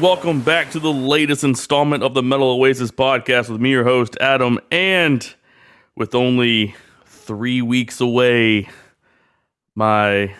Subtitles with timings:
[0.00, 4.16] welcome back to the latest installment of the Metal Oasis podcast with me, your host,
[4.20, 4.60] Adam.
[4.70, 5.34] And
[5.96, 8.68] with only three weeks away,
[9.74, 10.32] my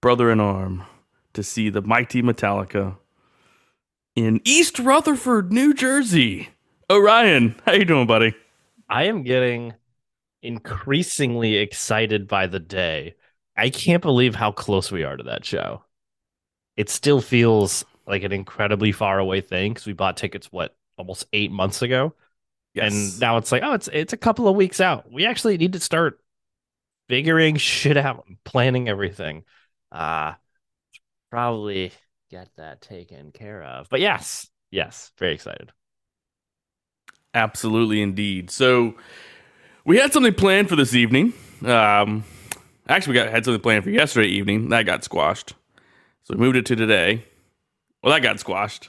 [0.00, 0.84] brother in arm
[1.32, 2.96] to see the mighty Metallica
[4.14, 6.50] in East Rutherford, New Jersey.
[6.88, 8.32] Orion, how you doing, buddy?
[8.88, 9.74] I am getting
[10.40, 13.16] increasingly excited by the day.
[13.56, 15.82] I can't believe how close we are to that show.
[16.76, 21.26] It still feels like an incredibly far away thing because we bought tickets what almost
[21.34, 22.14] eight months ago,
[22.74, 22.92] Yes.
[22.92, 25.10] and now it's like oh, it's it's a couple of weeks out.
[25.12, 26.20] We actually need to start
[27.08, 29.44] figuring shit out, planning everything.
[29.92, 30.34] Uh
[31.30, 31.92] probably
[32.30, 33.88] get that taken care of.
[33.90, 35.72] But yes, yes, very excited.
[37.34, 38.50] Absolutely, indeed.
[38.50, 38.94] So
[39.84, 41.32] we had something planned for this evening.
[41.64, 42.24] Um,
[42.88, 44.70] actually, we got had something planned for yesterday evening.
[44.70, 45.54] That got squashed.
[46.24, 47.24] So we moved it to today.
[48.02, 48.88] Well, that got squashed.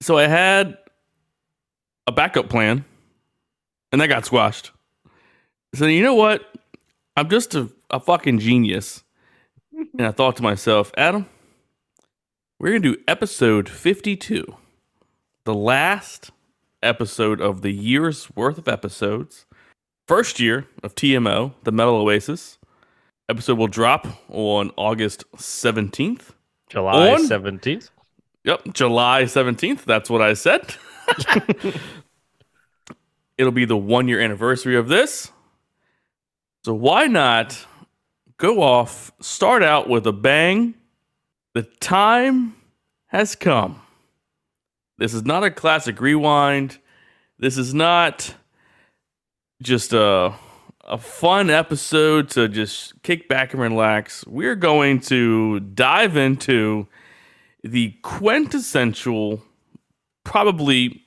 [0.00, 0.78] So I had
[2.06, 2.84] a backup plan,
[3.90, 4.72] and that got squashed.
[5.74, 6.42] So you know what?
[7.16, 9.02] I'm just a, a fucking genius.
[9.72, 11.26] and I thought to myself, Adam,
[12.58, 14.56] we're gonna do episode 52,
[15.44, 16.30] the last
[16.82, 19.46] episode of the year's worth of episodes.
[20.06, 22.58] First year of TMO, the Metal Oasis.
[23.28, 26.30] Episode will drop on August 17th.
[26.72, 27.90] July On- seventeenth.
[28.44, 29.84] Yep, July 17th.
[29.84, 30.74] That's what I said.
[33.38, 35.30] It'll be the one year anniversary of this.
[36.64, 37.66] So why not
[38.38, 40.74] go off, start out with a bang?
[41.54, 42.56] The time
[43.08, 43.80] has come.
[44.98, 46.78] This is not a classic rewind.
[47.38, 48.34] This is not
[49.62, 50.34] just a
[50.84, 54.26] a fun episode to just kick back and relax.
[54.26, 56.88] We're going to dive into
[57.62, 59.42] the quintessential,
[60.24, 61.04] probably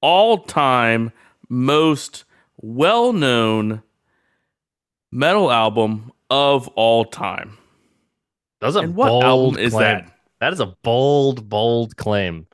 [0.00, 1.12] all time
[1.48, 2.24] most
[2.56, 3.82] well known
[5.10, 7.58] metal album of all time.
[8.60, 9.82] That's a And what bold album is claim.
[9.82, 10.12] that?
[10.40, 12.46] That is a bold, bold claim.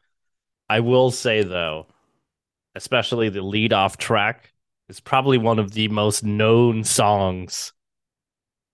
[0.70, 1.86] I will say though,
[2.74, 4.53] especially the lead off track
[4.88, 7.72] is probably one of the most known songs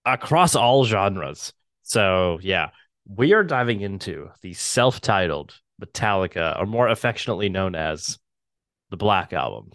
[0.04, 1.52] across all genres.
[1.82, 2.70] So yeah,
[3.06, 8.18] we are diving into the self-titled Metallica, or more affectionately known as
[8.90, 9.70] the Black Album.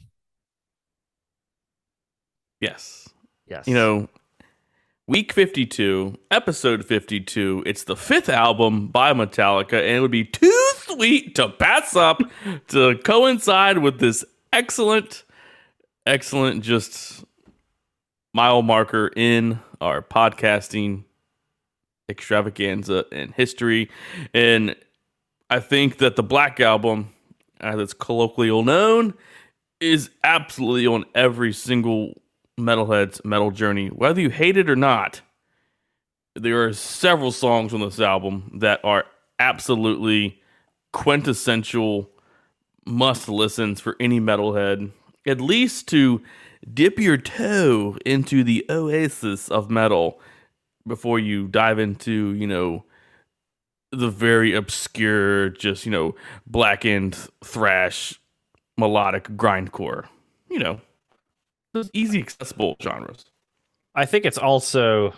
[2.62, 3.10] Yes.
[3.48, 3.68] Yes.
[3.68, 4.10] You know,
[5.08, 10.72] week 52, episode 52, it's the fifth album by Metallica, and it would be too
[10.78, 12.22] sweet to pass up
[12.70, 14.24] to coincide with this
[14.54, 15.25] excellent,
[16.06, 17.24] excellent, just
[18.34, 21.04] mile marker in our podcasting
[22.10, 23.90] extravaganza and history.
[24.34, 24.76] And
[25.50, 27.10] I think that the Black Album,
[27.60, 29.14] as it's colloquially known,
[29.80, 32.22] is absolutely on every single
[32.60, 35.22] metalhead's metal journey, whether you hate it or not.
[36.36, 39.06] There are several songs on this album that are
[39.40, 40.42] absolutely
[40.92, 42.10] quintessential
[42.86, 44.92] must listens for any metalhead,
[45.26, 46.22] at least to
[46.74, 50.20] dip your toe into the oasis of metal
[50.88, 52.86] before you dive into, you know,
[53.92, 56.16] the very obscure, just, you know,
[56.46, 58.20] blackened thrash,
[58.78, 60.08] melodic grindcore.
[60.50, 60.82] You know,
[61.74, 63.26] those easy accessible genres.
[63.94, 65.14] I think it's also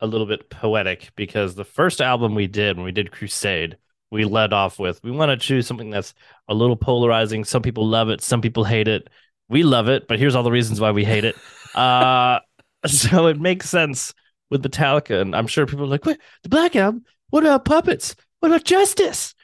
[0.00, 3.76] a little bit poetic because the first album we did when we did Crusade,
[4.10, 6.14] we led off with we want to choose something that's
[6.48, 7.44] a little polarizing.
[7.44, 9.08] Some people love it, some people hate it.
[9.48, 11.36] We love it, but here's all the reasons why we hate it.
[11.74, 12.40] Uh,
[12.86, 14.14] so it makes sense
[14.50, 17.04] with Metallica, and I'm sure people are like, "Wait, the Black Album?
[17.30, 18.14] What about puppets?
[18.40, 19.34] What about Justice?"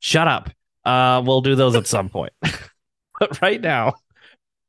[0.00, 0.50] Shut up.
[0.84, 2.32] Uh, we'll do those at some point,
[3.20, 3.94] but right now,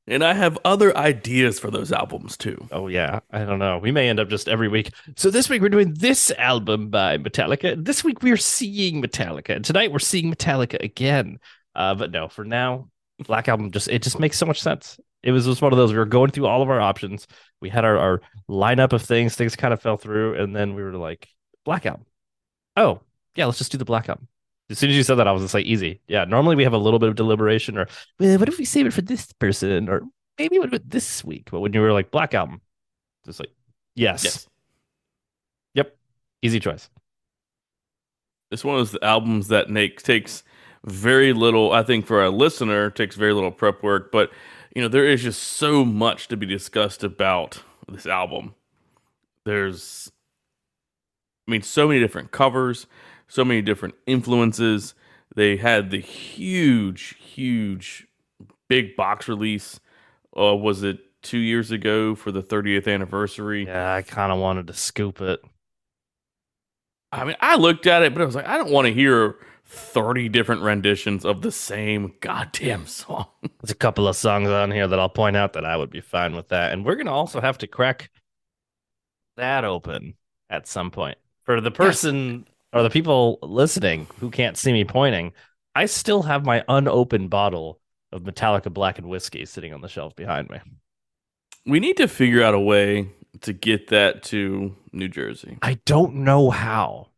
[0.06, 2.68] And I have other ideas for those albums too.
[2.72, 3.78] Oh yeah, I don't know.
[3.78, 4.92] We may end up just every week.
[5.16, 7.84] So this week we're doing this album by Metallica.
[7.84, 9.56] This week we're seeing Metallica.
[9.56, 11.40] And tonight we're seeing Metallica again.
[11.74, 15.00] Uh, but no, for now, Black Album just it just makes so much sense.
[15.22, 17.28] It was just one of those we were going through all of our options.
[17.62, 19.36] We had our, our lineup of things.
[19.36, 21.28] Things kind of fell through, and then we were like,
[21.64, 22.06] Black Album.
[22.76, 23.02] Oh
[23.36, 24.28] yeah, let's just do the Black Album.
[24.70, 26.02] As soon as you said that, I was just like, easy.
[26.08, 27.88] Yeah, normally we have a little bit of deliberation, or
[28.20, 30.02] well, what if we save it for this person, or
[30.40, 31.50] maybe what about this week?
[31.52, 32.62] But when you were like Black Album,
[33.26, 33.54] just like,
[33.96, 34.48] yes, Yes.
[35.74, 35.96] yep,
[36.42, 36.90] easy choice.
[38.52, 40.44] It's one of those albums that make, takes
[40.86, 44.32] very little, I think for a listener, takes very little prep work, but
[44.76, 48.56] you know, there is just so much to be discussed about this album.
[49.46, 50.12] There's
[51.48, 52.88] I mean, so many different covers,
[53.28, 54.94] so many different influences.
[55.36, 58.08] They had the huge, huge,
[58.70, 59.80] big box release.
[60.38, 63.66] Uh, was it two years ago for the 30th anniversary?
[63.66, 65.42] Yeah, I kind of wanted to scoop it.
[67.12, 69.36] I mean, I looked at it, but I was like, I don't want to hear
[69.66, 73.28] 30 different renditions of the same goddamn song.
[73.42, 76.02] There's a couple of songs on here that I'll point out that I would be
[76.02, 76.72] fine with that.
[76.72, 78.10] And we're going to also have to crack
[79.38, 80.16] that open
[80.50, 81.18] at some point.
[81.44, 85.34] For the person or the people listening who can't see me pointing,
[85.76, 87.80] I still have my unopened bottle
[88.12, 90.60] of Metallica Blackened Whiskey sitting on the shelf behind me.
[91.66, 93.10] We need to figure out a way
[93.42, 95.58] to get that to New Jersey.
[95.62, 97.10] I don't know how.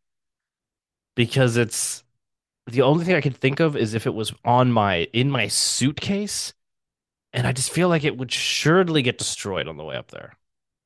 [1.14, 2.02] Because it's
[2.66, 5.48] the only thing I can think of is if it was on my in my
[5.48, 6.52] suitcase,
[7.32, 10.34] and I just feel like it would surely get destroyed on the way up there.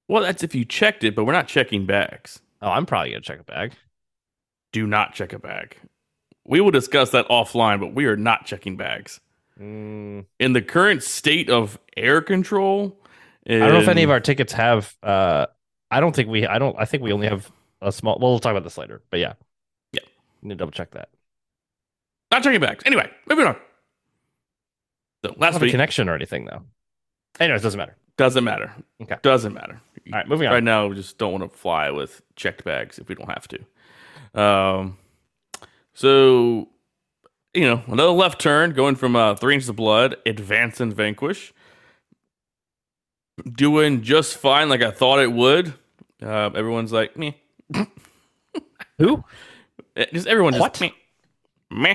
[0.09, 2.41] Well, that's if you checked it, but we're not checking bags.
[2.62, 3.73] Oh, I'm probably gonna check a bag.
[4.73, 5.77] Do not check a bag.
[6.44, 9.21] We will discuss that offline, but we are not checking bags.
[9.61, 12.99] Mm, In the current state of air control,
[13.47, 14.97] I don't know if any of our tickets have.
[15.03, 15.47] uh
[15.93, 16.47] I don't think we.
[16.47, 16.77] I don't.
[16.79, 17.50] I think we only have
[17.82, 18.19] a small.
[18.21, 19.03] Well, we'll talk about this later.
[19.11, 19.32] But yeah,
[19.93, 20.00] Yeah.
[20.43, 21.09] need to double check that.
[22.31, 22.82] Not checking bags.
[22.87, 23.56] Anyway, moving on.
[25.25, 26.62] So last week connection or anything though.
[27.38, 27.97] Anyways, doesn't matter.
[28.17, 28.73] doesn't matter.
[29.03, 29.17] Okay.
[29.23, 29.81] doesn't matter.
[30.12, 30.55] All right, moving on.
[30.55, 33.47] Right now, we just don't want to fly with checked bags if we don't have
[33.49, 34.41] to.
[34.41, 34.99] Um,
[35.94, 36.69] so
[37.55, 41.53] you know, another left turn going from uh, three inches of blood, advance and vanquish,
[43.53, 45.75] doing just fine, like I thought it would.
[46.23, 47.41] Uh, everyone's like me.
[48.99, 49.25] Who?
[50.12, 50.81] Just everyone just What?
[50.81, 50.91] meh,
[51.71, 51.94] meh,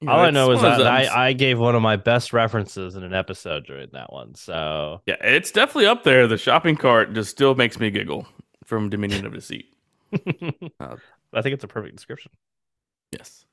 [0.00, 3.02] You All I know is that I, I gave one of my best references in
[3.02, 4.34] an episode during that one.
[4.34, 6.26] So yeah, it's definitely up there.
[6.26, 8.26] The shopping cart just still makes me giggle
[8.64, 9.66] from Dominion of Deceit.
[10.80, 10.96] Uh,
[11.34, 12.32] I think it's a perfect description.
[13.12, 13.44] Yes.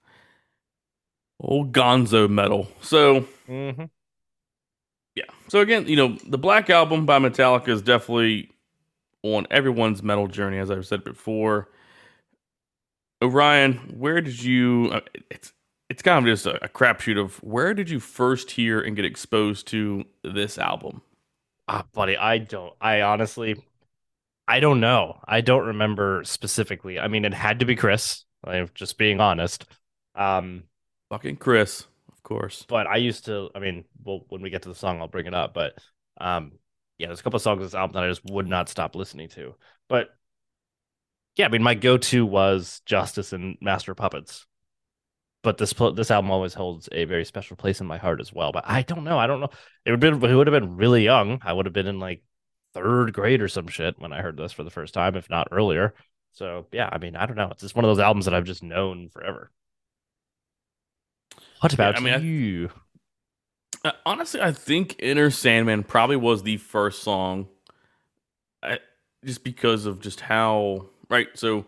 [1.40, 2.68] Old Gonzo metal.
[2.82, 3.84] So Mm-hmm.
[5.16, 5.26] yeah.
[5.50, 8.50] So again, you know, the Black Album by Metallica is definitely
[9.22, 11.70] on everyone's metal journey, as I've said before.
[13.22, 14.90] Orion, where did you?
[14.94, 15.54] uh, It's
[15.90, 19.06] it's kind of just a, a crapshoot of where did you first hear and get
[19.06, 21.02] exposed to this album?
[21.68, 22.74] Ah, buddy, I don't.
[22.80, 23.56] I honestly,
[24.48, 25.20] I don't know.
[25.28, 27.00] I don't remember specifically.
[27.00, 28.26] I mean, it had to be Chris.
[28.44, 29.66] I'm just being honest.
[30.16, 30.64] Um,
[31.10, 32.66] Fucking Chris, of course.
[32.68, 33.50] but I used to.
[33.56, 35.54] I mean, well, when we get to the song, I'll bring it up.
[35.54, 35.78] But
[36.20, 36.54] um,
[36.98, 38.96] yeah, there's a couple of songs on this album that I just would not stop
[38.96, 39.56] listening to.
[39.90, 40.10] But
[41.38, 44.46] yeah, I mean, my go-to was Justice and Master of Puppets.
[45.44, 48.52] But this this album always holds a very special place in my heart as well.
[48.52, 49.18] But I don't know.
[49.18, 49.50] I don't know.
[49.86, 51.40] It would been it would have been really young.
[51.44, 52.24] I would have been in like
[52.74, 55.48] third grade or some shit when I heard this for the first time, if not
[55.52, 55.94] earlier.
[56.34, 57.50] So yeah, I mean, I don't know.
[57.52, 59.52] It's just one of those albums that I've just known forever.
[61.62, 62.70] What Yeah, about I mean, you?
[63.84, 67.48] Uh, honestly, I think Enter Sandman probably was the first song,
[68.64, 68.80] I,
[69.26, 71.28] just because of just how right.
[71.36, 71.66] So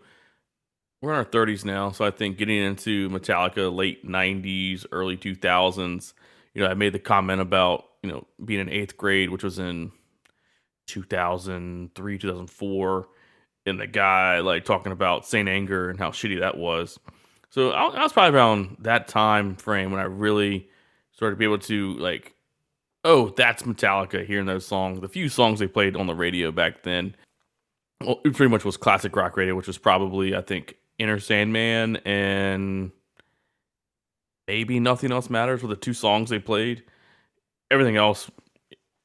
[1.02, 6.12] we're in our thirties now, so I think getting into Metallica late '90s, early 2000s.
[6.54, 9.58] You know, I made the comment about you know being in eighth grade, which was
[9.58, 9.92] in
[10.86, 13.08] 2003, 2004,
[13.66, 16.98] and the guy like talking about Saint Anger and how shitty that was.
[17.50, 20.68] So I, I was probably around that time frame when I really
[21.12, 22.34] started to be able to like,
[23.04, 24.24] oh, that's Metallica.
[24.24, 27.14] Hearing those songs, the few songs they played on the radio back then,
[28.00, 31.96] well, it pretty much was classic rock radio, which was probably I think Enter Sandman
[32.04, 32.90] and
[34.48, 36.82] maybe Nothing Else Matters were the two songs they played.
[37.70, 38.30] Everything else,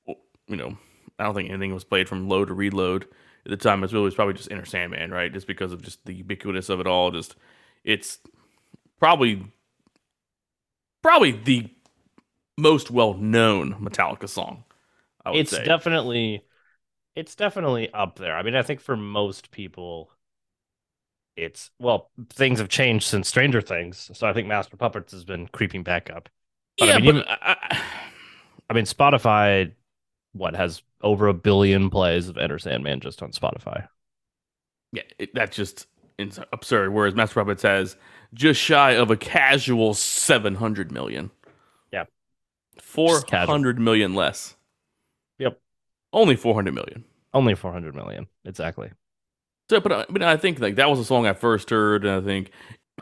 [0.08, 0.78] you know,
[1.20, 3.04] I don't think anything was played from load to reload
[3.46, 3.80] at the time.
[3.80, 5.32] It was really was probably just Enter Sandman, right?
[5.32, 7.12] Just because of just the ubiquitous of it all.
[7.12, 7.36] Just
[7.84, 8.20] it's
[9.00, 9.52] probably
[11.04, 11.70] probably the
[12.58, 14.64] most well known Metallica song.
[15.25, 15.64] I would it's say.
[15.66, 16.45] definitely
[17.15, 18.36] it's definitely up there.
[18.38, 20.12] I mean, I think for most people
[21.36, 24.10] it's well, things have changed since Stranger Things.
[24.13, 26.29] So I think Master Puppets has been creeping back up.
[26.77, 27.81] but I yeah, mean, but even- I, I,
[28.69, 29.72] I mean, Spotify
[30.34, 33.88] what has over a billion plays of Enter Sandman just on Spotify.
[34.91, 36.93] yeah, it, that's just it's absurd.
[36.93, 37.95] Whereas Master Puppets has
[38.34, 41.31] just shy of a casual seven hundred million.
[41.91, 42.05] Yeah.
[42.81, 44.55] four hundred million less.
[46.15, 47.03] Only four hundred million.
[47.36, 48.27] Only 400 million.
[48.45, 48.91] Exactly.
[49.69, 52.15] So, but I, but I think like that was a song I first heard, and
[52.15, 52.51] I think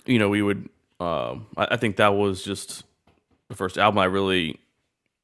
[0.06, 0.70] you know we would.
[1.00, 2.84] Um, I, I think that was just
[3.50, 4.60] the first album I really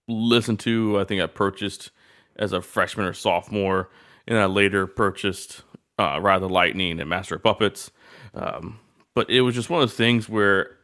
[0.08, 1.00] listened to.
[1.00, 1.90] I think I purchased
[2.36, 3.90] as a freshman or sophomore,
[4.28, 5.64] and I later purchased
[5.98, 7.90] uh, Ride the Lightning and Master of Puppets.
[8.36, 8.80] Um,
[9.16, 10.78] but it was just one of those things where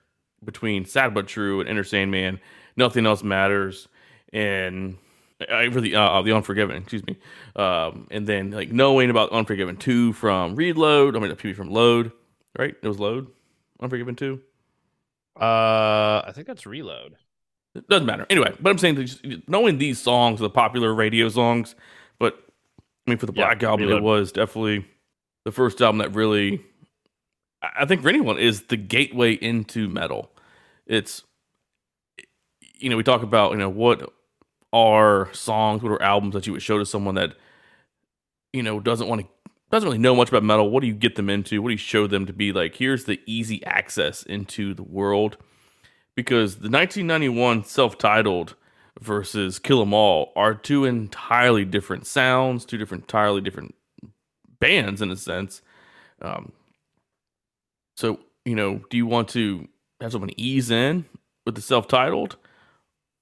[0.43, 2.39] between Sad But True and Enter Sandman,
[2.75, 3.87] nothing else matters.
[4.33, 4.97] And
[5.49, 7.17] I really, uh, the Unforgiven, excuse me.
[7.55, 11.69] Um, and then like knowing about Unforgiven 2 from Reload, I mean, the PB from
[11.69, 12.11] Load,
[12.57, 12.73] right?
[12.81, 13.27] It was Load,
[13.81, 14.39] Unforgiven 2.
[15.39, 17.15] Uh, I think that's Reload.
[17.75, 18.25] It doesn't matter.
[18.29, 21.75] Anyway, but I'm saying that knowing these songs, the popular radio songs,
[22.17, 22.41] but
[23.05, 24.01] I mean, for the Black Yeah, Album, Reload.
[24.01, 24.85] it was definitely
[25.43, 26.61] the first album that really,
[27.61, 30.31] I think for anyone, is the gateway into metal.
[30.85, 31.23] It's,
[32.75, 34.13] you know, we talk about, you know, what
[34.75, 37.33] are songs, what are albums that you would show to someone that,
[38.51, 39.27] you know, doesn't want to,
[39.71, 40.69] doesn't really know much about metal.
[40.69, 41.61] What do you get them into?
[41.61, 42.75] What do you show them to be like?
[42.75, 45.37] Here's the easy access into the world
[46.15, 48.55] because the 1991 self-titled
[48.99, 53.75] versus Kill 'Em All are two entirely different sounds, two different entirely different
[54.59, 55.61] bands in a sense.
[56.21, 56.51] Um,
[57.95, 59.67] so you know, do you want to
[60.01, 61.05] have someone ease in
[61.45, 62.35] with the self-titled?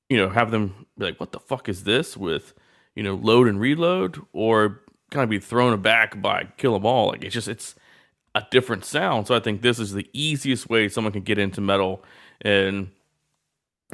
[0.10, 2.54] You know, have them be like, "What the fuck is this?" with
[2.96, 4.82] you know, load and reload, or
[5.12, 7.08] kind of be thrown aback by Kill 'Em All.
[7.10, 7.76] Like it's just it's
[8.36, 9.28] a different sound.
[9.28, 12.04] So I think this is the easiest way someone can get into metal.
[12.42, 12.92] And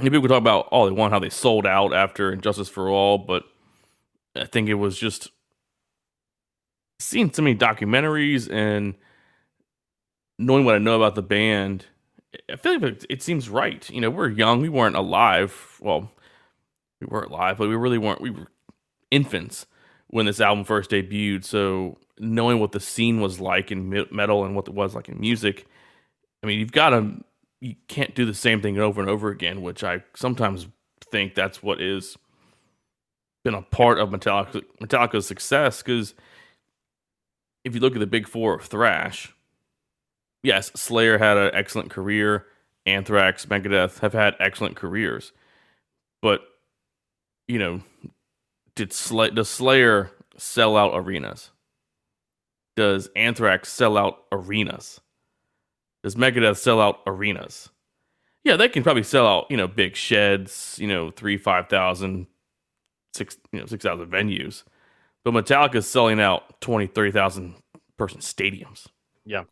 [0.01, 3.17] people talk about all they want, how they sold out after And Justice for All,
[3.17, 3.43] but
[4.35, 5.29] I think it was just
[6.99, 8.95] seeing so many documentaries and
[10.37, 11.85] knowing what I know about the band.
[12.51, 13.89] I feel like it, it seems right.
[13.89, 15.77] You know, we're young, we weren't alive.
[15.81, 16.11] Well,
[16.99, 18.21] we weren't live, but we really weren't.
[18.21, 18.47] We were
[19.11, 19.65] infants
[20.07, 21.43] when this album first debuted.
[21.43, 25.19] So knowing what the scene was like in metal and what it was like in
[25.19, 25.67] music,
[26.43, 27.23] I mean, you've got to
[27.61, 30.67] you can't do the same thing over and over again, which I sometimes
[31.11, 32.17] think that's what is
[33.43, 35.81] been a part of Metallica, Metallica's success.
[35.81, 36.13] Because
[37.63, 39.33] if you look at the big four of thrash,
[40.43, 42.45] yes, Slayer had an excellent career.
[42.85, 45.31] Anthrax, Megadeth have had excellent careers,
[46.21, 46.41] but
[47.49, 47.81] you know,
[48.75, 51.49] did Slay does Slayer sell out arenas?
[52.77, 55.01] Does Anthrax sell out arenas?
[56.03, 57.69] Does Megadeth sell out arenas?
[58.45, 62.27] Yeah, they can probably sell out, you know, big sheds, you know, three, five thousand,
[63.13, 64.63] six, you know, six thousand venues.
[65.25, 67.55] But Metallica's selling out 20, 30,000
[67.97, 68.87] person stadiums.
[69.25, 69.43] Yeah.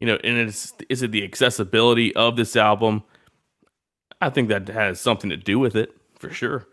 [0.00, 3.04] You know, and it's is it the accessibility of this album?
[4.20, 6.66] I think that has something to do with it for sure.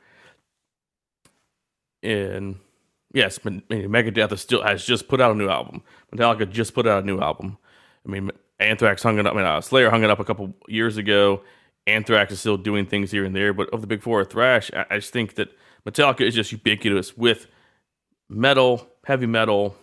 [2.05, 2.59] And
[3.13, 5.81] yes, Megadeth still has just put out a new album.
[6.13, 7.57] Metallica just put out a new album.
[8.05, 9.33] I mean, Anthrax hung it up.
[9.33, 11.41] I mean, uh, Slayer hung it up a couple years ago.
[11.87, 14.85] Anthrax is still doing things here and there, but of the big four thrash, I,
[14.91, 15.49] I just think that
[15.85, 17.47] Metallica is just ubiquitous with
[18.29, 19.75] metal, heavy metal.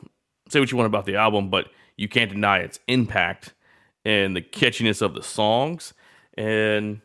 [0.49, 3.55] Say what you want about the album, but you can't deny its impact
[4.05, 5.95] and the catchiness of the songs
[6.37, 7.01] and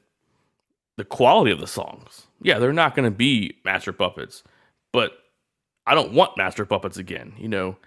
[0.96, 2.28] the quality of the songs.
[2.42, 4.44] Yeah, they're not going to be Master Puppets,
[4.94, 5.12] but
[5.86, 7.34] I don't want Master Puppets again.
[7.38, 7.78] You know,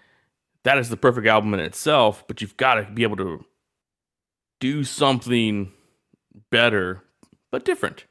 [0.65, 3.45] that is the perfect album in itself, but you've got to be able to
[4.61, 5.73] do something
[6.51, 7.03] better,
[7.51, 8.05] but different.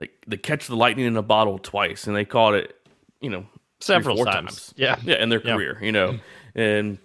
[0.00, 2.74] Like they catch the lightning in a bottle twice, and they called it,
[3.20, 3.46] you know,
[3.80, 4.34] Several times.
[4.34, 4.74] times.
[4.76, 4.96] Yeah.
[5.04, 5.54] yeah, in their Yeah.
[5.56, 6.18] career, you know,
[6.54, 6.98] and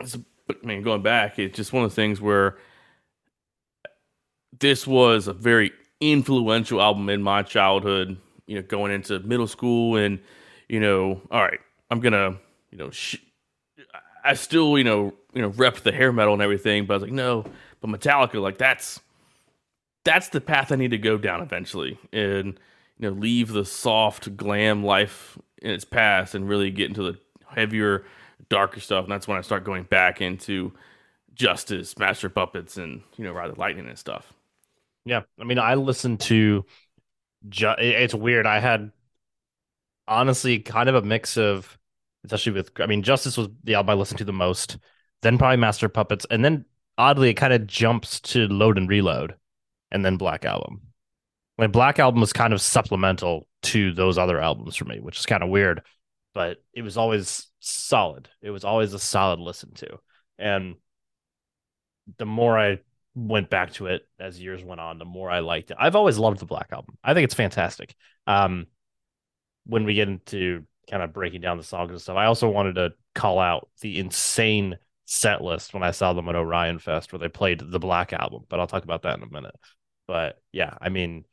[0.00, 0.16] it's,
[0.48, 2.56] I mean, going back, it's just one of the things where
[4.58, 8.16] this was a very influential album in my childhood.
[8.50, 10.20] You know, going into middle school, and
[10.68, 12.38] you know, all right, I'm gonna,
[12.72, 13.18] you know, sh-
[14.24, 17.02] I still, you know, you know, rep the hair metal and everything, but I was
[17.04, 17.44] like, no,
[17.80, 19.00] but Metallica, like that's
[20.04, 22.58] that's the path I need to go down eventually, and
[22.98, 27.18] you know, leave the soft glam life in its past and really get into the
[27.48, 28.04] heavier,
[28.48, 29.04] darker stuff.
[29.04, 30.72] And that's when I start going back into
[31.34, 34.32] Justice, Master Puppets, and you know, the Lightning and stuff.
[35.04, 36.64] Yeah, I mean, I listened to.
[37.48, 38.46] Ju- it's weird.
[38.46, 38.92] I had
[40.06, 41.78] honestly kind of a mix of,
[42.24, 42.70] especially with.
[42.80, 44.78] I mean, Justice was the album I listened to the most.
[45.22, 46.64] Then probably Master Puppets, and then
[46.96, 49.34] oddly, it kind of jumps to Load and Reload,
[49.90, 50.82] and then Black Album.
[51.58, 55.26] Like Black Album was kind of supplemental to those other albums for me, which is
[55.26, 55.82] kind of weird,
[56.32, 58.30] but it was always solid.
[58.40, 59.98] It was always a solid listen to,
[60.38, 60.76] and
[62.16, 62.78] the more I
[63.14, 65.76] went back to it as years went on, the more I liked it.
[65.80, 66.96] I've always loved the Black Album.
[67.02, 67.94] I think it's fantastic.
[68.26, 68.66] Um,
[69.66, 72.76] when we get into kind of breaking down the songs and stuff, I also wanted
[72.76, 77.18] to call out the insane set list when I saw them at Orion Fest where
[77.18, 79.54] they played the Black Album, but I'll talk about that in a minute.
[80.06, 81.24] But yeah, I mean,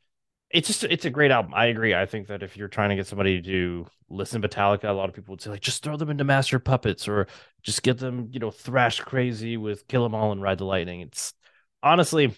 [0.50, 1.52] it's just it's a great album.
[1.54, 1.94] I agree.
[1.94, 5.08] I think that if you're trying to get somebody to listen to Metallica, a lot
[5.08, 7.26] of people would say like just throw them into Master Puppets or
[7.62, 11.00] just get them, you know, thrash crazy with Kill 'Em All and Ride the Lightning.
[11.02, 11.34] It's
[11.82, 12.34] honestly,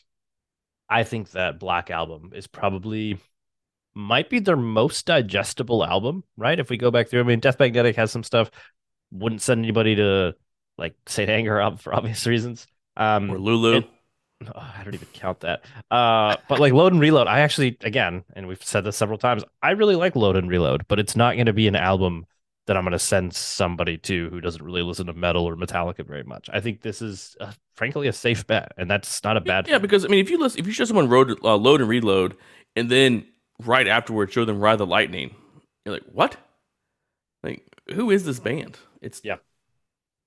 [0.89, 3.19] I think that Black Album is probably
[3.95, 6.59] might be their most digestible album, right?
[6.59, 8.51] If we go back through, I mean, Death Magnetic has some stuff.
[9.13, 10.35] Wouldn't send anybody to
[10.79, 12.67] like Saint Anger up for obvious reasons.
[12.97, 13.83] Um, Or Lulu.
[14.47, 15.65] Oh, I don't even count that.
[15.91, 19.45] Uh, but like load and reload, I actually, again, and we've said this several times,
[19.63, 22.27] I really like load and reload, but it's not going to be an album
[22.67, 26.07] that I'm going to send somebody to who doesn't really listen to metal or Metallica
[26.07, 26.49] very much.
[26.53, 29.67] I think this is, uh, frankly, a safe bet, and that's not a bad.
[29.67, 29.83] yeah, thing.
[29.83, 32.37] because I mean, if you listen, if you show someone road, uh, load and reload,
[32.77, 33.27] and then
[33.65, 35.35] right afterwards show them ride the lightning,
[35.85, 36.37] you're like, what?
[37.43, 37.65] Like,
[37.95, 38.79] who is this band?
[39.01, 39.37] It's Yeah.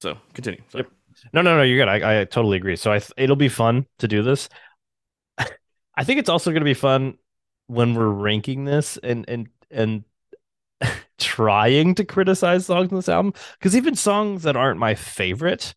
[0.01, 0.61] So continue.
[0.69, 0.83] Sorry.
[0.83, 0.91] Yep.
[1.31, 1.87] No, no, no, you're good.
[1.87, 2.75] I, I totally agree.
[2.75, 4.49] So I, th- it'll be fun to do this.
[5.37, 7.17] I think it's also going to be fun
[7.67, 10.03] when we're ranking this and and and
[11.19, 15.73] trying to criticize songs in this album because even songs that aren't my favorite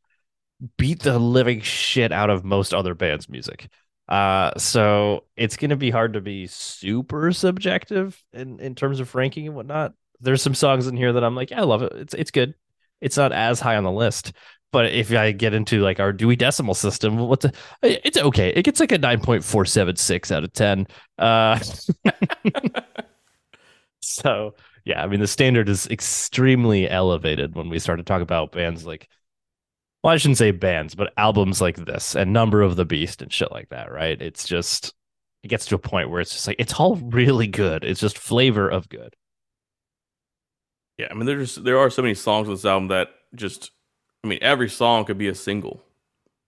[0.76, 3.68] beat the living shit out of most other bands' music.
[4.08, 9.14] Uh, so it's going to be hard to be super subjective in in terms of
[9.14, 9.94] ranking and whatnot.
[10.20, 11.92] There's some songs in here that I'm like, yeah, I love it.
[11.92, 12.54] It's it's good.
[13.00, 14.32] It's not as high on the list,
[14.72, 18.50] but if I get into like our Dewey Decimal System, what's a, it's okay.
[18.50, 20.86] It gets like a nine point four seven six out of ten.
[21.18, 21.58] Uh,
[24.00, 24.54] so
[24.86, 28.86] yeah, I mean the standard is extremely elevated when we start to talk about bands
[28.86, 29.08] like,
[30.02, 33.32] well, I shouldn't say bands, but albums like this and Number of the Beast and
[33.32, 33.90] shit like that.
[33.90, 34.20] Right?
[34.22, 34.94] It's just
[35.42, 37.84] it gets to a point where it's just like it's all really good.
[37.84, 39.16] It's just flavor of good.
[40.98, 43.72] Yeah, I mean, there's there are so many songs on this album that just,
[44.24, 45.82] I mean, every song could be a single.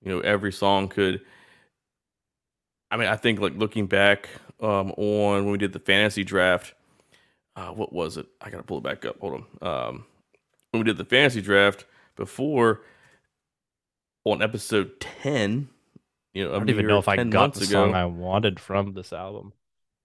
[0.02, 1.20] You know, every song could.
[2.90, 4.28] I mean, I think like looking back
[4.60, 6.74] um, on when we did the fantasy draft,
[7.58, 8.26] uh, what was it?
[8.40, 9.18] I gotta pull it back up.
[9.20, 9.68] Hold on.
[9.68, 10.06] Um,
[10.70, 12.82] when we did the fantasy draft before,
[14.24, 15.68] on episode ten,
[16.34, 18.94] you know, I don't even know if I got the ago, song I wanted from
[18.94, 19.52] this album.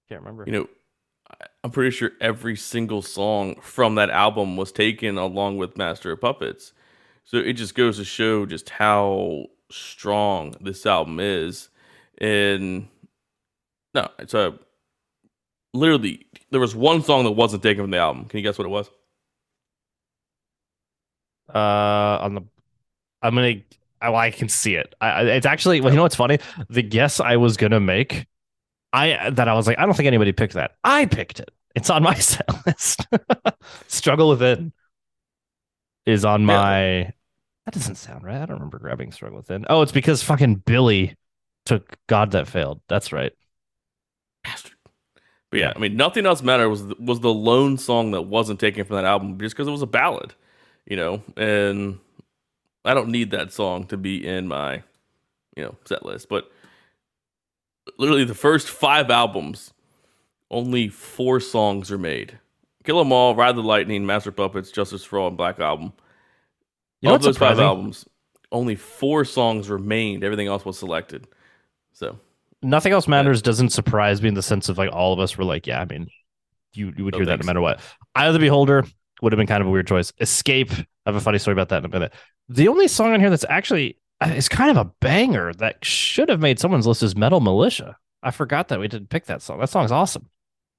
[0.10, 0.46] Can't remember.
[0.48, 0.70] you know,
[1.64, 6.22] I'm pretty sure every single song from that album was taken along with Master of
[6.22, 6.74] Puppets.
[7.24, 11.70] So it just goes to show just how strong this album is.
[12.18, 12.88] And
[13.94, 14.58] no, it's a
[15.74, 18.26] literally there was one song that wasn't taken from the album.
[18.26, 18.90] Can you guess what it was?
[21.54, 22.42] Uh, on the,
[23.22, 23.62] I'm gonna.
[24.02, 24.96] Oh, I can see it.
[25.02, 25.82] I, it's actually.
[25.82, 26.40] Well, you know what's funny?
[26.70, 28.28] The guess I was gonna make,
[28.92, 30.76] I that I was like, I don't think anybody picked that.
[30.84, 31.52] I picked it.
[31.76, 33.06] It's on my set list.
[33.88, 34.74] Struggle Within
[36.06, 37.14] is on my.
[37.66, 38.42] That doesn't sound right.
[38.42, 39.66] I don't remember grabbing Struggle Within.
[39.70, 41.16] Oh, it's because fucking Billy
[41.66, 42.82] took God That Failed.
[42.90, 43.32] That's right.
[44.44, 44.73] Bastard.
[45.54, 48.86] But yeah, I mean, nothing else mattered was was the lone song that wasn't taken
[48.86, 50.34] from that album just because it was a ballad,
[50.84, 51.22] you know.
[51.38, 52.00] And
[52.84, 54.82] I don't need that song to be in my,
[55.56, 56.28] you know, set list.
[56.28, 56.52] But
[58.00, 59.74] literally, the first five albums,
[60.50, 62.40] only four songs are made:
[62.84, 65.94] Kill 'Em All, Ride the Lightning, Master Puppets, Justice for All, and Black Album.
[67.02, 68.10] You know of those five albums,
[68.52, 70.24] only four songs remained.
[70.24, 71.28] Everything else was selected.
[71.92, 72.18] So
[72.64, 75.44] Nothing else matters doesn't surprise me in the sense of like all of us were
[75.44, 76.08] like, yeah, I mean,
[76.74, 77.80] you, you would No hear that no matter what.
[78.16, 78.86] Eye of the Beholder
[79.22, 80.12] would have been kind of a weird choice.
[80.20, 82.14] Escape, I have a funny story about that in a minute.
[82.50, 86.30] The only song on here that's actually uh, is kind of a banger that should
[86.30, 87.98] have made someone's list is Metal Militia.
[88.22, 89.60] I forgot that we didn't pick that song.
[89.60, 90.30] That song's awesome.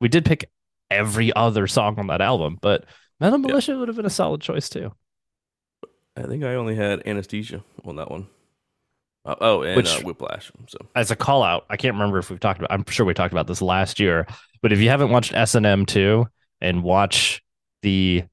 [0.00, 0.50] We did pick
[0.90, 2.84] every other song on that album, but
[3.20, 4.92] Metal Militia would have been a solid choice too.
[6.16, 8.28] I think I only had anesthesia on that one.
[9.26, 10.52] Uh, oh, and Which- uh, whiplash.
[10.68, 12.70] So as a call out, I can't remember if we've talked about.
[12.72, 14.26] I'm sure we talked about this last year,
[14.60, 16.26] but if you haven't watched S and M two
[16.60, 17.42] and watch
[17.82, 18.24] the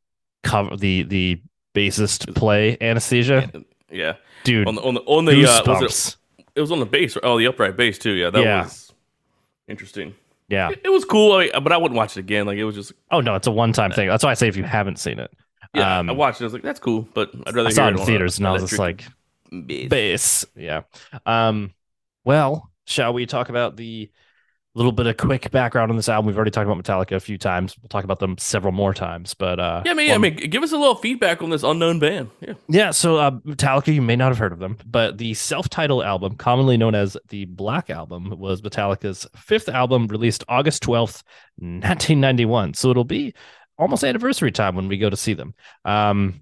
[0.44, 1.42] cover, the the
[1.74, 3.50] bassist play anesthesia,
[3.90, 6.86] yeah, dude, on the on the on the uh, was it, it was on the
[6.86, 7.16] bass.
[7.24, 8.12] Oh, the upright bass too.
[8.12, 8.64] Yeah, that Yeah.
[8.64, 8.92] was
[9.70, 10.14] interesting.
[10.50, 10.72] yeah.
[10.72, 12.46] It, it was cool, I mean, but I wouldn't watch it again.
[12.46, 14.10] Like it was just Oh no, it's a one time thing.
[14.10, 15.32] That's why I say if you haven't seen it,
[15.74, 16.00] yeah.
[16.00, 16.44] Um, I watched it.
[16.44, 18.52] I was like, that's cool, but I'd rather I saw it in theaters, and I
[18.52, 19.06] was just like,
[19.52, 19.90] bass.
[19.90, 20.46] bass.
[20.56, 20.82] Yeah.
[21.26, 21.74] Um.
[22.24, 24.12] Well, shall we talk about the
[24.74, 26.28] little bit of quick background on this album?
[26.28, 27.76] We've already talked about Metallica a few times.
[27.82, 30.36] We'll talk about them several more times, but uh, Yeah, I mean, well, I mean,
[30.50, 32.30] give us a little feedback on this unknown band.
[32.40, 36.04] Yeah, Yeah, so uh, Metallica, you may not have heard of them, but the self-titled
[36.04, 41.24] album, commonly known as the Black Album, was Metallica's fifth album, released August twelfth,
[41.60, 42.74] nineteen ninety-one.
[42.74, 43.34] So it'll be
[43.78, 45.54] almost anniversary time when we go to see them.
[45.84, 46.42] Um,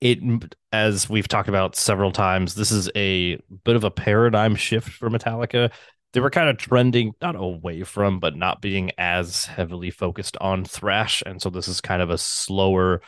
[0.00, 4.88] it, as we've talked about several times, this is a bit of a paradigm shift
[4.90, 5.70] for Metallica.
[6.12, 10.64] they were kind of trending not away from, but not being as heavily focused on
[10.64, 13.02] thrash, and so this is kind of a slower,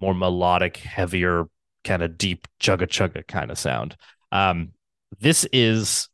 [0.00, 1.44] more melodic, heavier,
[1.84, 3.96] kind of deep chugga chugga kind of sound.
[4.32, 4.72] Um,
[5.20, 6.08] this is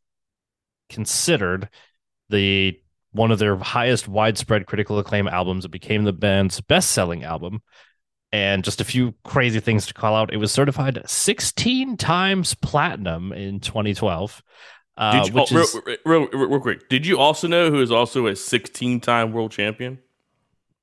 [0.89, 1.69] considered
[2.29, 2.79] the
[3.11, 5.65] one of their highest widespread critical acclaim albums.
[5.65, 7.61] It became the band's best-selling album.
[8.33, 10.33] And just a few crazy things to call out.
[10.33, 14.43] It was certified 16 times platinum in 2012.
[14.97, 17.69] Uh, Did you, which oh, is, real, real, real, real quick, did you also know
[17.69, 19.99] who is also a 16 time world champion?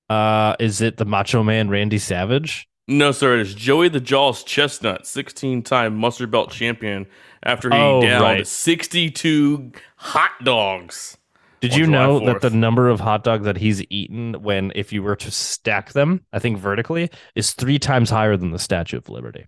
[0.08, 2.68] uh, is it the Macho Man Randy Savage?
[2.88, 3.34] No, sir.
[3.34, 7.06] It is Joey the Jaws Chestnut, 16 time mustard belt champion
[7.44, 8.46] after he Oh, downed right.
[8.46, 11.16] 62 hot dogs.
[11.60, 14.92] Did you July know that the number of hot dogs that he's eaten when, if
[14.92, 18.96] you were to stack them, I think vertically, is three times higher than the Statue
[18.96, 19.46] of Liberty?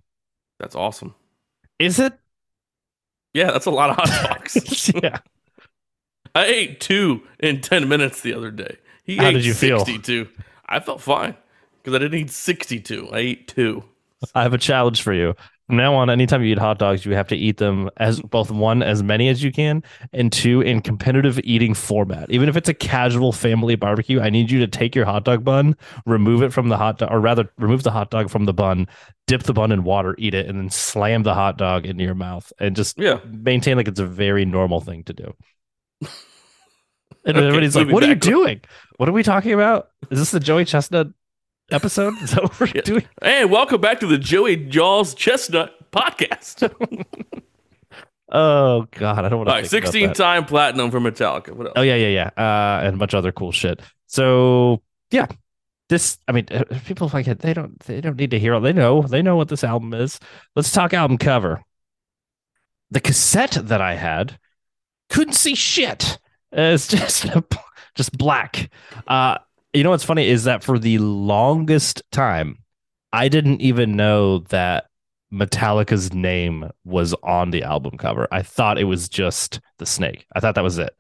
[0.59, 1.15] That's awesome.
[1.79, 2.13] Is it?
[3.33, 4.93] Yeah, that's a lot of hot dogs.
[5.03, 5.19] yeah.
[6.35, 8.77] I ate two in 10 minutes the other day.
[9.05, 9.79] He How ate did you feel?
[9.85, 10.29] 62.
[10.67, 11.37] I felt fine
[11.79, 13.09] because I didn't eat 62.
[13.13, 13.85] I ate two.
[14.35, 15.35] I have a challenge for you.
[15.69, 18.51] From now on, anytime you eat hot dogs, you have to eat them as both
[18.51, 22.31] one, as many as you can, and two, in competitive eating format.
[22.31, 25.45] Even if it's a casual family barbecue, I need you to take your hot dog
[25.45, 28.53] bun, remove it from the hot dog, or rather, remove the hot dog from the
[28.53, 28.89] bun,
[29.27, 32.17] dip the bun in water, eat it, and then slam the hot dog into your
[32.17, 33.21] mouth and just Yeah.
[33.25, 35.35] maintain like it's a very normal thing to do.
[37.25, 38.63] And Okay, everybody's like, "What are you doing?
[38.97, 39.91] What are we talking about?
[40.11, 41.09] Is this the Joey Chestnut
[41.73, 42.15] episode?
[42.23, 46.73] Is that what we're doing?" Hey, welcome back to the Joey Jaws Chestnut podcast.
[48.35, 49.55] Oh God, I don't want to.
[49.55, 51.53] right, 16 time platinum for Metallica.
[51.55, 51.75] What else?
[51.77, 53.81] Oh yeah, yeah, yeah, uh, and a bunch of other cool shit.
[54.07, 54.81] So
[55.11, 55.27] yeah,
[55.91, 56.17] this.
[56.27, 57.41] I mean, uh, people like it.
[57.41, 57.79] They don't.
[57.81, 58.59] They don't need to hear.
[58.59, 59.03] They know.
[59.03, 60.19] They know what this album is.
[60.57, 61.63] Let's talk album cover.
[62.91, 64.39] The cassette that I had
[65.11, 66.19] couldn't see shit.
[66.53, 67.27] It's just
[67.95, 68.71] just black.
[69.07, 69.39] Uh,
[69.73, 72.59] you know what's funny is that for the longest time,
[73.13, 74.87] I didn't even know that
[75.33, 78.29] Metallica's name was on the album cover.
[78.31, 80.27] I thought it was just the snake.
[80.35, 80.95] I thought that was it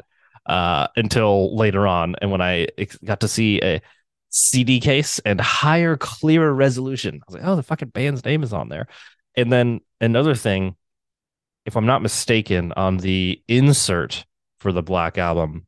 [0.47, 2.17] uh, until later on.
[2.21, 2.69] And when I
[3.05, 3.83] got to see a
[4.31, 8.55] CD case and higher, clearer resolution, I was like, oh, the fucking band's name is
[8.55, 8.87] on there.
[9.37, 10.77] And then another thing,
[11.67, 14.25] if I'm not mistaken, on the insert
[14.61, 15.67] for the Black Album,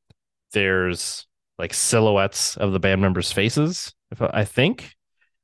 [0.53, 1.27] there's
[1.59, 4.95] like silhouettes of the band members' faces, if I, I think.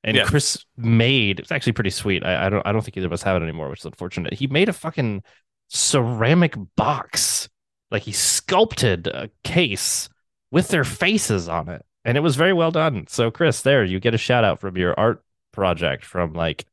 [0.02, 0.24] And Yeah.
[0.24, 2.24] Chris made it's actually pretty sweet.
[2.24, 4.32] I, I don't I don't think either of us have it anymore, which is unfortunate.
[4.34, 5.22] He made a fucking
[5.68, 7.48] ceramic box.
[7.90, 10.08] Like he sculpted a case
[10.50, 11.84] with their faces on it.
[12.04, 13.06] And it was very well done.
[13.08, 16.64] So Chris, there you get a shout out from your art project from like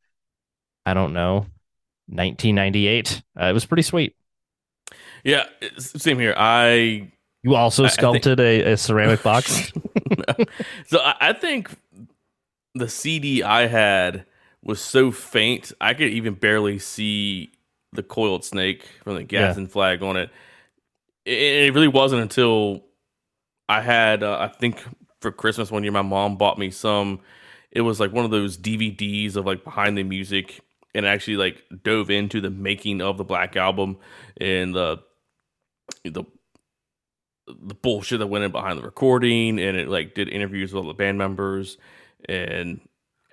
[0.86, 1.48] I don't know,
[2.08, 3.22] 1998.
[3.40, 4.16] Uh, it was pretty sweet.
[5.24, 5.46] Yeah,
[5.78, 6.34] same here.
[6.38, 7.12] I
[7.44, 9.72] You also I think- sculpted a, a ceramic box.
[10.88, 11.70] so I, I think
[12.76, 14.26] the CD I had
[14.64, 17.52] was so faint I could even barely see
[17.94, 20.30] the coiled snake from the Gadsden flag on it.
[21.26, 21.32] it.
[21.68, 22.84] It really wasn't until
[23.70, 24.84] I had, uh, I think,
[25.22, 27.22] for Christmas one year, my mom bought me some.
[27.72, 30.60] It was like one of those DVDs of like behind the music,
[30.94, 33.98] and actually like dove into the making of the Black Album
[34.40, 34.98] and the
[36.04, 36.24] the
[37.48, 40.88] the bullshit that went in behind the recording, and it like did interviews with all
[40.88, 41.78] the band members
[42.26, 42.82] and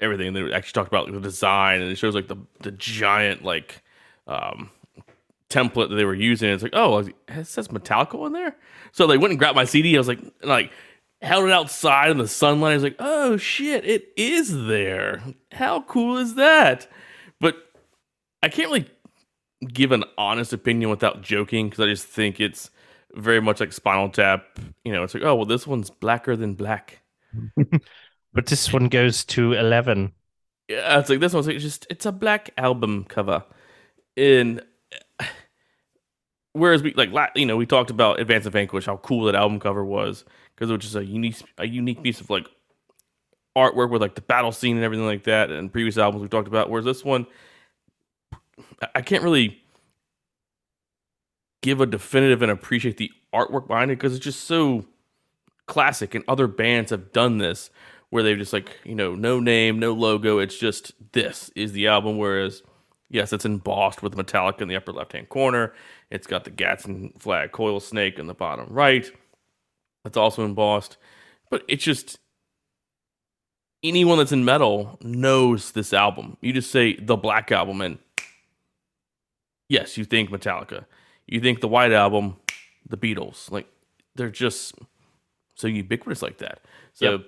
[0.01, 0.29] everything.
[0.29, 3.45] And they actually talked about like, the design, and it shows like the the giant
[3.45, 3.83] like
[4.27, 4.71] um
[5.51, 6.51] template that they were using.
[6.51, 8.57] It's like, oh, it says Metallica on there.
[8.93, 9.95] So they went and grabbed my CD.
[9.97, 10.73] I was like, like
[11.23, 12.73] held it outside in the sunlight.
[12.73, 15.23] I was like, oh shit, it is there.
[15.53, 16.89] How cool is that?
[17.41, 17.57] But
[18.43, 18.89] I can't really
[19.67, 22.71] give an honest opinion without joking because I just think it's
[23.15, 24.45] very much like Spinal Tap.
[24.85, 27.01] You know, it's like, oh well, this one's blacker than black.
[28.33, 30.13] but this one goes to 11.
[30.69, 33.45] Yeah, it's like this one's like just it's a black album cover,
[34.17, 34.63] and
[36.53, 39.61] whereas we like you know we talked about Advance of Vanquish how cool that album
[39.61, 40.25] cover was
[40.55, 42.49] because it was just a unique a unique piece of like
[43.57, 45.51] artwork with like the battle scene and everything like that.
[45.51, 47.27] And previous albums we talked about, whereas this one
[48.95, 49.64] I can't really
[51.65, 54.85] give a definitive and appreciate the artwork behind it because it's just so
[55.67, 57.71] classic and other bands have done this
[58.11, 61.87] where they've just like you know no name no logo it's just this is the
[61.87, 62.63] album whereas
[63.09, 65.73] yes it's embossed with metallica in the upper left hand corner
[66.11, 69.11] it's got the gadsden flag coil snake in the bottom right
[70.05, 70.99] it's also embossed
[71.49, 72.19] but it's just
[73.83, 76.37] anyone that's in metal knows this album.
[76.41, 77.99] You just say the black album and
[79.69, 80.85] yes you think metallica
[81.27, 82.37] you think the white album
[82.89, 83.67] the beatles like
[84.15, 84.75] they're just
[85.55, 86.61] so ubiquitous like that.
[86.93, 87.21] So, yep.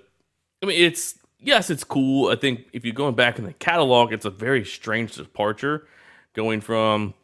[0.62, 2.30] I mean, it's yes, it's cool.
[2.30, 5.86] I think if you're going back in the catalog, it's a very strange departure,
[6.34, 7.14] going from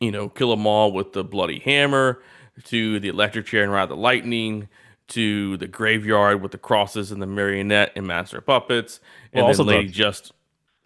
[0.00, 2.20] you know Kill 'Em All with the bloody hammer
[2.64, 4.68] to the electric chair and ride the lightning
[5.06, 9.00] to the graveyard with the crosses and the marionette and master puppets,
[9.32, 10.32] and well, also the, Just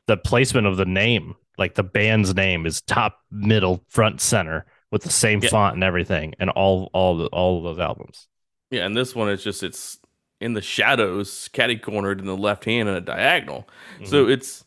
[0.06, 5.02] the placement of the name, like the band's name, is top, middle, front, center with
[5.02, 5.50] the same yeah.
[5.50, 8.28] font and everything, and all all all of those albums.
[8.70, 9.98] Yeah, and this one is just it's
[10.40, 13.68] in the shadows, catty cornered in the left hand and a diagonal.
[13.96, 14.06] Mm-hmm.
[14.06, 14.64] So it's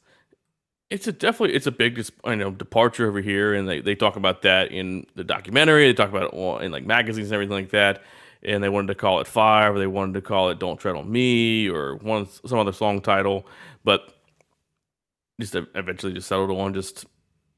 [0.90, 4.16] it's a definitely it's a big you know departure over here, and they, they talk
[4.16, 5.88] about that in the documentary.
[5.88, 8.04] They talk about it in like magazines and everything like that.
[8.44, 10.96] And they wanted to call it Five, or they wanted to call it Don't Tread
[10.96, 13.46] on Me, or one some other song title,
[13.84, 14.16] but
[15.40, 17.06] just eventually just settled on just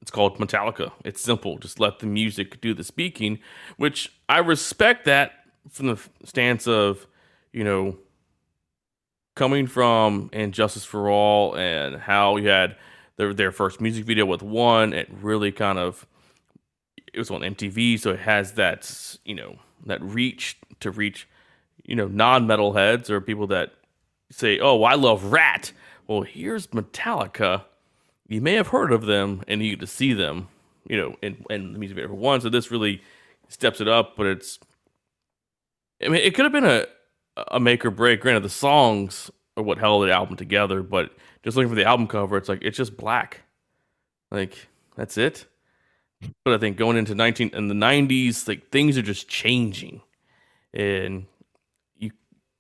[0.04, 0.92] it's called Metallica.
[1.06, 1.58] It's simple.
[1.58, 3.40] Just let the music do the speaking,
[3.78, 5.32] which I respect that
[5.72, 7.08] from the stance of,
[7.54, 7.98] you know,
[9.34, 12.76] coming from And Justice for All and how you had
[13.16, 16.06] their their first music video with one, it really kind of
[17.14, 21.30] it was on MTV, so it has that you know that reach to reach
[21.86, 23.72] you know non metal heads or people that
[24.30, 25.72] say, "Oh, I love Ratt.
[26.08, 27.64] Well, here's Metallica
[28.34, 30.48] you may have heard of them and you get to see them,
[30.88, 32.42] you know, in, in the music video for one.
[32.42, 33.02] So this really
[33.48, 34.60] steps it up, but it's,
[36.04, 36.86] I mean, it could have been a,
[37.50, 38.22] a make or break.
[38.22, 41.12] Granted, the songs are what held the album together, but
[41.44, 43.42] just looking for the album cover, it's like, it's just black.
[44.32, 45.46] Like, that's it.
[46.44, 50.02] But I think going into 19 in the 90s, like things are just changing.
[50.74, 51.28] And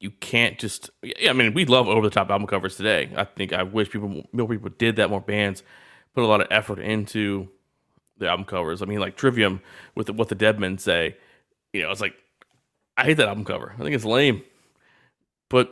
[0.03, 0.89] you can't just.
[1.01, 3.09] Yeah, I mean, we love over the top album covers today.
[3.15, 5.09] I think I wish people more people did that.
[5.09, 5.63] More bands
[6.13, 7.47] put a lot of effort into
[8.17, 8.81] the album covers.
[8.81, 9.61] I mean, like Trivium
[9.95, 11.15] with the, what the Dead Men say.
[11.71, 12.15] You know, it's like
[12.97, 13.73] I hate that album cover.
[13.73, 14.43] I think it's lame.
[15.49, 15.71] But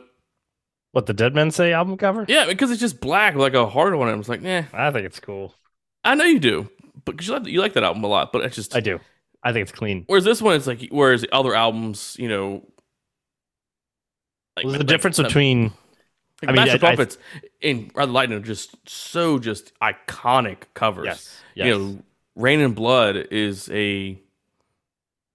[0.92, 2.24] what the Dead Men say album cover?
[2.26, 4.08] Yeah, because it's just black like a hard one.
[4.08, 4.62] I was like, nah.
[4.72, 5.54] I think it's cool.
[6.04, 6.70] I know you do,
[7.04, 8.32] but because you like, you like that album a lot.
[8.32, 8.98] But it's just I do.
[9.42, 10.04] I think it's clean.
[10.06, 12.66] Whereas this one, it's like whereas the other albums, you know,
[14.56, 15.64] like, the like, difference between?
[15.64, 15.72] Like
[16.42, 21.06] I mean, Master I, Puppets I, in Rather Lightning are just so just iconic covers.
[21.06, 21.66] Yes, yes.
[21.66, 22.02] You know,
[22.34, 24.18] Reign in Blood is a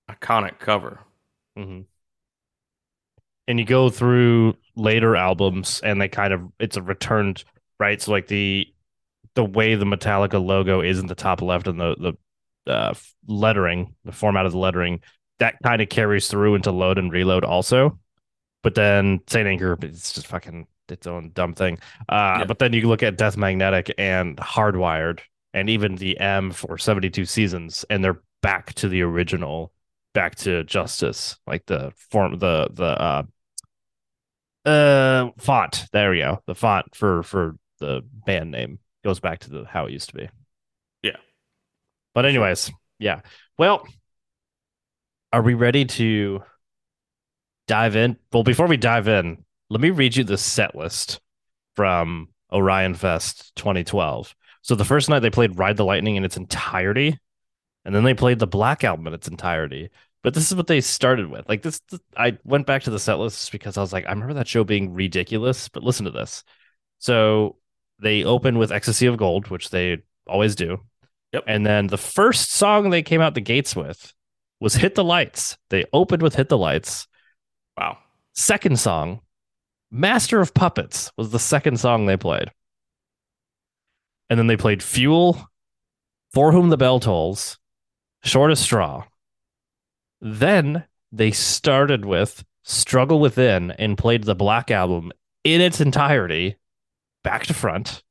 [0.10, 1.00] iconic cover.
[1.58, 1.82] Mm-hmm.
[3.48, 7.46] And you go through later albums, and they kind of it's a returned
[7.80, 8.02] right.
[8.02, 8.68] So like the
[9.36, 12.16] the way the Metallica logo is in the top left and the
[12.66, 12.94] the uh,
[13.28, 15.00] lettering, the format of the lettering,
[15.40, 17.98] that kind of carries through into Load and Reload also.
[18.68, 21.80] But then Saint Anger, it's just fucking its own dumb thing.
[22.10, 22.44] Uh, yeah.
[22.44, 25.22] But then you look at Death Magnetic and Hardwired,
[25.54, 29.72] and even the M for 72 seasons, and they're back to the original,
[30.14, 33.24] back to Justice, like the form, the the uh,
[34.68, 35.86] uh font.
[35.94, 36.44] There we go.
[36.46, 40.16] The font for for the band name goes back to the how it used to
[40.18, 40.28] be.
[41.04, 41.16] Yeah.
[42.14, 43.22] But anyways, yeah.
[43.58, 43.88] Well,
[45.32, 46.44] are we ready to
[47.68, 48.18] dive in?
[48.32, 51.20] Well, before we dive in, let me read you the set list
[51.76, 54.36] from Orion Fest 2012.
[54.62, 57.20] So the first night they played Ride the Lightning in its entirety,
[57.86, 59.90] and then they played the Black Album in its entirety.
[60.24, 61.48] But this is what they started with.
[61.48, 64.10] Like this, this I went back to the set list because I was like, I
[64.10, 65.70] remember that show being ridiculous.
[65.70, 66.44] But listen to this.
[67.00, 67.58] So
[68.02, 70.82] they open with Ecstasy of Gold, which they always do.
[71.34, 71.44] Yep.
[71.48, 74.14] And then the first song they came out the gates with
[74.60, 75.58] was Hit the Lights.
[75.70, 77.08] They opened with Hit the Lights.
[77.78, 77.98] Wow.
[78.34, 79.22] Second song,
[79.92, 82.52] Master of Puppets was the second song they played.
[84.30, 85.48] And then they played Fuel,
[86.34, 87.58] For Whom the Bell Tolls,
[88.24, 89.06] Shortest Straw.
[90.20, 95.12] Then they started with Struggle Within and played the Black Album
[95.44, 96.58] in its entirety,
[97.24, 98.04] back to front,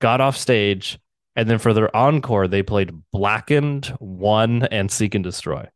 [0.00, 0.98] got off stage,
[1.34, 5.66] and then for their encore, they played Blackened, One, and Seek and Destroy.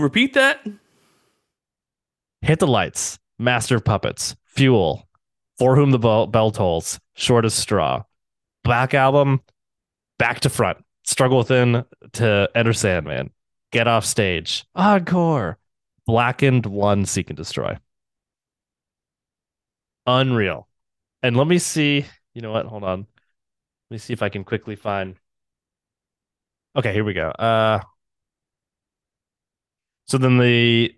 [0.00, 0.66] Repeat that.
[2.42, 3.18] Hit the lights.
[3.38, 4.34] Master of puppets.
[4.44, 5.06] Fuel.
[5.58, 6.98] For whom the bell, bell tolls.
[7.14, 8.02] Shortest straw.
[8.64, 9.40] Black album.
[10.18, 10.78] Back to front.
[11.04, 13.30] Struggle within to enter Sandman.
[13.72, 14.64] Get off stage.
[14.74, 15.58] Encore.
[16.06, 17.04] Blackened one.
[17.04, 17.76] Seek and destroy.
[20.06, 20.66] Unreal.
[21.22, 22.06] And let me see.
[22.34, 22.66] You know what?
[22.66, 23.00] Hold on.
[23.00, 25.16] Let me see if I can quickly find.
[26.76, 27.28] Okay, here we go.
[27.30, 27.80] Uh,
[30.10, 30.92] so then the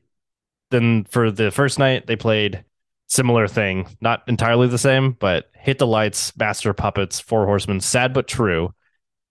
[0.70, 2.64] then for the first night they played
[3.08, 8.14] similar thing, not entirely the same, but Hit the Lights, Master Puppets, Four Horsemen, Sad
[8.14, 8.72] but True,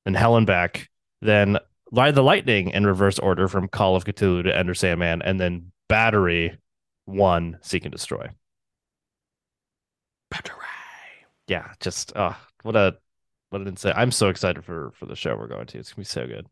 [0.06, 0.88] then Hell and Back,
[1.24, 1.58] then
[1.92, 5.72] Ride the Lightning in reverse order from Call of Cthulhu to Enter Sandman, and then
[5.90, 6.60] Battery
[7.06, 8.28] one Seek and Destroy.
[10.30, 10.58] Battery.
[11.48, 12.98] Yeah, just uh what a
[13.50, 15.80] what an insane I'm so excited for for the show we're going to.
[15.80, 16.46] It's gonna be so good.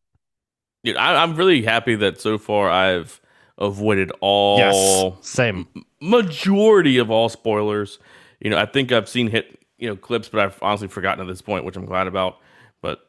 [0.84, 3.20] Dude, I, I'm really happy that so far I've
[3.58, 5.68] avoided all yes, same
[6.02, 8.00] majority of all spoilers.
[8.39, 11.28] You know, I think I've seen hit you know clips, but I've honestly forgotten at
[11.28, 12.38] this point, which I'm glad about.
[12.82, 13.00] But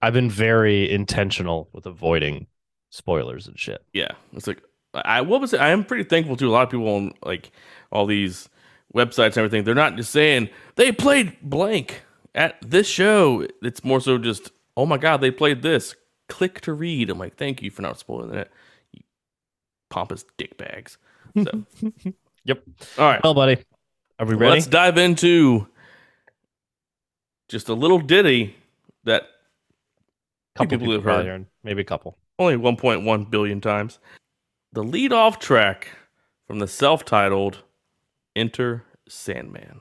[0.00, 2.46] I've been very intentional with avoiding
[2.90, 3.84] spoilers and shit.
[3.92, 4.62] Yeah, it's like
[4.94, 5.60] I what was it?
[5.60, 7.50] I am pretty thankful to a lot of people on like
[7.90, 8.48] all these
[8.94, 9.64] websites and everything.
[9.64, 12.02] They're not just saying they played blank
[12.34, 13.46] at this show.
[13.62, 15.94] It's more so just oh my god, they played this.
[16.32, 17.10] Click to read.
[17.10, 18.50] I'm like, thank you for not spoiling it.
[18.90, 19.02] You
[19.90, 20.96] pompous dick bags.
[21.36, 21.64] So.
[22.44, 22.62] yep.
[22.96, 23.20] All right.
[23.22, 23.58] Well, buddy,
[24.18, 24.54] are we ready?
[24.54, 25.68] Let's dive into
[27.50, 28.56] just a little ditty
[29.04, 29.24] that
[30.54, 31.26] couple people, have heard.
[31.26, 31.46] heard.
[31.62, 32.16] Maybe a couple.
[32.38, 33.98] Only 1.1 billion times.
[34.72, 35.88] The lead off track
[36.46, 37.58] from the self titled
[38.34, 39.80] Enter Sandman.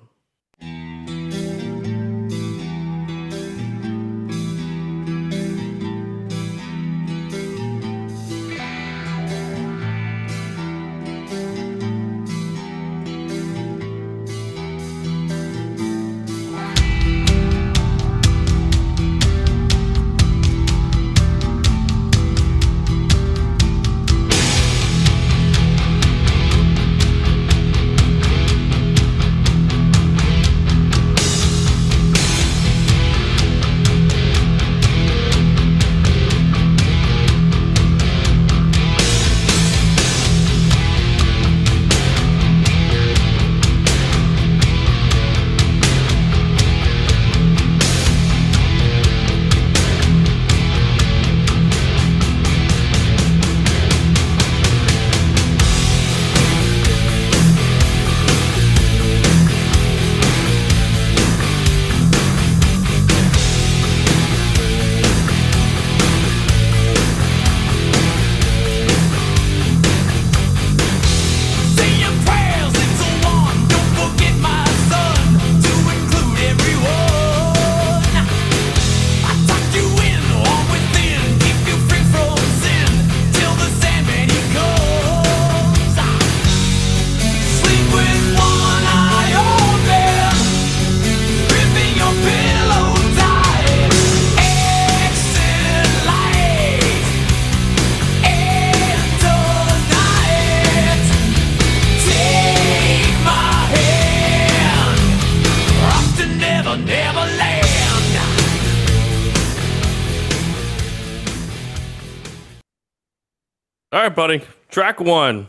[114.92, 115.48] Track one.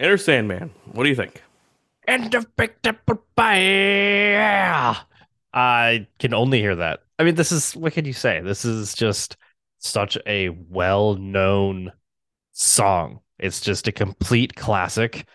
[0.00, 0.72] Enter Sandman.
[0.90, 1.40] What do you think?
[2.08, 2.98] End of big tip.
[3.38, 4.08] I
[6.18, 7.04] can only hear that.
[7.20, 8.40] I mean, this is what can you say?
[8.40, 9.36] This is just
[9.78, 11.92] such a well-known
[12.50, 13.20] song.
[13.38, 15.28] It's just a complete classic.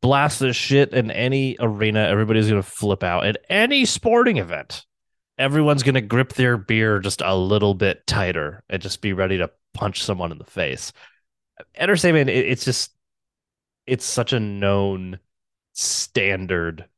[0.00, 2.06] Blast this shit in any arena.
[2.06, 4.86] Everybody's gonna flip out at any sporting event.
[5.38, 9.50] Everyone's gonna grip their beer just a little bit tighter and just be ready to
[9.74, 10.92] punch someone in the face.
[11.74, 12.92] Enter Sandman, it, it's just
[13.86, 15.18] it's such a known
[15.72, 16.88] standard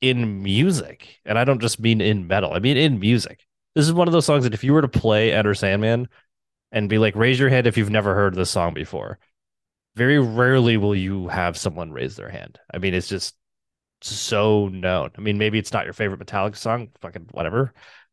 [0.00, 2.52] in music, and I don't just mean in metal.
[2.52, 3.46] I mean in music.
[3.74, 6.08] This is one of those songs that if you were to play Enter Sandman
[6.72, 9.18] and be like, raise your hand if you've never heard this song before,
[9.96, 12.58] very rarely will you have someone raise their hand.
[12.72, 13.36] I mean, it's just
[14.02, 15.10] so known.
[15.16, 17.72] I mean, maybe it's not your favorite Metallica song, fucking whatever,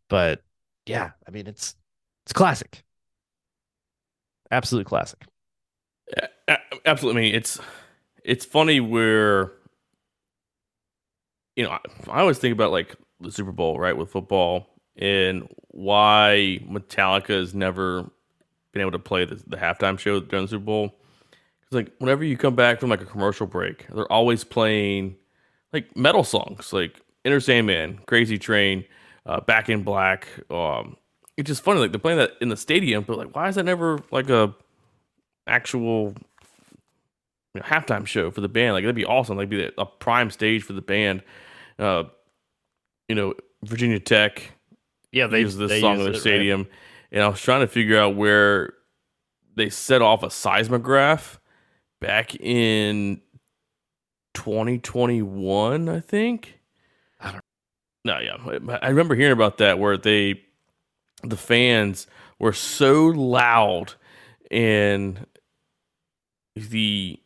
[0.10, 0.44] but
[0.86, 1.76] yeah, I mean, it's
[2.26, 2.84] it's classic,
[4.52, 5.26] absolute classic
[6.86, 7.22] absolutely.
[7.22, 7.60] I mean, it's
[8.24, 9.54] it's funny where
[11.56, 11.80] you know I,
[12.10, 17.54] I always think about like the Super Bowl, right, with football, and why Metallica has
[17.54, 18.10] never
[18.72, 20.96] been able to play the, the halftime show during the Super Bowl.
[21.60, 25.16] Because like whenever you come back from like a commercial break, they're always playing
[25.74, 28.86] like metal songs, like Enter Sandman, Crazy Train,
[29.26, 30.28] uh, Back in Black.
[30.50, 30.96] Um,
[31.36, 33.64] it's just funny, like they're playing that in the stadium, but like why is that
[33.64, 34.56] never like a
[35.48, 36.14] actual
[37.54, 38.74] you know, halftime show for the band.
[38.74, 39.38] Like that'd be awesome.
[39.38, 41.24] Like be a prime stage for the band.
[41.80, 42.06] Uh,
[43.08, 43.34] you know,
[43.64, 44.52] Virginia Tech.
[45.12, 46.72] Yeah, they use this song in the stadium, right?
[47.12, 48.74] and I was trying to figure out where
[49.56, 51.40] they set off a seismograph
[52.00, 53.22] back in
[54.34, 56.60] 2021, I think.
[57.20, 57.44] I don't.
[58.06, 60.42] No, yeah, I remember hearing about that where they,
[61.24, 62.08] the fans
[62.40, 63.96] were so loud
[64.52, 65.26] and
[66.58, 67.20] the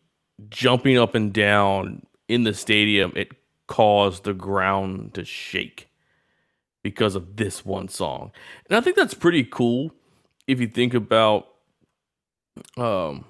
[0.49, 3.29] jumping up and down in the stadium, it
[3.67, 5.89] caused the ground to shake
[6.83, 8.31] because of this one song.
[8.69, 9.91] And I think that's pretty cool
[10.47, 11.47] if you think about
[12.77, 13.25] um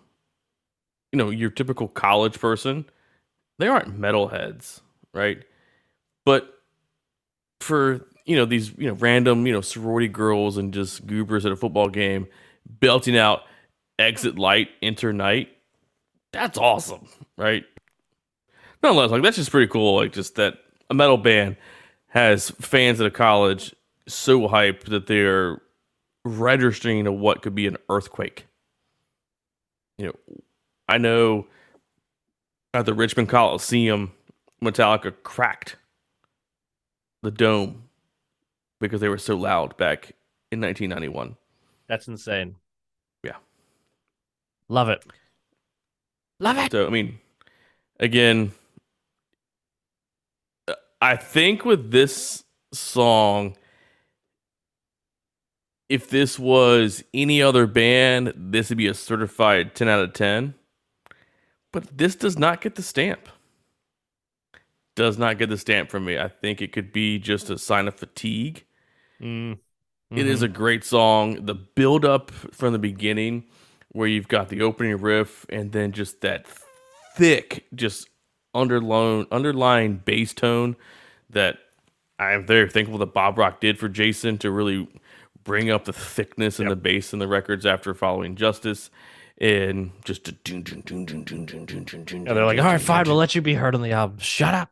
[1.12, 2.86] you know, your typical college person.
[3.60, 4.82] They aren't metalheads,
[5.14, 5.43] right?
[6.26, 6.52] But
[7.60, 11.52] for, you know, these, you know, random, you know, sorority girls and just goobers at
[11.52, 12.28] a football game
[12.66, 13.41] belting out
[13.99, 15.49] exit light, enter night,
[16.32, 17.07] that's awesome,
[17.38, 17.63] right?
[18.84, 19.95] Nonetheless, like that's just pretty cool.
[19.97, 20.55] Like just that
[20.89, 21.57] a metal band
[22.07, 23.75] has fans at a college
[24.07, 25.61] so hyped that they're
[26.25, 28.47] registering to what could be an earthquake.
[29.97, 30.36] You know,
[30.88, 31.47] I know
[32.73, 34.11] at the Richmond Coliseum,
[34.63, 35.77] Metallica cracked
[37.21, 37.84] the dome
[38.79, 40.13] because they were so loud back
[40.51, 41.36] in 1991.
[41.88, 42.55] That's insane.
[43.23, 43.36] Yeah.
[44.69, 45.05] Love it.
[46.42, 46.72] Love it.
[46.72, 47.20] So, I mean,
[48.00, 48.52] again,
[51.00, 53.56] I think with this song,
[55.88, 60.56] if this was any other band, this would be a certified 10 out of 10.
[61.72, 63.30] But this does not get the stamp.
[64.96, 66.18] Does not get the stamp from me.
[66.18, 68.66] I think it could be just a sign of fatigue.
[69.22, 69.60] Mm.
[70.10, 70.46] It is Mhm.
[70.46, 71.46] a great song.
[71.46, 73.46] The build up from the beginning,
[73.92, 76.46] where you've got the opening riff and then just that
[77.16, 78.10] thick, just
[78.54, 80.76] underlying underlying bass tone
[81.30, 81.58] that
[82.20, 84.88] I'm very thankful that Bob Rock did for Jason to really
[85.44, 86.78] bring up the thickness and Yep.
[86.78, 88.89] the bass in the records after following Justice.
[89.39, 90.36] And just a
[92.28, 94.20] Yeah, they're like, all right, fine, we'll let you be heard on the album.
[94.20, 94.70] Shut up.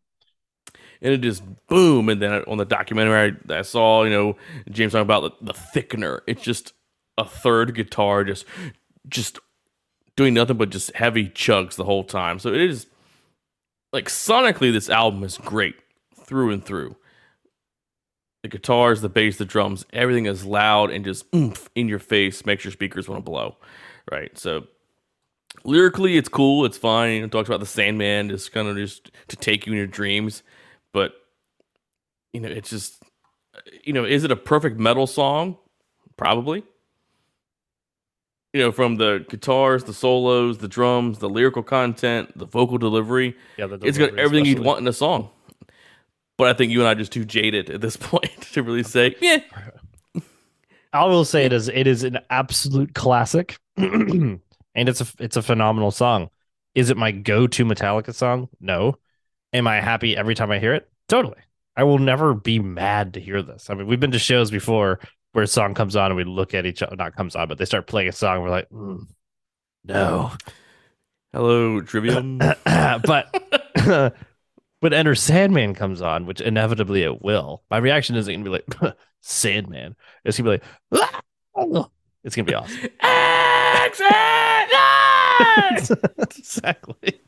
[1.02, 2.08] and it just boom.
[2.10, 4.36] And then on the documentary I, I saw, you know,
[4.70, 6.20] James talking about the, the thickener.
[6.28, 6.74] It's just
[7.18, 8.46] a third guitar, just
[9.10, 9.40] just
[10.16, 12.40] doing nothing but just heavy chugs the whole time.
[12.40, 12.88] So it is
[13.92, 15.76] like sonically, this album is great
[16.16, 16.96] through and through.
[18.44, 22.46] The guitars, the bass, the drums, everything is loud and just oomph in your face,
[22.46, 23.58] makes your speakers want to blow.
[24.10, 24.38] Right.
[24.38, 24.68] So
[25.64, 26.66] lyrically, it's cool.
[26.66, 27.24] It's fine.
[27.24, 30.44] It talks about the Sandman, just kind of just to take you in your dreams.
[30.94, 31.14] But
[32.34, 33.04] you know, it's just
[33.84, 35.58] you know, is it a perfect metal song?
[36.18, 36.64] Probably.
[38.54, 43.36] You know, from the guitars, the solos, the drums, the lyrical content, the vocal delivery,
[43.58, 45.30] Yeah, the it's got delivery everything you'd want in a song.
[46.38, 48.84] But I think you and I are just too jaded at this point to really
[48.84, 49.42] say, yeah,
[50.92, 54.40] I will say it is it is an absolute classic, and
[54.76, 56.30] it's a it's a phenomenal song.
[56.76, 58.48] Is it my go-to Metallica song?
[58.60, 58.98] No.
[59.54, 60.88] Am I happy every time I hear it?
[61.08, 61.40] Totally.
[61.76, 63.70] I will never be mad to hear this.
[63.70, 65.00] I mean, we've been to shows before
[65.34, 67.58] where a song comes on and we look at each other, not comes on, but
[67.58, 68.36] they start playing a song.
[68.38, 69.08] And we're like, "Mm,
[69.86, 70.32] no.
[71.34, 72.38] hello, Trivium.
[72.66, 73.34] but
[74.80, 78.64] when Enter Sandman comes on, which inevitably it will, my reaction isn't going to be
[78.88, 79.96] like Sandman.
[80.26, 81.22] It's going to be like, "Ah!"
[82.24, 82.90] it's going to be awesome.
[83.82, 84.06] Exit!
[86.38, 87.22] exactly.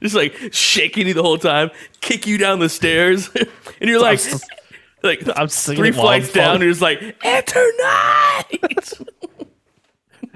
[0.00, 4.18] just like shaking you the whole time, kick you down the stairs, and you're like,
[4.20, 4.44] I'm s-
[5.02, 8.92] like I'm singing three flights down, and you're like, enter night.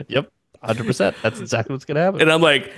[0.09, 0.31] Yep,
[0.63, 1.17] hundred percent.
[1.23, 2.21] That's exactly what's gonna happen.
[2.21, 2.71] and I'm like,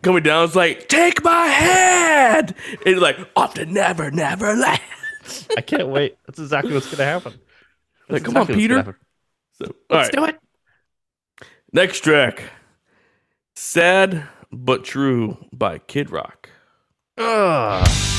[0.00, 4.80] coming down, it's like, take my hand, and you're like, off to never, never land.
[5.56, 6.16] I can't wait.
[6.26, 7.32] That's exactly what's gonna happen.
[8.08, 8.98] Like, That's come on, exactly Peter.
[9.52, 10.40] So, all Let's right, do it.
[11.72, 12.44] next track,
[13.54, 16.48] sad but true by Kid Rock.
[17.18, 18.13] Ugh.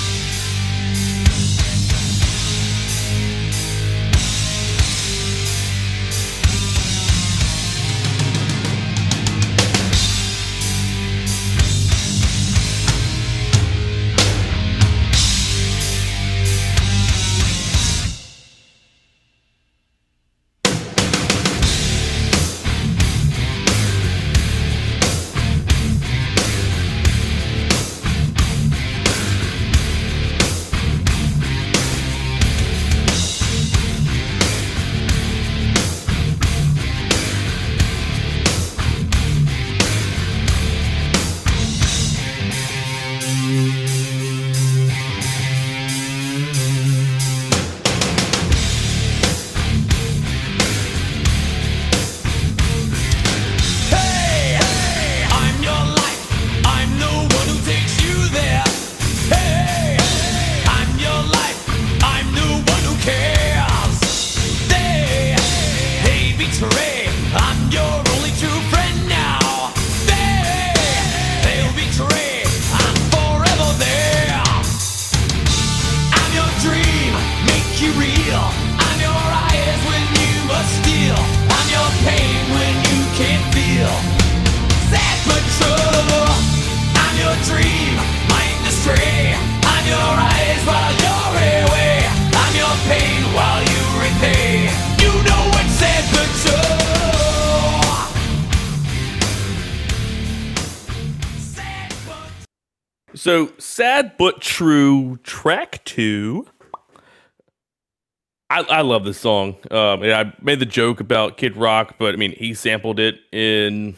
[108.49, 109.55] I, I love this song.
[109.71, 113.95] Um, I made the joke about Kid Rock, but I mean he sampled it in,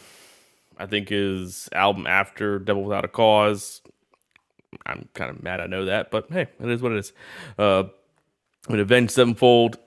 [0.77, 3.81] I think his album after Devil Without a Cause.
[4.85, 7.13] I'm kind of mad I know that, but hey, it is what it is.
[7.57, 7.83] Uh,
[8.67, 9.77] when Avenged Sevenfold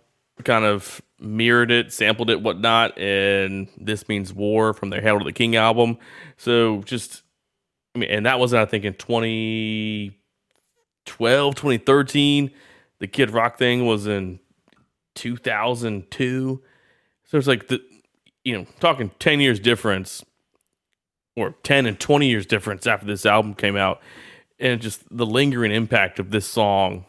[0.45, 5.25] kind of mirrored it, sampled it, whatnot, and This Means War from their Hail to
[5.25, 5.99] the King album.
[6.37, 7.23] So just,
[7.95, 12.51] I mean, and that was, I think, in 2012, 2013.
[12.99, 14.41] The Kid Rock thing was in
[15.15, 16.63] 2002.
[17.25, 17.81] So it's like the,
[18.45, 20.25] you know, talking 10 years difference
[21.37, 24.01] or 10 and 20 years difference after this album came out.
[24.59, 27.07] And just the lingering impact of this song,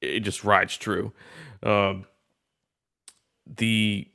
[0.00, 1.12] it just rides true.
[1.62, 2.06] Um,
[3.46, 4.08] the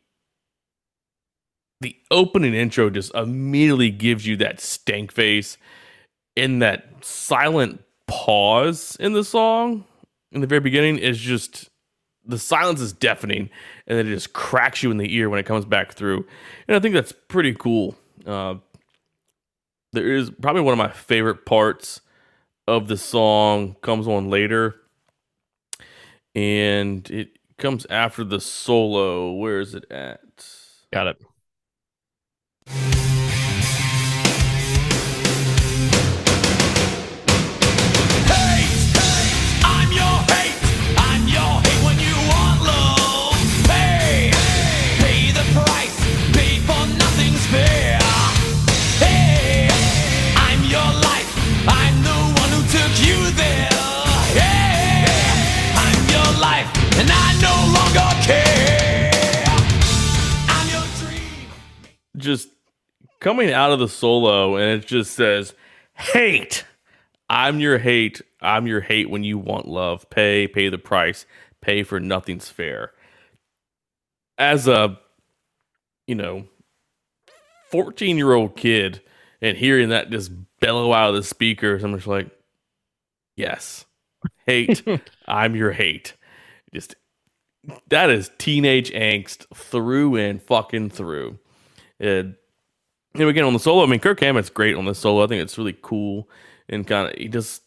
[1.82, 5.58] the opening intro just immediately gives you that stank face
[6.36, 9.84] in that silent pause in the song
[10.32, 11.71] in the very beginning is just
[12.26, 13.50] the silence is deafening
[13.88, 16.26] and then it just cracks you in the ear when it comes back through
[16.68, 17.96] and i think that's pretty cool
[18.26, 18.56] uh,
[19.94, 22.02] there is probably one of my favorite parts
[22.68, 24.76] of the song comes on later
[26.36, 29.34] and it comes after the solo.
[29.34, 30.20] Where is it at?
[30.92, 31.16] Got
[32.68, 33.01] it.
[62.22, 62.50] Just
[63.20, 65.54] coming out of the solo and it just says
[65.94, 66.66] hate.
[67.30, 68.22] I'm your hate.
[68.42, 70.10] I'm your hate when you want love.
[70.10, 71.26] Pay pay the price.
[71.62, 72.92] Pay for nothing's fair.
[74.38, 75.00] As a
[76.08, 76.46] you know
[77.70, 79.02] 14 year old kid
[79.42, 82.30] and hearing that just bellow out of the speakers i'm just like
[83.36, 83.86] yes.
[84.46, 84.84] Hate.
[85.28, 86.16] I'm your hate.
[86.74, 86.96] Just
[87.90, 91.38] that is teenage angst through and fucking through
[92.02, 92.36] and
[93.14, 95.24] you know, again on the solo, I mean, Kirk Hammett's great on this solo.
[95.24, 96.28] I think it's really cool
[96.68, 97.62] and kind of he just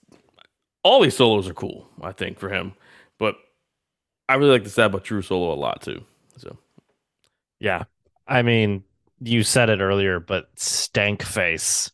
[0.82, 1.88] all these solos are cool.
[2.02, 2.72] I think for him,
[3.18, 3.36] but
[4.28, 6.04] I really like the Sad but True solo a lot too.
[6.36, 6.58] So,
[7.60, 7.84] yeah,
[8.26, 8.84] I mean,
[9.20, 11.90] you said it earlier, but stank face.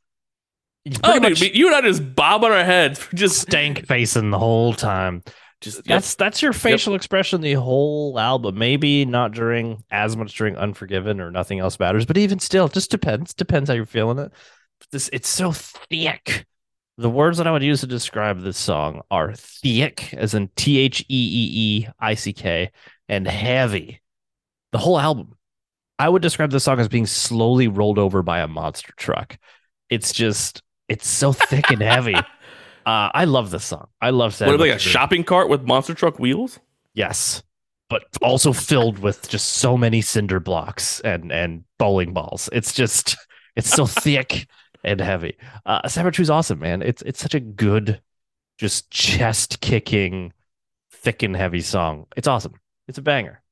[1.04, 4.38] Oh, dude, you and I just bob on our heads, for just stank facing the
[4.38, 5.22] whole time.
[5.60, 6.18] Just that's yep.
[6.18, 7.00] that's your facial yep.
[7.00, 8.56] expression the whole album.
[8.58, 12.72] Maybe not during as much during Unforgiven or Nothing Else Matters, but even still, it
[12.72, 13.34] just depends.
[13.34, 14.32] Depends how you're feeling it.
[14.90, 16.46] This it's so thick.
[16.96, 20.78] The words that I would use to describe this song are thick, as in T
[20.78, 22.70] H E E E I C K,
[23.08, 24.00] and heavy.
[24.72, 25.36] The whole album.
[25.98, 29.36] I would describe this song as being slowly rolled over by a monster truck.
[29.90, 32.14] It's just it's so thick and heavy.
[32.86, 33.88] Uh, I love this song.
[34.00, 34.48] I love Sad.
[34.48, 36.58] What like a shopping cart with monster truck wheels?
[36.94, 37.42] Yes,
[37.88, 42.48] but also filled with just so many cinder blocks and and bowling balls.
[42.52, 43.16] It's just
[43.56, 44.46] it's so thick
[44.82, 45.36] and heavy.
[45.66, 46.82] Uh, is awesome, man.
[46.82, 48.00] It's it's such a good,
[48.58, 50.32] just chest kicking,
[50.90, 52.06] thick and heavy song.
[52.16, 52.54] It's awesome.
[52.88, 53.42] It's a banger.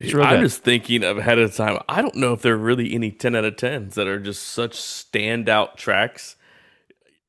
[0.00, 0.40] It's I'm good.
[0.40, 1.78] just thinking of ahead of time.
[1.88, 4.42] I don't know if there are really any 10 out of 10s that are just
[4.42, 6.34] such standout tracks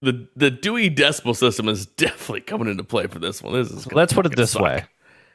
[0.04, 3.54] the the Dewey Decimal System is definitely coming into play for this one.
[3.54, 4.62] This is let's put it this suck.
[4.62, 4.86] way: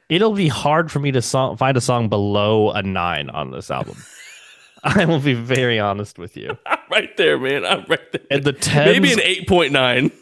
[0.09, 3.71] it'll be hard for me to song, find a song below a nine on this
[3.71, 3.97] album.
[4.85, 6.57] I will be very honest with you.
[6.67, 7.65] I'm right there, man.
[7.65, 8.21] I'm right there.
[8.31, 10.13] And the tens, maybe an eight point nine.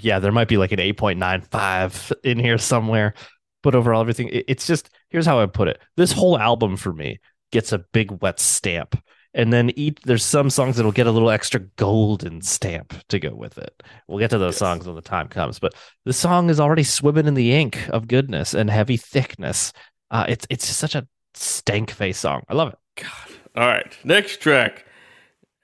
[0.00, 3.14] Yeah, there might be like an eight point nine five in here somewhere.
[3.62, 7.20] But overall, everything it's just here's how I put it: this whole album for me
[7.50, 9.02] gets a big wet stamp
[9.34, 13.34] and then each there's some songs that'll get a little extra golden stamp to go
[13.34, 13.82] with it.
[14.06, 14.58] We'll get to those yes.
[14.58, 15.74] songs when the time comes, but
[16.04, 19.72] the song is already swimming in the ink of goodness and heavy thickness.
[20.10, 22.42] Uh, it's it's such a stank face song.
[22.48, 22.78] I love it.
[22.96, 23.36] God.
[23.56, 24.84] All right, next track.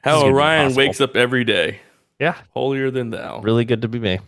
[0.02, 1.80] How Orion wakes up every day.
[2.20, 3.40] Yeah, holier than thou.
[3.40, 4.18] Really good to be me.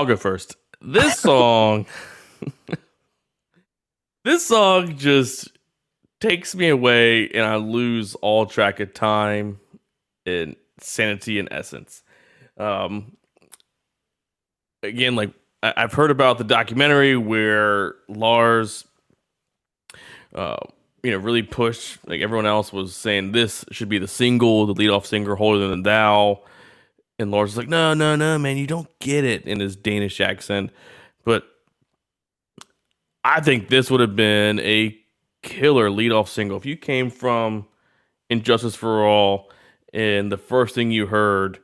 [0.00, 0.56] I'll go first.
[0.80, 1.84] This song,
[4.24, 5.50] this song just
[6.22, 9.60] takes me away, and I lose all track of time
[10.24, 12.02] and sanity and essence.
[12.56, 13.14] Um,
[14.82, 18.86] again, like I- I've heard about the documentary where Lars,
[20.34, 20.56] uh,
[21.02, 21.98] you know, really pushed.
[22.08, 25.68] Like everyone else was saying, this should be the single, the lead off singer, "Holier
[25.68, 26.40] Than Thou."
[27.20, 30.22] And Lars was like, "No, no, no, man, you don't get it" in his Danish
[30.22, 30.70] accent.
[31.22, 31.44] But
[33.22, 34.96] I think this would have been a
[35.42, 37.66] killer lead off single if you came from
[38.30, 39.50] And Justice for All,
[39.92, 41.58] and the first thing you heard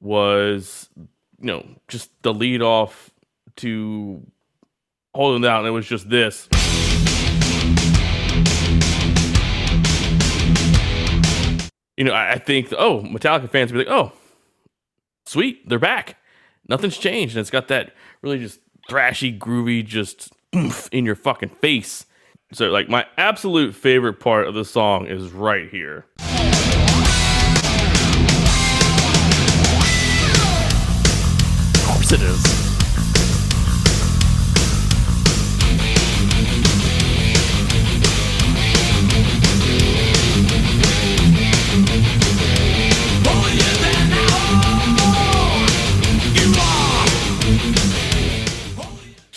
[0.00, 3.10] was, you know, just the lead off
[3.56, 4.26] to
[5.14, 5.64] Holier Than Thou.
[5.66, 6.48] It was just this.
[11.98, 14.12] You know, I, I think, oh, Metallica fans would be like, oh,
[15.24, 16.16] sweet, they're back.
[16.68, 17.36] Nothing's changed.
[17.36, 22.06] And it's got that really just thrashy, groovy, just oomph in your fucking face.
[22.52, 26.06] So, like, my absolute favorite part of the song is right here.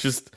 [0.06, 0.30] just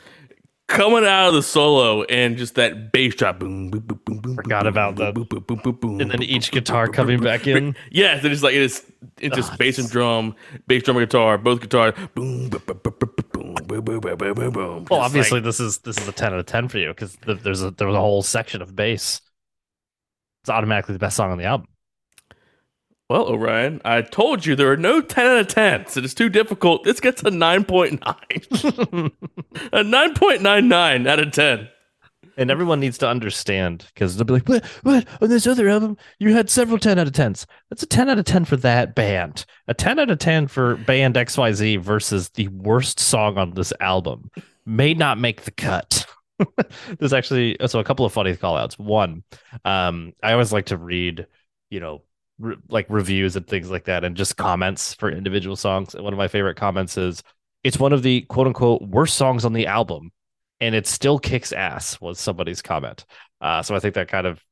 [0.66, 4.34] coming out of the solo and just that bass drop boom boom boom boom boom
[4.36, 7.76] forgot about the, boom, boom, boom, boom, boom, and then each guitar coming back in
[7.90, 8.84] yes it's like it's
[9.18, 10.34] it's just bass and drum
[10.66, 15.60] bass drum guitar both guitars boom boom boom boom boom boom boom well obviously this
[15.60, 17.96] is this is a 10 out of 10 for you because there's a there was
[17.96, 19.20] a whole section of bass
[20.42, 21.66] it's automatically the best song on the album
[23.08, 25.96] well, Orion, I told you there are no ten out of tens.
[25.96, 26.84] It is too difficult.
[26.84, 29.10] This gets a nine point nine,
[29.72, 31.68] a nine point nine nine out of ten.
[32.36, 34.64] and everyone needs to understand because they'll be like, "What?
[34.82, 35.06] What?
[35.22, 37.46] On this other album, you had several ten out of tens.
[37.70, 39.44] That's a ten out of ten for that band.
[39.68, 43.54] A ten out of ten for band X Y Z versus the worst song on
[43.54, 44.30] this album
[44.66, 46.06] may not make the cut."
[46.98, 48.78] There's actually so a couple of funny call outs.
[48.78, 49.24] One,
[49.64, 51.26] um, I always like to read,
[51.70, 52.02] you know,
[52.38, 55.94] re- like reviews and things like that, and just comments for individual songs.
[55.94, 57.22] And one of my favorite comments is,
[57.64, 60.12] "It's one of the quote unquote worst songs on the album."
[60.60, 63.04] and it still kicks ass was somebody's comment
[63.40, 64.42] uh, so i think that kind of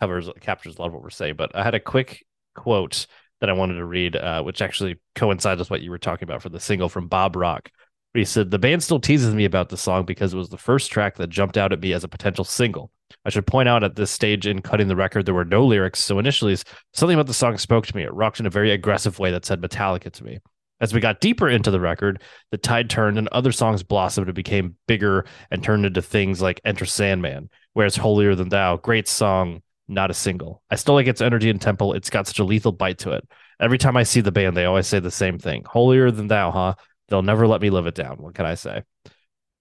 [0.00, 2.24] covers captures a lot of what we're saying but i had a quick
[2.54, 3.06] quote
[3.40, 6.42] that i wanted to read uh, which actually coincides with what you were talking about
[6.42, 7.70] for the single from bob rock
[8.14, 10.90] he said the band still teases me about the song because it was the first
[10.90, 12.90] track that jumped out at me as a potential single
[13.24, 16.00] i should point out at this stage in cutting the record there were no lyrics
[16.00, 16.56] so initially
[16.92, 19.44] something about the song spoke to me it rocked in a very aggressive way that
[19.44, 20.38] said metallica to me
[20.80, 24.34] as we got deeper into the record, the tide turned and other songs blossomed and
[24.34, 29.62] became bigger and turned into things like Enter Sandman, whereas Holier Than Thou, great song,
[29.88, 30.62] not a single.
[30.70, 31.92] I still like its energy and tempo.
[31.92, 33.26] It's got such a lethal bite to it.
[33.60, 36.50] Every time I see the band, they always say the same thing Holier Than Thou,
[36.52, 36.74] huh?
[37.08, 38.18] They'll never let me live it down.
[38.18, 38.82] What can I say?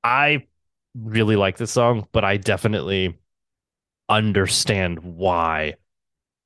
[0.04, 0.46] I
[0.94, 3.18] really like this song, but I definitely
[4.10, 5.76] understand why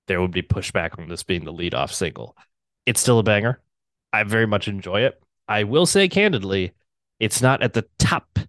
[0.07, 2.35] there would be pushback on this being the lead off single.
[2.85, 3.59] It's still a banger.
[4.11, 5.21] I very much enjoy it.
[5.47, 6.73] I will say candidly,
[7.19, 8.39] it's not at the top,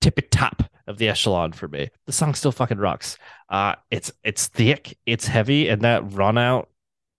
[0.00, 1.90] tippy top of the echelon for me.
[2.06, 3.18] The song still fucking rocks.
[3.48, 6.68] Uh, it's it's thick, it's heavy, and that run out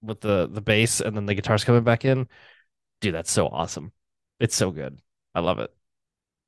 [0.01, 2.27] with the the bass and then the guitars coming back in,
[2.99, 3.91] dude, that's so awesome.
[4.39, 4.99] It's so good.
[5.35, 5.73] I love it.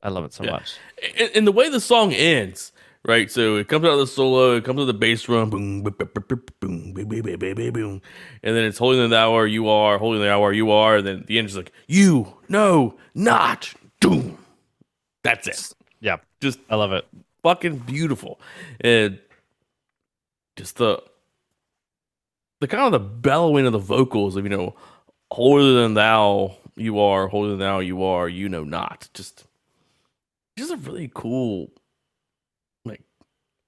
[0.01, 0.51] I love it so Yeah.
[0.51, 0.75] much.
[1.17, 2.73] and, and the way the song ends,
[3.05, 3.31] right?
[3.31, 5.95] So it comes out of the solo, it comes with the bass drum, boom, boom,
[5.97, 8.01] boom, boom, boom, boom,
[8.43, 11.23] and then it's holier than thou you are, holier than thou you are, and then
[11.27, 14.37] the end is like you, no, not, doom.
[15.23, 15.73] That's it.
[16.01, 17.07] Yeah, just I love it.
[17.43, 18.39] Fucking beautiful,
[18.81, 19.19] and
[20.55, 21.01] just the
[22.59, 24.75] the kind of the bellowing of the vocals of you know,
[25.31, 29.09] holier than thou you are, holier than thou you are, you know not.
[29.13, 29.45] Just
[30.57, 31.71] just a really cool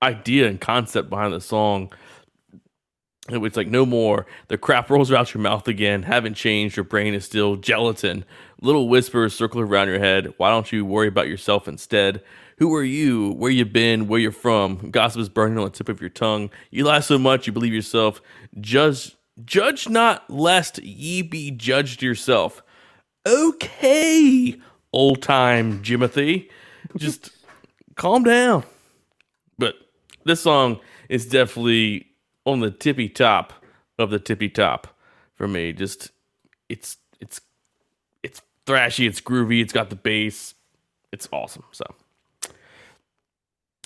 [0.02, 1.92] idea and concept behind the song.
[3.30, 4.26] It's like no more.
[4.48, 6.04] The crap rolls out your mouth again.
[6.04, 6.78] Haven't changed.
[6.78, 8.24] Your brain is still gelatin.
[8.62, 10.34] Little whispers circle around your head.
[10.38, 12.24] Why don't you worry about yourself instead?
[12.60, 13.34] Who are you?
[13.34, 14.08] Where you been?
[14.08, 14.92] Where you're from?
[14.92, 16.50] Gossip is burning on the tip of your tongue.
[16.72, 18.22] You lie so much you believe yourself.
[18.60, 22.64] Judge, judge not, lest ye be judged yourself.
[23.28, 24.56] Okay,
[24.94, 26.50] old time Jimothy,
[26.96, 27.32] just
[27.96, 28.64] calm down.
[30.28, 32.08] This song is definitely
[32.46, 33.54] on the tippy top
[33.98, 34.94] of the tippy top
[35.36, 35.72] for me.
[35.72, 36.12] Just
[36.68, 37.40] it's it's
[38.24, 40.54] it's thrashy, it's groovy, it's got the bass,
[41.14, 41.64] it's awesome.
[41.72, 41.86] So,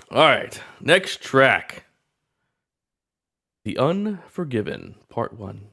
[0.09, 1.85] all right, next track,
[3.63, 5.70] "The Unforgiven," Part One.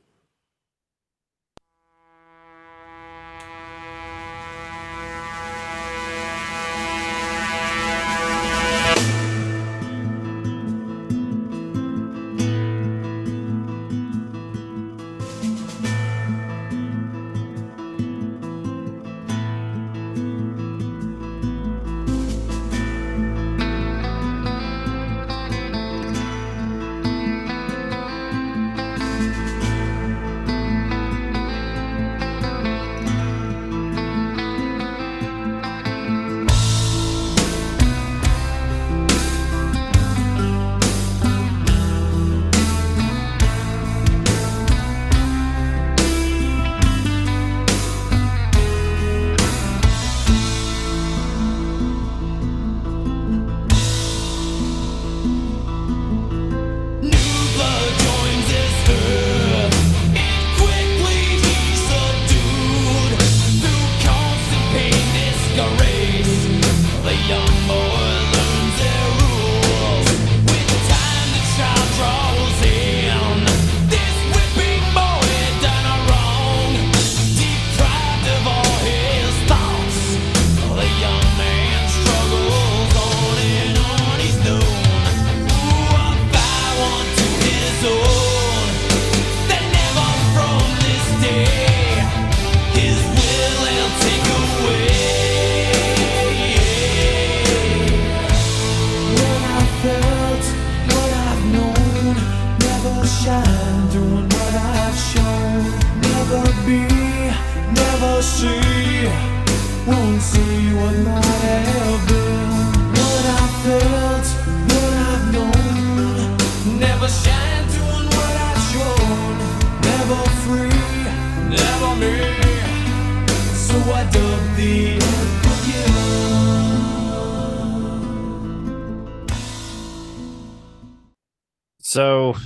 [131.98, 132.36] So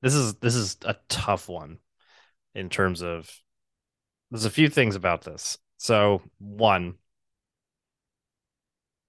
[0.00, 1.78] this is this is a tough one
[2.54, 3.30] in terms of
[4.30, 5.58] there's a few things about this.
[5.76, 6.94] So one,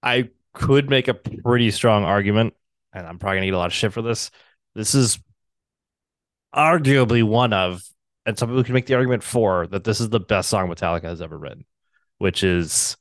[0.02, 2.52] I could make a pretty strong argument,
[2.92, 4.30] and I'm probably gonna get a lot of shit for this.
[4.74, 5.18] This is
[6.54, 7.82] arguably one of,
[8.26, 11.04] and some people can make the argument for that this is the best song Metallica
[11.04, 11.64] has ever written,
[12.18, 12.96] which is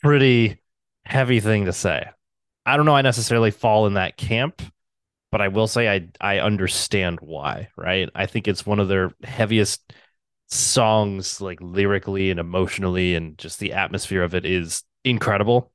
[0.00, 0.60] pretty
[1.04, 2.08] heavy thing to say.
[2.64, 2.96] I don't know.
[2.96, 4.62] I necessarily fall in that camp,
[5.30, 7.68] but I will say I I understand why.
[7.76, 8.08] Right?
[8.14, 9.92] I think it's one of their heaviest
[10.48, 15.72] songs, like lyrically and emotionally, and just the atmosphere of it is incredible.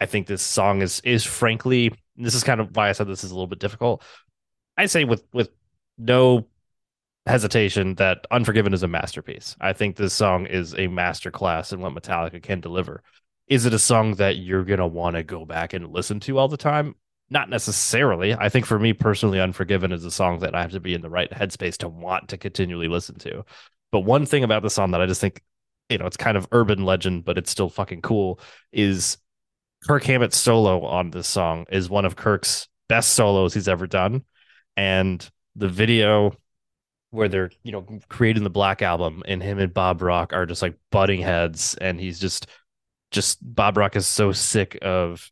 [0.00, 3.24] I think this song is is frankly this is kind of why I said this
[3.24, 4.02] is a little bit difficult.
[4.76, 5.50] I say with with
[5.98, 6.48] no
[7.26, 9.56] hesitation that Unforgiven is a masterpiece.
[9.60, 13.02] I think this song is a masterclass in what Metallica can deliver.
[13.48, 16.38] Is it a song that you're going to want to go back and listen to
[16.38, 16.94] all the time?
[17.28, 18.34] Not necessarily.
[18.34, 21.00] I think for me personally, Unforgiven is a song that I have to be in
[21.00, 23.44] the right headspace to want to continually listen to.
[23.90, 25.42] But one thing about the song that I just think,
[25.88, 28.40] you know, it's kind of urban legend, but it's still fucking cool
[28.72, 29.18] is
[29.86, 34.24] Kirk Hammett's solo on this song is one of Kirk's best solos he's ever done.
[34.76, 36.36] And the video
[37.16, 40.62] where they're, you know, creating the Black Album and him and Bob Rock are just
[40.62, 42.46] like butting heads and he's just
[43.10, 45.30] just Bob Rock is so sick of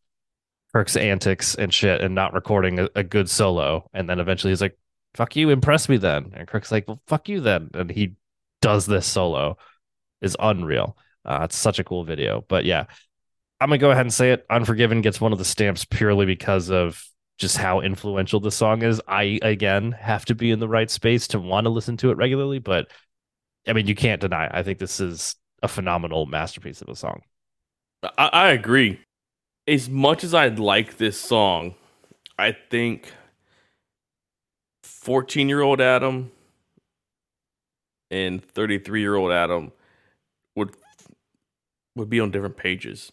[0.73, 3.89] Kirk's antics and shit and not recording a, a good solo.
[3.93, 4.77] And then eventually he's like,
[5.15, 6.33] fuck you, impress me then.
[6.35, 7.71] And Kirk's like, well, fuck you then.
[7.75, 8.17] And he
[8.61, 9.57] does this solo
[10.21, 10.97] is unreal.
[11.25, 12.45] Uh, it's such a cool video.
[12.49, 12.87] But yeah,
[13.61, 14.45] I'm gonna go ahead and say it.
[14.51, 17.05] Unforgiven gets one of the stamps purely because of
[17.39, 19.01] just how influential the song is.
[19.09, 22.17] I again have to be in the right space to want to listen to it
[22.17, 22.89] regularly, but
[23.67, 24.47] I mean you can't deny.
[24.47, 24.53] It.
[24.55, 27.23] I think this is a phenomenal masterpiece of a song.
[28.03, 29.01] I, I agree.
[29.67, 31.75] As much as I like this song,
[32.39, 33.11] I think
[34.83, 36.31] 14 year old Adam
[38.11, 39.73] and 33 year old Adam
[40.55, 40.75] would
[41.97, 43.13] would be on different pages.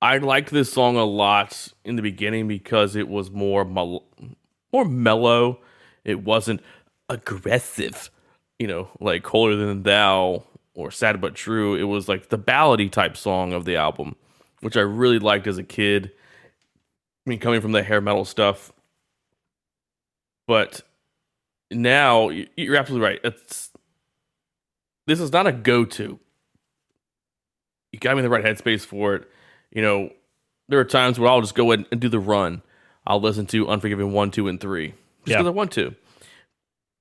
[0.00, 4.04] I liked this song a lot in the beginning because it was more mel-
[4.72, 5.60] more mellow.
[6.04, 6.60] It wasn't
[7.08, 8.10] aggressive,
[8.58, 10.44] you know, like Holier Than Thou
[10.74, 11.74] or Sad But True.
[11.74, 14.16] It was like the ballady type song of the album,
[14.60, 16.12] which I really liked as a kid.
[17.26, 18.72] I mean, coming from the hair metal stuff.
[20.46, 20.82] But
[21.70, 23.20] now you're absolutely right.
[23.24, 23.70] It's
[25.06, 26.18] this is not a go-to.
[27.92, 29.30] you got me in the right headspace for it.
[29.72, 30.10] You know,
[30.68, 32.62] there are times where I'll just go ahead and do the run.
[33.06, 35.36] I'll listen to Unforgiven one, two, and three just Yeah.
[35.38, 35.94] because I want to.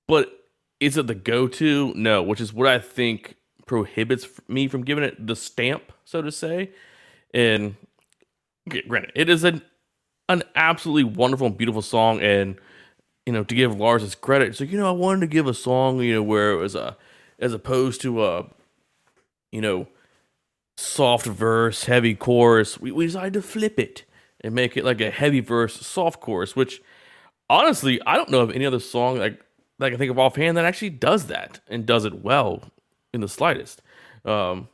[0.08, 0.32] But
[0.80, 1.94] is it the go-to?
[1.96, 3.36] No, which is what I think
[3.66, 6.72] prohibits me from giving it the stamp, so to say.
[7.34, 7.76] And
[8.88, 9.62] granted, it is an
[10.28, 12.56] an absolutely wonderful and beautiful song, and
[13.26, 15.54] you know, to give Lars his credit, so you know, I wanted to give a
[15.54, 16.98] song, you know, where it was a
[17.40, 18.46] as opposed to a
[19.52, 19.88] you know
[20.78, 22.80] soft verse, heavy chorus.
[22.80, 24.04] We, we decided to flip it
[24.42, 26.82] and make it like a heavy verse, soft chorus, which
[27.50, 29.42] honestly, I don't know of any other song like
[29.80, 32.72] that I can think of offhand that actually does that and does it well
[33.14, 33.82] in the slightest.
[34.24, 34.70] Um,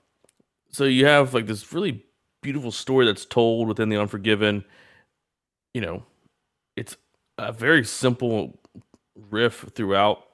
[0.72, 2.06] so you have like this really
[2.42, 4.64] beautiful story that's told within the Unforgiven.
[5.74, 6.04] You know,
[6.76, 6.98] it's
[7.38, 8.60] a very simple
[9.30, 10.26] riff throughout,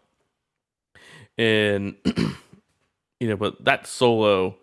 [1.37, 1.95] and
[3.19, 4.57] you know, but that solo,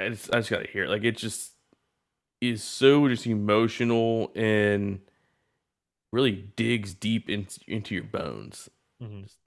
[0.00, 0.90] I just, I just gotta hear it.
[0.90, 1.52] Like it just
[2.40, 5.00] is so just emotional and
[6.12, 8.68] really digs deep into into your bones.
[9.02, 9.24] Mm-hmm.
[9.24, 9.43] I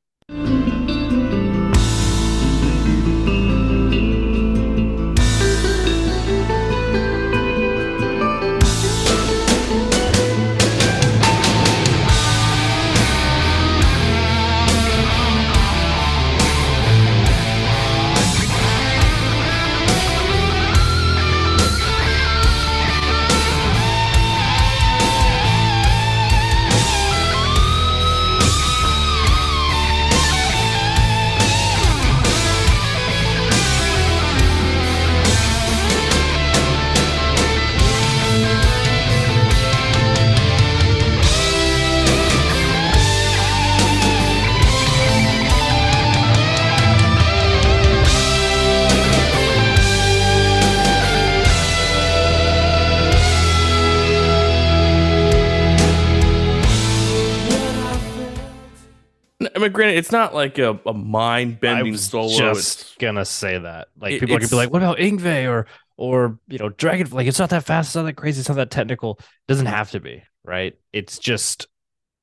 [59.68, 62.30] mean, granted, it's not like a, a mind bending solo.
[62.30, 63.90] just It's, gonna say that.
[64.00, 67.08] Like It- people are gonna be like, "What about Yngwie or or you know Dragon?"
[67.12, 67.90] Like it's not that fast.
[67.90, 68.40] It's not that crazy.
[68.40, 69.20] It's not that technical.
[69.20, 70.76] It doesn't have to be, right?
[70.94, 71.68] It's just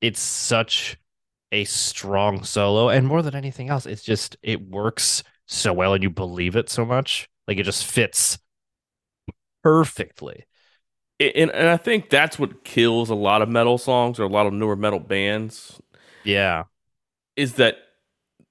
[0.01, 0.97] it's such
[1.51, 6.03] a strong solo, and more than anything else, it's just it works so well, and
[6.03, 7.29] you believe it so much.
[7.47, 8.37] Like it just fits
[9.63, 10.45] perfectly.
[11.19, 14.45] and, and I think that's what kills a lot of metal songs or a lot
[14.47, 15.79] of newer metal bands
[16.23, 16.63] Yeah,
[17.35, 17.77] is that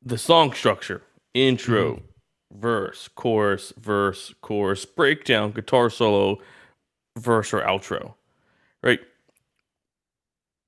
[0.03, 2.61] the song structure, intro, mm-hmm.
[2.61, 6.39] verse, chorus, verse, chorus, breakdown, guitar solo,
[7.19, 8.15] verse or outro,
[8.83, 9.01] right?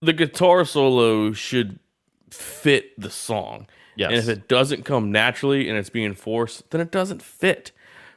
[0.03, 1.79] The guitar solo should
[2.31, 3.67] fit the song.
[3.97, 7.73] yes, And if it doesn't come naturally and it's being forced, then it doesn't fit.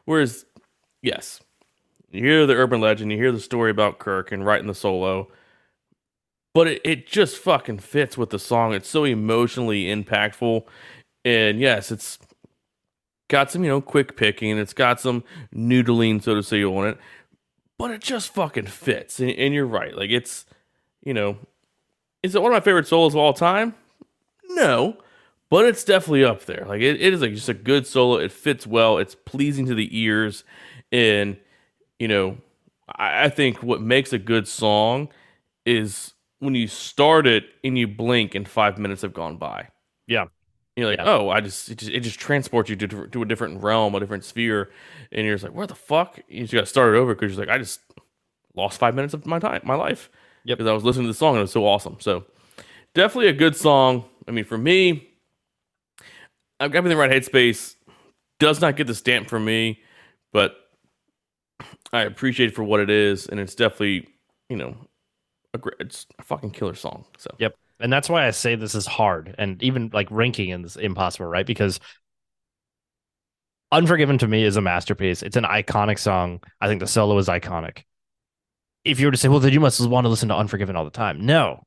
[0.06, 0.46] Whereas,
[1.02, 1.42] yes,
[2.12, 5.30] you hear the urban legend, you hear the story about Kirk and writing the solo,
[6.54, 8.74] but it, it just fucking fits with the song.
[8.74, 10.66] It's so emotionally impactful.
[11.26, 12.18] And yes, it's
[13.28, 15.24] got some, you know, quick picking, it's got some
[15.54, 16.98] noodling, so to say, on it,
[17.78, 19.20] but it just fucking fits.
[19.20, 19.96] And, and you're right.
[19.96, 20.46] Like, it's,
[21.04, 21.38] you know,
[22.24, 23.76] is it one of my favorite solos of all time?
[24.50, 24.98] No
[25.50, 26.66] but it's definitely up there.
[26.68, 28.18] Like it, it is like just a good solo.
[28.18, 28.98] It fits well.
[28.98, 30.44] It's pleasing to the ears,
[30.92, 31.38] and
[31.98, 32.38] you know,
[32.96, 35.10] I, I think what makes a good song
[35.66, 39.68] is when you start it and you blink and five minutes have gone by.
[40.08, 40.26] Yeah.
[40.76, 41.06] You're like, Yeah.
[41.08, 44.00] oh, I just it, just it just transports you to to a different realm, a
[44.00, 44.70] different sphere,
[45.12, 46.20] and you're just like, where the fuck?
[46.28, 47.82] You just got to start it over because you're like, I just
[48.56, 50.10] lost five minutes of my time, my life,
[50.46, 50.58] Yep.
[50.58, 51.98] because I was listening to the song and it was so awesome.
[52.00, 52.26] So
[52.94, 54.06] definitely a good song.
[54.28, 55.10] I mean, for me,
[56.60, 57.76] I've got me in the right headspace.
[58.40, 59.82] Does not get the stamp from me,
[60.32, 60.56] but
[61.92, 64.08] I appreciate it for what it is, and it's definitely,
[64.48, 64.78] you know,
[65.54, 67.06] a great, it's a fucking killer song.
[67.18, 67.56] So Yep.
[67.82, 71.46] And that's why I say this is hard and even like ranking is impossible, right?
[71.46, 71.80] Because
[73.72, 75.22] Unforgiven to me is a masterpiece.
[75.22, 76.42] It's an iconic song.
[76.60, 77.84] I think the solo is iconic.
[78.84, 80.86] If you were to say, well, then you must want to listen to Unforgiven all
[80.86, 81.26] the time.
[81.26, 81.64] No,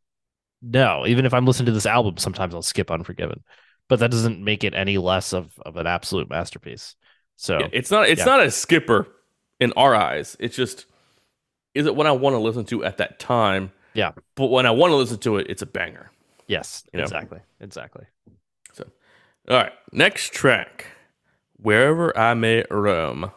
[0.61, 1.07] no.
[1.07, 3.45] Even if I'm listening to this album, sometimes I'll skip Unforgiven,
[3.89, 6.97] but that doesn't make it any less of, of an absolute masterpiece.
[7.37, 8.25] So, Yeah, it's not it's yeah.
[8.25, 9.07] not a skipper
[9.61, 10.37] in our eyes.
[10.41, 10.87] It's just
[11.75, 13.73] is it what I want to listen to at that time?
[13.95, 14.13] Yeah.
[14.35, 16.11] But when I want to listen to it, it's a banger.
[16.47, 17.03] yes, You know.
[17.05, 17.41] exactly.
[17.61, 18.05] Exactly.
[18.73, 18.85] So,
[19.49, 20.87] all right, next track.
[21.57, 23.31] Wherever I may roam.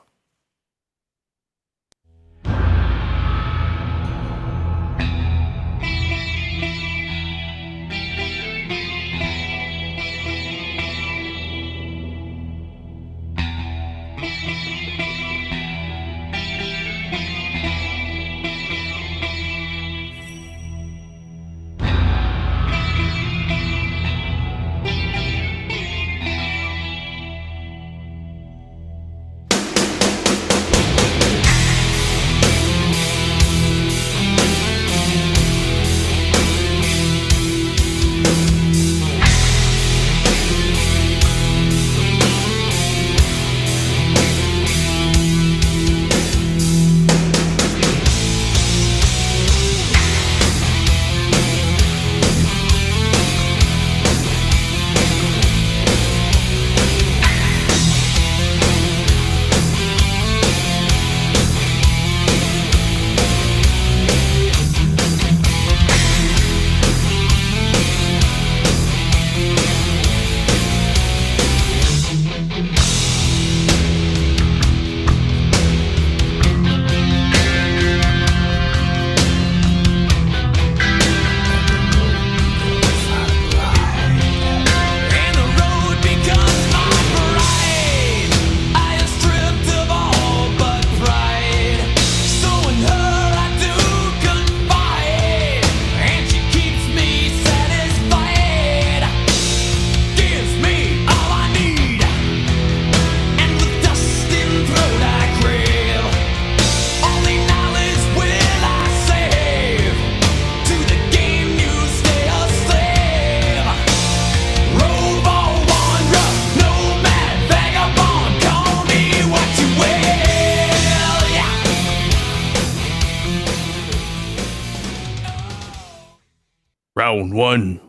[127.35, 127.79] One,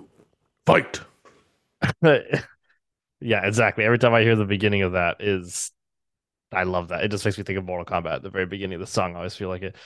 [0.66, 1.00] fight.
[2.02, 2.40] yeah,
[3.20, 3.84] exactly.
[3.84, 5.72] Every time I hear the beginning of that is
[6.52, 7.04] I love that.
[7.04, 9.14] It just makes me think of Mortal Kombat at the very beginning of the song.
[9.14, 9.76] I always feel like it.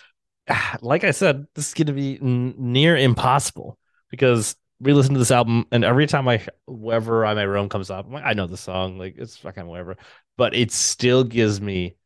[0.83, 3.79] Like I said, this is going to be n- near impossible
[4.11, 7.91] because we listen to this album, and every time I, wherever I may roam comes
[7.91, 9.97] up, like, i know the song, like it's fucking whatever,
[10.39, 11.97] but it still gives me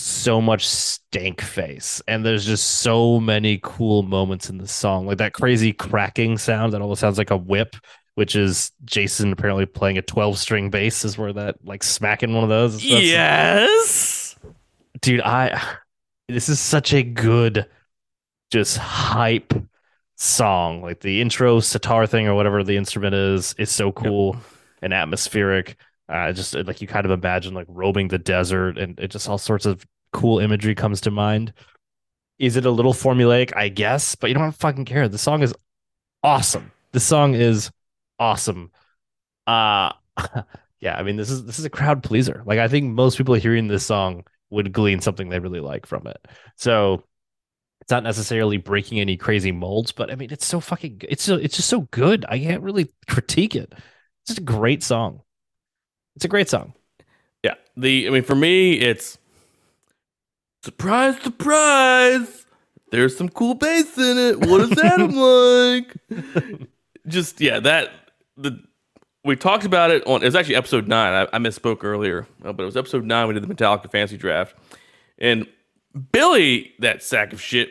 [0.00, 5.18] so much stank face, and there's just so many cool moments in the song, like
[5.18, 7.76] that crazy cracking sound that almost sounds like a whip
[8.18, 12.42] which is Jason apparently playing a 12 string bass is where that like smacking one
[12.42, 12.82] of those.
[12.84, 14.34] yes.
[15.00, 15.62] Dude, I
[16.28, 17.66] this is such a good
[18.50, 19.54] just hype
[20.16, 20.82] song.
[20.82, 24.44] Like the intro sitar thing or whatever the instrument is, it's so cool yep.
[24.82, 25.76] and atmospheric.
[26.08, 29.38] Uh, just like you kind of imagine like roaming the desert and it just all
[29.38, 31.52] sorts of cool imagery comes to mind.
[32.38, 33.54] Is it a little formulaic?
[33.56, 35.08] I guess, but you don't fucking care.
[35.08, 35.54] The song is
[36.22, 36.72] awesome.
[36.92, 37.70] The song is
[38.18, 38.70] awesome.
[39.46, 39.92] Uh
[40.80, 42.42] yeah, I mean this is this is a crowd pleaser.
[42.46, 46.06] Like I think most people hearing this song would glean something they really like from
[46.06, 46.26] it.
[46.56, 47.04] So
[47.80, 51.36] it's not necessarily breaking any crazy molds, but I mean it's so fucking it's so
[51.36, 52.24] it's just so good.
[52.28, 53.72] I can't really critique it.
[53.74, 55.22] It's just a great song.
[56.18, 56.72] It's a great song.
[57.44, 57.54] Yeah.
[57.76, 59.18] The I mean for me it's
[60.64, 62.44] surprise surprise.
[62.90, 64.40] There's some cool bass in it.
[64.40, 64.98] What is that
[66.10, 66.24] like?
[67.06, 67.92] just yeah, that
[68.36, 68.60] the
[69.24, 71.28] we talked about it on it was actually episode nine.
[71.32, 73.28] I, I misspoke earlier, uh, but it was episode nine.
[73.28, 74.56] We did the Metallica fancy draft,
[75.18, 75.46] and
[76.10, 77.70] Billy, that sack of shit,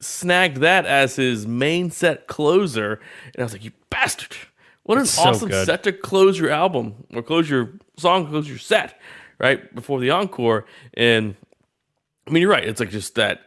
[0.00, 2.94] snagged that as his main set closer,
[3.34, 4.36] and I was like, "You bastard!
[4.84, 9.00] What an awesome set to close your album or close your song, close your set,
[9.38, 11.36] right before the encore." And
[12.26, 12.64] I mean, you're right.
[12.64, 13.40] It's like just that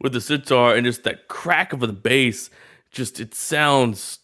[0.00, 2.50] with the sitar and just that crack of the bass.
[2.90, 4.20] Just it sounds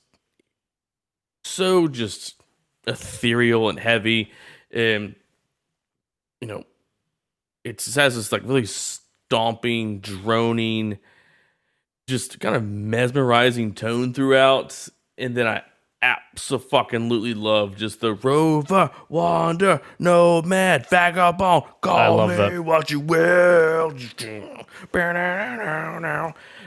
[1.44, 2.40] so just
[2.86, 4.32] ethereal and heavy,
[4.70, 5.14] and
[6.40, 6.64] you know,
[7.62, 10.98] it has this like really stomping, droning,
[12.06, 14.88] just kind of mesmerizing tone throughout.
[15.16, 15.62] And then I
[16.02, 21.64] absolutely love just the rover, wander, nomad, vagabond.
[21.80, 22.60] Call I love me that.
[22.64, 23.92] what you will.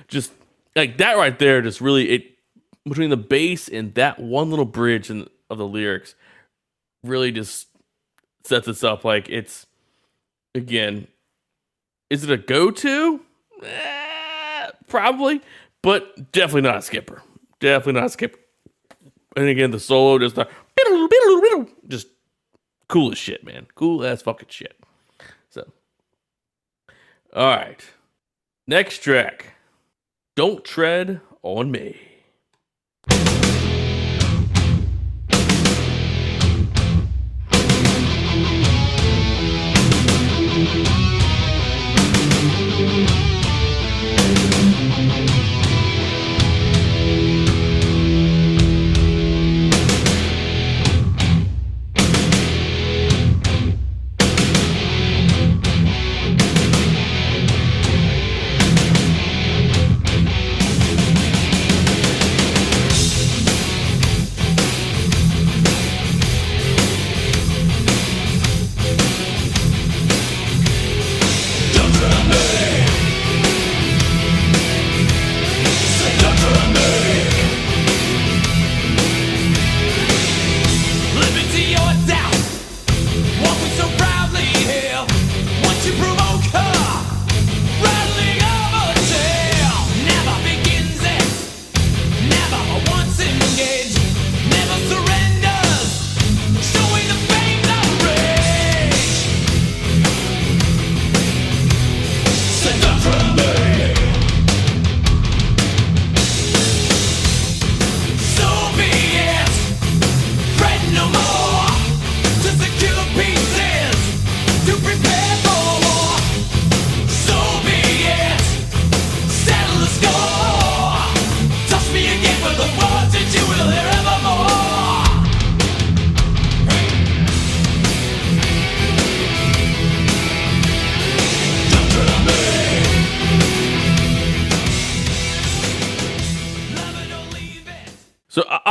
[0.08, 0.34] Just
[0.76, 2.38] like that right there, just really it
[2.84, 6.16] between the bass and that one little bridge and of the lyrics
[7.04, 7.68] really just
[8.44, 9.66] sets us up like it's
[10.56, 11.08] again
[12.10, 13.22] is it a go-to
[13.64, 15.42] eh, probably
[15.82, 17.22] but definitely not a skipper
[17.60, 18.38] definitely not skip.
[19.36, 20.50] and again, the solo just like,
[21.88, 22.08] just
[22.88, 23.68] cool as shit, man.
[23.76, 24.78] Cool as fucking shit.
[25.50, 25.68] So,
[27.34, 27.84] all right.
[28.68, 29.54] Next track
[30.36, 32.07] Don't Tread on Me.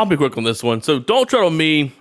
[0.07, 0.83] I'll be quick on this one.
[0.83, 1.93] So don't tread on me.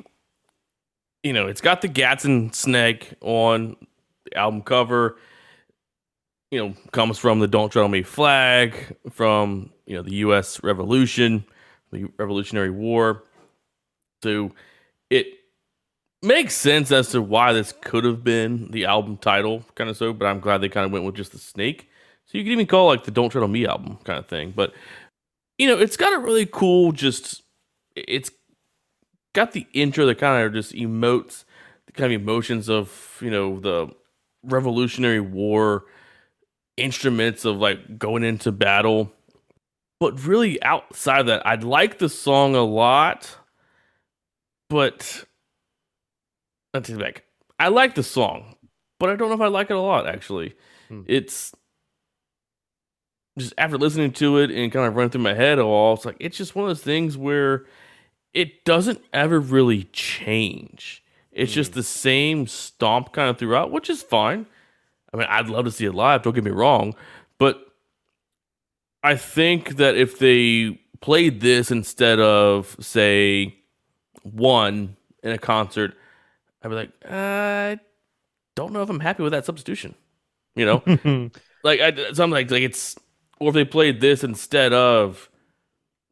[1.23, 3.75] You know, it's got the Gadsden snake on
[4.25, 5.17] the album cover.
[6.51, 10.63] you know, comes from the Don't Tread on Me flag, from, you know, the U.S.
[10.63, 11.43] Revolution,
[11.91, 13.23] the Revolutionary War.
[14.23, 14.51] So
[15.09, 15.27] it
[16.21, 20.13] makes sense as to why this could have been the album title, kind of so,
[20.13, 21.89] but I'm glad they kind of went with just the snake.
[22.25, 24.53] So you could even call like the Don't Tread on Me album kind of thing.
[24.55, 24.73] But,
[25.57, 27.41] you know, it's got a really cool, just,
[27.95, 28.31] it's
[29.33, 31.43] got the intro that kind of just emotes
[31.85, 33.87] the kind of emotions of, you know, the
[34.43, 35.85] Revolutionary War
[36.77, 39.11] instruments of like going into battle.
[39.99, 43.37] But really, outside of that, I'd like the song a lot,
[44.69, 45.25] but
[46.73, 47.23] let's take it back.
[47.57, 48.55] I like the song,
[48.99, 50.07] but I don't know if I like it a lot.
[50.07, 50.53] Actually,
[50.89, 51.01] Hmm.
[51.07, 51.53] it's
[53.39, 56.17] just after listening to it and kind of running through my head all, it's like
[56.19, 57.65] it's just one of those things where
[58.35, 61.03] it doesn't ever really change.
[61.31, 64.45] It's just the same stomp kind of throughout, which is fine.
[65.13, 66.21] I mean, I'd love to see it live.
[66.21, 66.93] Don't get me wrong,
[67.39, 67.65] but
[69.03, 73.55] I think that if they played this instead of say
[74.23, 75.93] one in a concert,
[76.61, 77.79] I'd be like, I
[78.55, 79.95] don't know if I'm happy with that substitution.
[80.55, 80.83] You know,
[81.63, 82.95] like I something like like it's
[83.39, 85.29] or if they played this instead of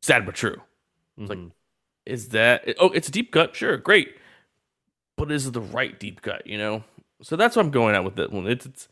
[0.01, 0.61] sad but true.
[1.17, 1.51] like- Mhm.
[2.05, 2.89] Is that oh?
[2.89, 4.15] It's a deep cut, sure, great,
[5.17, 6.45] but is it the right deep cut?
[6.47, 6.84] You know,
[7.21, 8.47] so that's what I'm going at with that one.
[8.47, 8.88] It's, it's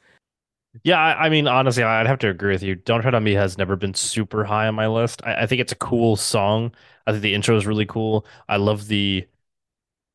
[0.83, 2.75] Yeah, I, I mean, honestly, I'd have to agree with you.
[2.75, 5.21] Don't Tread on Me has never been super high on my list.
[5.25, 6.73] I, I think it's a cool song.
[7.05, 8.25] I think the intro is really cool.
[8.47, 9.27] I love the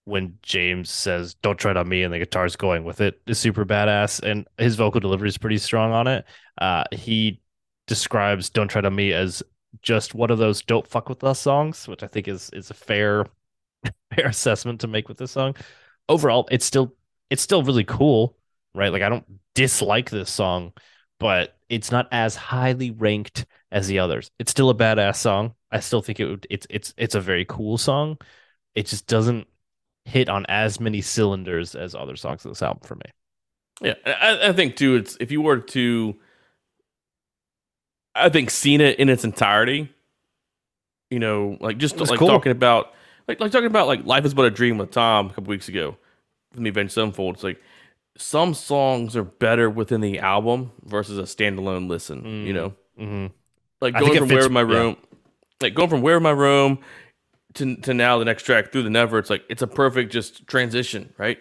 [0.04, 3.64] when James says "Don't tread on me" and the guitar's going with it is super
[3.64, 6.24] badass, and his vocal delivery is pretty strong on it.
[6.58, 7.40] Uh, he
[7.86, 9.42] describes "Don't tread on me" as
[9.86, 12.74] just one of those "Don't fuck with us" songs, which I think is is a
[12.74, 13.26] fair
[14.14, 15.54] fair assessment to make with this song.
[16.08, 16.94] Overall, it's still
[17.30, 18.36] it's still really cool,
[18.74, 18.92] right?
[18.92, 20.72] Like I don't dislike this song,
[21.18, 24.30] but it's not as highly ranked as the others.
[24.38, 25.54] It's still a badass song.
[25.70, 28.18] I still think it would it's it's it's a very cool song.
[28.74, 29.46] It just doesn't
[30.04, 33.06] hit on as many cylinders as other songs on this album for me.
[33.82, 34.96] Yeah, I, I think too.
[34.96, 36.16] It's if you were to,
[38.16, 39.92] I think seen it in its entirety.
[41.10, 42.26] You know, like just like cool.
[42.28, 42.92] talking about,
[43.28, 45.68] like like talking about like life is but a dream with Tom a couple weeks
[45.68, 45.96] ago,
[46.52, 47.36] from the Avenged Sevenfold.
[47.36, 47.60] It's like
[48.18, 52.24] some songs are better within the album versus a standalone listen.
[52.46, 52.54] You Mm.
[52.54, 53.26] know, Mm-hmm.
[53.80, 54.66] like going from fits- where in my yeah.
[54.80, 54.96] room,
[55.60, 56.78] like going from wherever I may roam
[57.54, 59.18] to to now the next track through the never.
[59.18, 61.38] It's like it's a perfect just transition, right?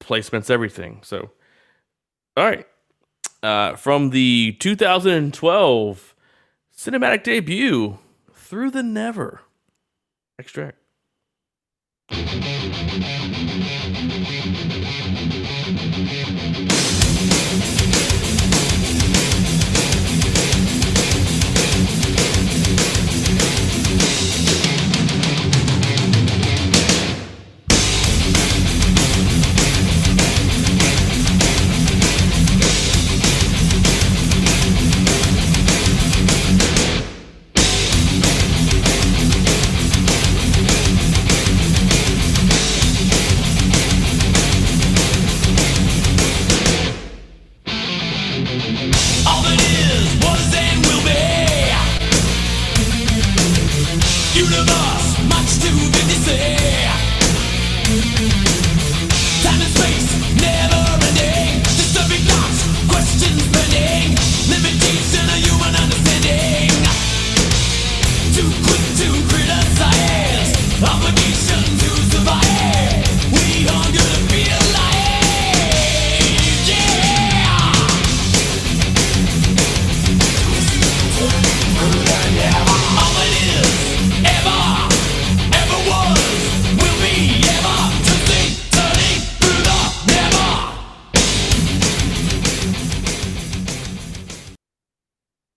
[0.00, 1.00] Placements, everything.
[1.02, 1.30] So,
[2.36, 2.66] all right,
[3.42, 6.14] uh, from the 2012
[6.76, 7.98] cinematic debut,
[8.32, 9.42] through the never.
[10.38, 10.56] Next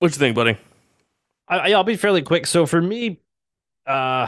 [0.04, 0.58] What you think, buddy?
[1.48, 2.46] I, I'll be fairly quick.
[2.46, 3.22] So for me,
[3.88, 4.28] uh,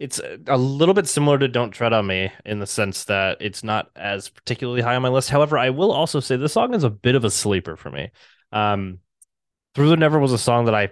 [0.00, 3.36] it's a a little bit similar to "Don't Tread on Me" in the sense that
[3.40, 5.30] it's not as particularly high on my list.
[5.30, 8.10] However, I will also say this song is a bit of a sleeper for me.
[8.50, 8.98] Um,
[9.76, 10.90] "Through the Never" was a song that I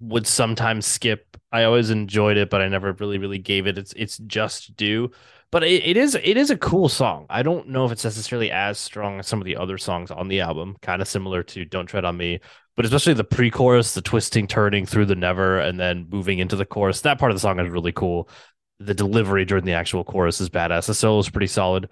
[0.00, 1.36] would sometimes skip.
[1.52, 5.12] I always enjoyed it, but I never really, really gave it its its just due.
[5.52, 7.26] But it, it is it is a cool song.
[7.30, 10.28] I don't know if it's necessarily as strong as some of the other songs on
[10.28, 12.40] the album, kind of similar to "Don't Tread on Me."
[12.76, 16.66] but especially the pre-chorus, the twisting, turning through the never, and then moving into the
[16.66, 17.00] chorus.
[17.00, 18.28] That part of the song is really cool.
[18.80, 20.86] The delivery during the actual chorus is badass.
[20.86, 21.88] The solo is pretty solid.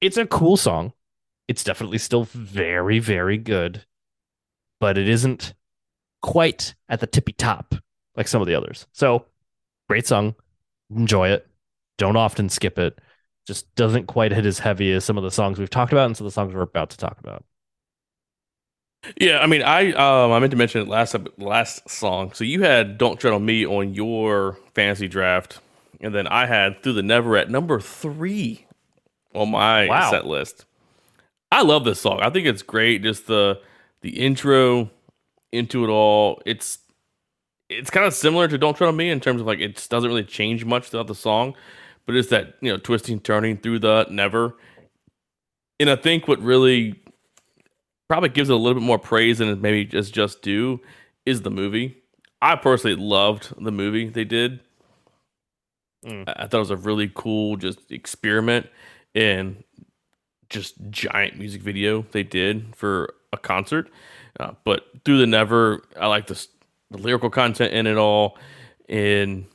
[0.00, 0.92] It's a cool song.
[1.46, 3.84] It's definitely still very, very good.
[4.80, 5.54] but it isn't
[6.22, 7.74] quite at the tippy top
[8.16, 8.86] like some of the others.
[8.92, 9.26] So
[9.88, 10.34] great song.
[10.94, 11.46] Enjoy it.
[11.98, 12.98] Don't often skip it.
[13.46, 16.16] Just doesn't quite hit as heavy as some of the songs we've talked about and
[16.16, 17.44] some of the songs we're about to talk about.
[19.20, 22.32] Yeah, I mean, I um, I meant to mention it last last song.
[22.32, 25.60] So you had "Don't Tread on Me" on your fantasy draft,
[26.00, 28.66] and then I had "Through the Never" at number three
[29.34, 30.10] on my Wow.
[30.10, 30.66] set list.
[31.52, 32.20] I love this song.
[32.22, 33.02] I think it's great.
[33.02, 33.60] Just the
[34.02, 34.90] the intro
[35.52, 36.42] into it all.
[36.46, 36.78] It's
[37.68, 40.08] it's kind of similar to "Don't Tread on Me" in terms of like it doesn't
[40.08, 41.54] really change much throughout the song,
[42.06, 44.54] but it's that you know twisting, turning through the never.
[45.78, 47.02] And I think what really
[48.08, 50.80] probably gives it a little bit more praise than it maybe just just due
[51.26, 52.02] is the movie.
[52.40, 54.60] I personally loved the movie they did.
[56.04, 56.24] Mm.
[56.28, 58.68] I thought it was a really cool just experiment
[59.14, 59.64] in
[60.48, 63.90] just giant music video they did for a concert.
[64.38, 66.46] Uh, but through the never, I like the,
[66.90, 68.38] the lyrical content in it all,
[68.88, 69.46] and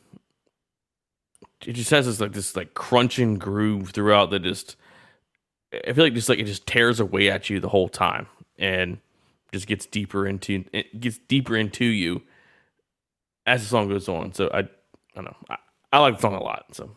[1.65, 4.75] it just has this like this like crunching groove throughout that just
[5.87, 8.27] I feel like just like it just tears away at you the whole time
[8.57, 8.99] and
[9.53, 12.23] just gets deeper into it gets deeper into you
[13.45, 14.33] as the song goes on.
[14.33, 14.67] So I I
[15.15, 15.37] don't know.
[15.49, 15.57] I,
[15.93, 16.65] I like the song a lot.
[16.73, 16.91] So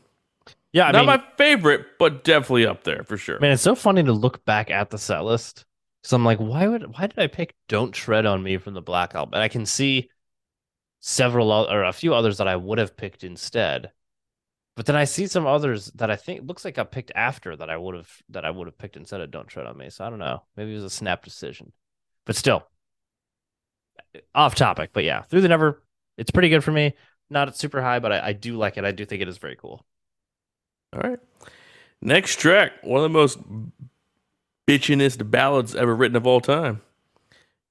[0.73, 3.41] Yeah, I not mean, my favorite, but definitely up there for sure.
[3.41, 5.65] Man, it's so funny to look back at the set list.
[6.03, 8.82] So I'm like, why would why did I pick "Don't Tread on Me" from the
[8.82, 9.35] Black Album?
[9.35, 10.11] And I can see
[11.01, 13.93] several or a few others that I would have picked instead.
[14.77, 17.71] But then I see some others that I think looks like I picked after that
[17.71, 20.05] I would have that I would have picked instead of "Don't Tread on Me." So
[20.05, 20.43] I don't know.
[20.57, 21.73] Maybe it was a snap decision.
[22.27, 22.67] But still,
[24.35, 24.91] off topic.
[24.93, 25.83] But yeah, through the never,
[26.17, 26.95] it's pretty good for me.
[27.31, 28.85] Not super high, but I, I do like it.
[28.85, 29.85] I do think it is very cool.
[30.93, 31.19] All right.
[32.01, 33.39] Next track, one of the most
[34.67, 36.83] bitchinest ballads ever written of all time.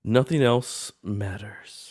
[0.04, 1.83] Nothing else matters.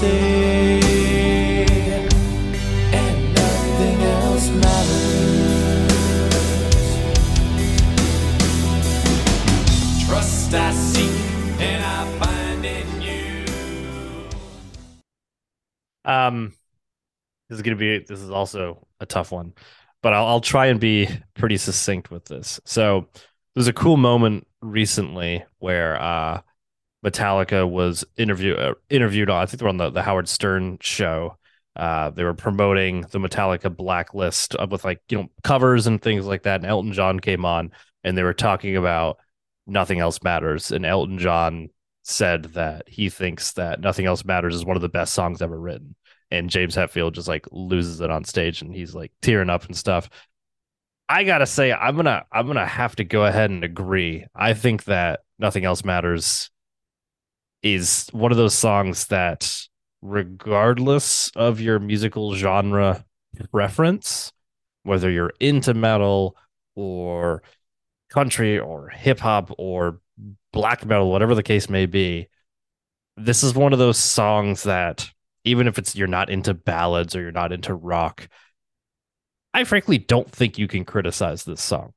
[0.00, 0.80] Say,
[2.92, 5.92] and nothing else matters.
[10.06, 11.10] Trust I seek,
[11.60, 13.44] and I find in you.
[16.06, 16.54] Um,
[17.50, 19.52] this is gonna be this is also a tough one,
[20.02, 22.58] but I'll I'll try and be pretty succinct with this.
[22.64, 23.08] So
[23.54, 26.40] there's a cool moment recently where uh
[27.04, 30.78] Metallica was interview uh, interviewed on I think they were on the, the Howard Stern
[30.80, 31.36] show.
[31.76, 36.42] Uh, they were promoting the Metallica blacklist with like you know covers and things like
[36.42, 36.60] that.
[36.60, 37.72] And Elton John came on
[38.04, 39.18] and they were talking about
[39.66, 40.72] nothing else matters.
[40.72, 41.70] And Elton John
[42.02, 45.58] said that he thinks that nothing else matters is one of the best songs ever
[45.58, 45.94] written
[46.30, 49.76] and James Hetfield just like loses it on stage and he's like tearing up and
[49.76, 50.08] stuff.
[51.08, 54.26] I gotta say, I'm gonna I'm gonna have to go ahead and agree.
[54.34, 56.50] I think that nothing else matters
[57.62, 59.54] is one of those songs that,
[60.02, 63.04] regardless of your musical genre
[63.52, 64.32] preference,
[64.82, 66.36] whether you're into metal
[66.74, 67.42] or
[68.10, 70.00] country or hip hop or
[70.52, 72.28] black metal, whatever the case may be,
[73.16, 75.10] this is one of those songs that
[75.44, 78.28] even if it's you're not into ballads or you're not into rock,
[79.52, 81.92] I frankly don't think you can criticize this song.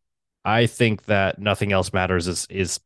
[0.46, 2.80] I think that nothing else matters is is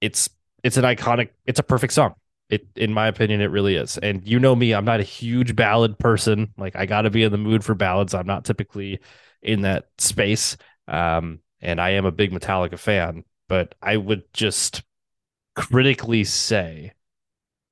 [0.00, 0.28] it's
[0.62, 2.14] it's an iconic it's a perfect song.
[2.48, 3.98] It in my opinion it really is.
[3.98, 6.52] And you know me, I'm not a huge ballad person.
[6.56, 8.14] Like I got to be in the mood for ballads.
[8.14, 9.00] I'm not typically
[9.42, 10.56] in that space.
[10.88, 14.82] Um and I am a big Metallica fan, but I would just
[15.54, 16.92] critically say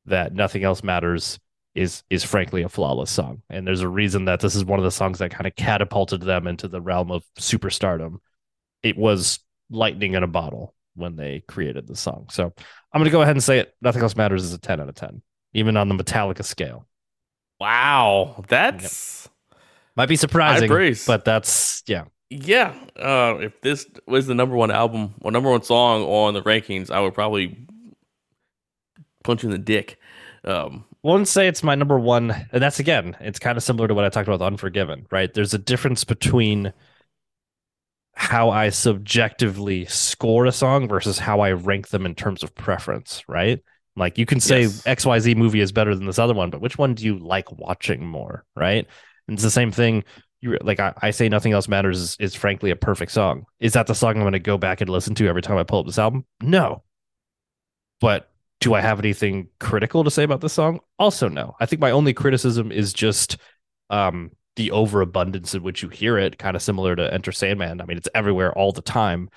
[0.07, 1.39] that nothing else matters
[1.75, 3.43] is is frankly a flawless song.
[3.51, 6.23] And there's a reason that this is one of the songs that kind of catapulted
[6.23, 8.19] them into the realm of superstardom.
[8.83, 9.41] It was
[9.71, 12.27] lightning in a bottle when they created the song.
[12.31, 12.53] So
[12.93, 13.75] I'm gonna go ahead and say it.
[13.81, 15.23] Nothing else matters is a 10 out of 10,
[15.53, 16.87] even on the Metallica scale.
[17.61, 19.29] Wow, that's
[19.97, 20.69] Might be surprising,
[21.07, 22.05] but that's yeah.
[22.31, 22.75] yeah.
[22.97, 26.91] Uh, if this was the number one album or number one song on the rankings,
[26.91, 27.67] I would probably
[29.23, 29.99] punch you in the dick.
[30.45, 32.31] Um, wouldn't say it's my number one.
[32.53, 35.33] And that's again, it's kind of similar to what I talked about with Unforgiven, right?
[35.33, 36.73] There's a difference between
[38.17, 43.23] how I subjectively score a song versus how I rank them in terms of preference,
[43.29, 43.61] right?
[43.97, 44.83] Like you can say Yes.
[44.83, 48.05] XYZ movie is better than this other one, but which one do you like watching
[48.07, 48.87] more, right?
[49.29, 50.05] And it's the same thing.
[50.41, 53.47] You like I, I say nothing else matters is, is frankly a perfect song.
[53.61, 55.63] Is that the song I'm going to go back and listen to every time I
[55.65, 56.27] pull up this album?
[56.43, 56.83] No.
[58.01, 58.31] But
[58.61, 60.81] do I have anything critical to say about this song?
[60.99, 61.55] Also, no.
[61.61, 63.39] I think my only criticism is just
[63.91, 67.81] um, the overabundance in which you hear it, kind of similar to Enter Sandman.
[67.81, 69.29] I mean, it's everywhere all the time,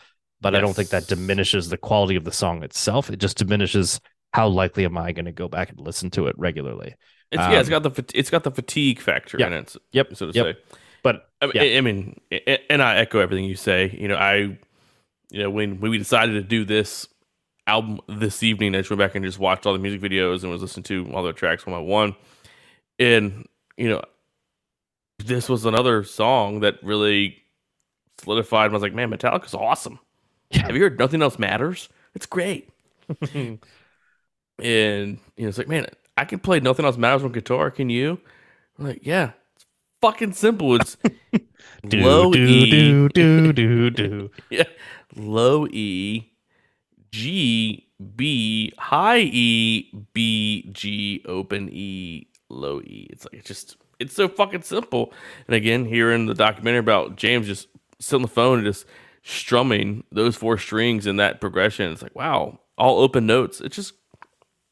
[0.41, 3.10] but I don't think that diminishes the quality of the song itself.
[3.10, 3.99] It just diminishes
[4.34, 6.95] how likely am I going to go back and listen to it regularly.
[7.31, 9.48] it's yeah, it's Um, got the it's got the fatigue factor Yeah.
[9.48, 10.15] in it, Yep.
[10.15, 10.56] so to Yep.
[10.56, 10.61] say.
[11.03, 11.77] But I mean, Yeah.
[11.77, 12.19] I mean,
[12.69, 13.95] and I echo everything you say.
[13.99, 14.35] You know, I,
[15.30, 17.07] you know, when when we decided to do this
[17.65, 20.52] album this evening, I just went back and just watched all the music videos and
[20.52, 22.15] was listening to all the tracks one by one,
[22.99, 23.45] and
[23.77, 24.02] you know,
[25.19, 27.41] this was another song that really
[28.19, 28.69] solidified.
[28.69, 29.99] I was like, man, Metallica's awesome.
[30.52, 30.68] Yeah.
[30.68, 31.89] Have you heard Nothing Else Matters?
[32.15, 32.69] It's great.
[33.34, 33.60] and
[34.60, 35.88] you know, it's like, man,
[36.18, 37.72] I can play Nothing Else Matters on guitar.
[37.72, 38.19] Can you?
[38.77, 39.65] I'm like, yeah, it's
[40.02, 40.76] fucking simple.
[40.76, 40.98] It's
[41.88, 44.31] do low do E, do do do do.
[44.49, 44.64] yeah,
[45.15, 46.31] low E,
[47.11, 53.07] G, B, high E, B, G, open E, low E.
[53.10, 55.14] It's like it's just it's so fucking simple.
[55.48, 57.68] And again, hearing the documentary about James just
[57.99, 58.86] sitting on the phone and just
[59.24, 63.61] strumming those four strings in that progression, it's like wow, all open notes.
[63.61, 63.94] It's just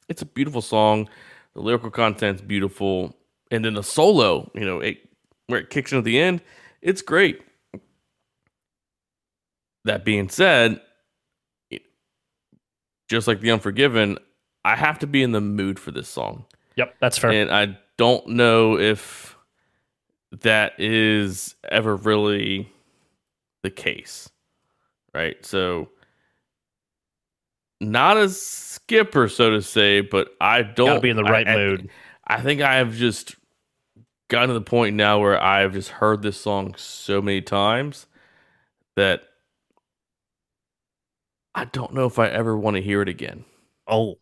[0.07, 1.09] it's a beautiful song.
[1.53, 3.15] The lyrical content's beautiful,
[3.49, 4.97] and then the solo, you know, it
[5.47, 6.41] where it kicks in at the end,
[6.81, 7.41] it's great.
[9.85, 10.81] That being said,
[13.07, 14.17] just like the Unforgiven,
[14.63, 16.45] I have to be in the mood for this song,
[16.75, 17.31] Yep, that's fair.
[17.31, 19.35] and I don't know if
[20.41, 22.71] that is ever really
[23.63, 24.29] the case,
[25.13, 25.43] right?
[25.45, 25.89] So,
[27.81, 31.53] not a skipper, so to say, but I don't Gotta be in the right I-
[31.53, 31.89] I- mood.
[32.27, 33.35] I think I have just
[34.29, 38.07] gotten to the point now where I've just heard this song so many times
[38.95, 39.23] that
[41.53, 43.45] I don't know if I ever want to hear it again.
[43.87, 44.15] Oh,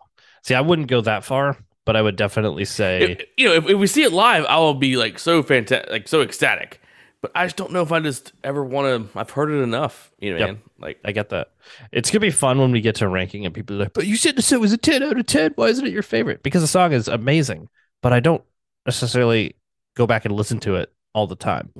[0.44, 3.70] see, I wouldn't go that far, but I would definitely say If- you know, if,
[3.70, 6.80] if we see it live, I will be like so fantastic, like so ecstatic.
[7.22, 9.18] But I just don't know if I just ever want to.
[9.20, 10.48] I've heard it enough, you know, Yep.
[10.48, 10.62] man.
[10.78, 11.52] Like, I get that.
[11.94, 14.18] It's gonna be fun when we get to ranking and people are like, "But you
[14.18, 15.54] said the song was a ten out of ten.
[15.56, 17.70] Why isn't it your favorite?" Because the song is amazing,
[18.02, 18.44] but I don't
[18.86, 19.56] necessarily
[19.96, 21.72] go back and listen to it all the time.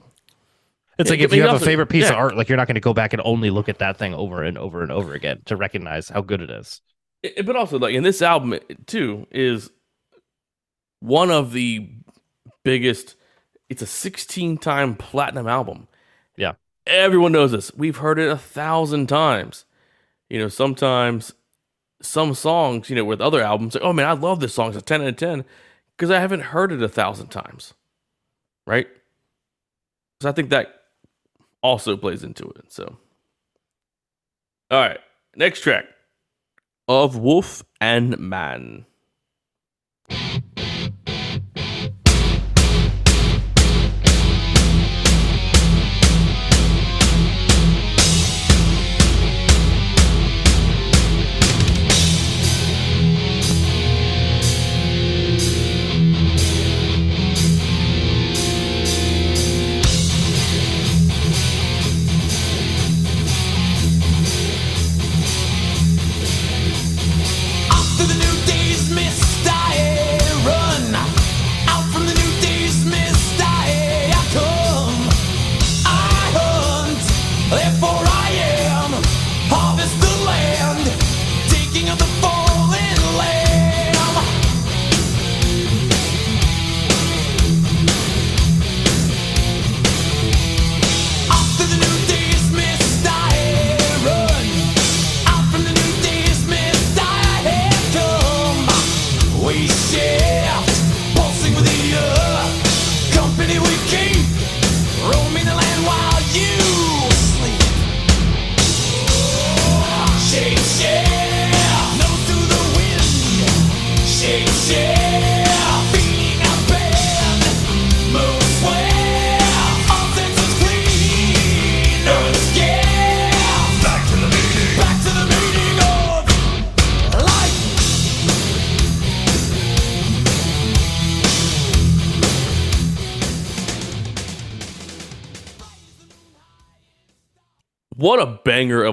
[0.98, 2.76] It's Yeah, like if you have a favorite piece of art, like you're not going
[2.76, 5.42] to go back and only look at that thing over and over and over again
[5.46, 6.82] to recognize how good it is.
[7.26, 9.72] I- but also like in this album too is
[11.04, 11.90] one of the
[12.64, 13.16] biggest
[13.68, 15.88] it's a 16 time platinum album.
[16.38, 16.54] Yeah.
[16.88, 17.74] everyone knows this.
[17.76, 19.66] We've heard it a thousand times.
[20.30, 21.34] You know sometimes
[22.02, 24.70] some songs you know with other albums like oh man i love this song.
[24.70, 25.46] It's a 10 out of 10
[25.96, 27.74] because i haven't heard it a thousand times
[28.66, 28.88] right?
[30.22, 30.84] So i think that
[31.62, 32.98] also plays into it so.
[34.72, 35.00] All right
[35.36, 35.86] next track.
[36.88, 38.86] Of Wolf and Man.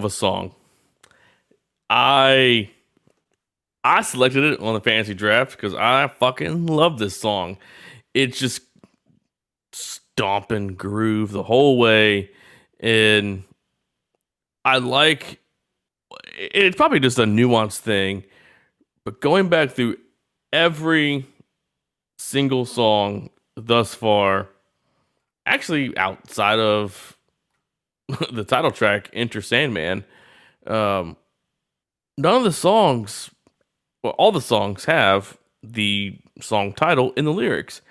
[0.00, 0.54] Of a song.
[1.88, 2.70] I
[3.84, 7.58] I selected it on the fantasy draft because I fucking love this song.
[8.14, 8.62] It's just
[9.72, 12.30] stomping groove the whole way.
[12.78, 13.44] And
[14.64, 15.40] I like
[16.34, 18.24] it's probably just a nuanced thing,
[19.04, 19.96] but going back through
[20.52, 21.26] every
[22.18, 24.48] single song thus far,
[25.46, 27.16] actually outside of
[28.32, 30.04] the title track, Enter Sandman,
[30.66, 31.16] um,
[32.18, 33.30] none of the songs,
[34.02, 37.82] well, all the songs have the song title in the lyrics.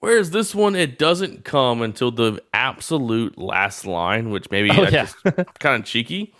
[0.00, 4.90] Whereas this one, it doesn't come until the absolute last line, which maybe Oh, yeah.
[4.90, 5.16] just
[5.60, 6.34] kind of cheeky.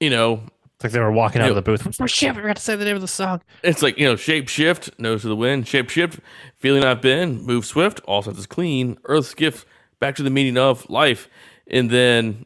[0.00, 0.42] You know,
[0.74, 1.50] It's like they were walking out Yeah.
[1.50, 1.86] of the booth.
[2.00, 3.42] Oh shit, we forgot to say the name of the song.
[3.62, 6.18] it's like, you know, shape shift, nose to the wind, shape shift,
[6.56, 9.66] feeling I've been, move swift, all senses clean, earth's gift,
[10.00, 11.28] back to the meaning of life.
[11.68, 12.44] And then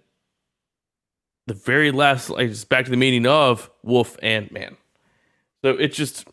[1.47, 4.77] the very last, like, just back to the meaning of wolf and man.
[5.63, 6.27] So it's just,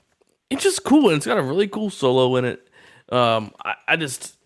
[0.50, 1.10] it's just cool.
[1.10, 2.68] And it's got a really cool solo in it.
[3.12, 4.38] Um, I, I just,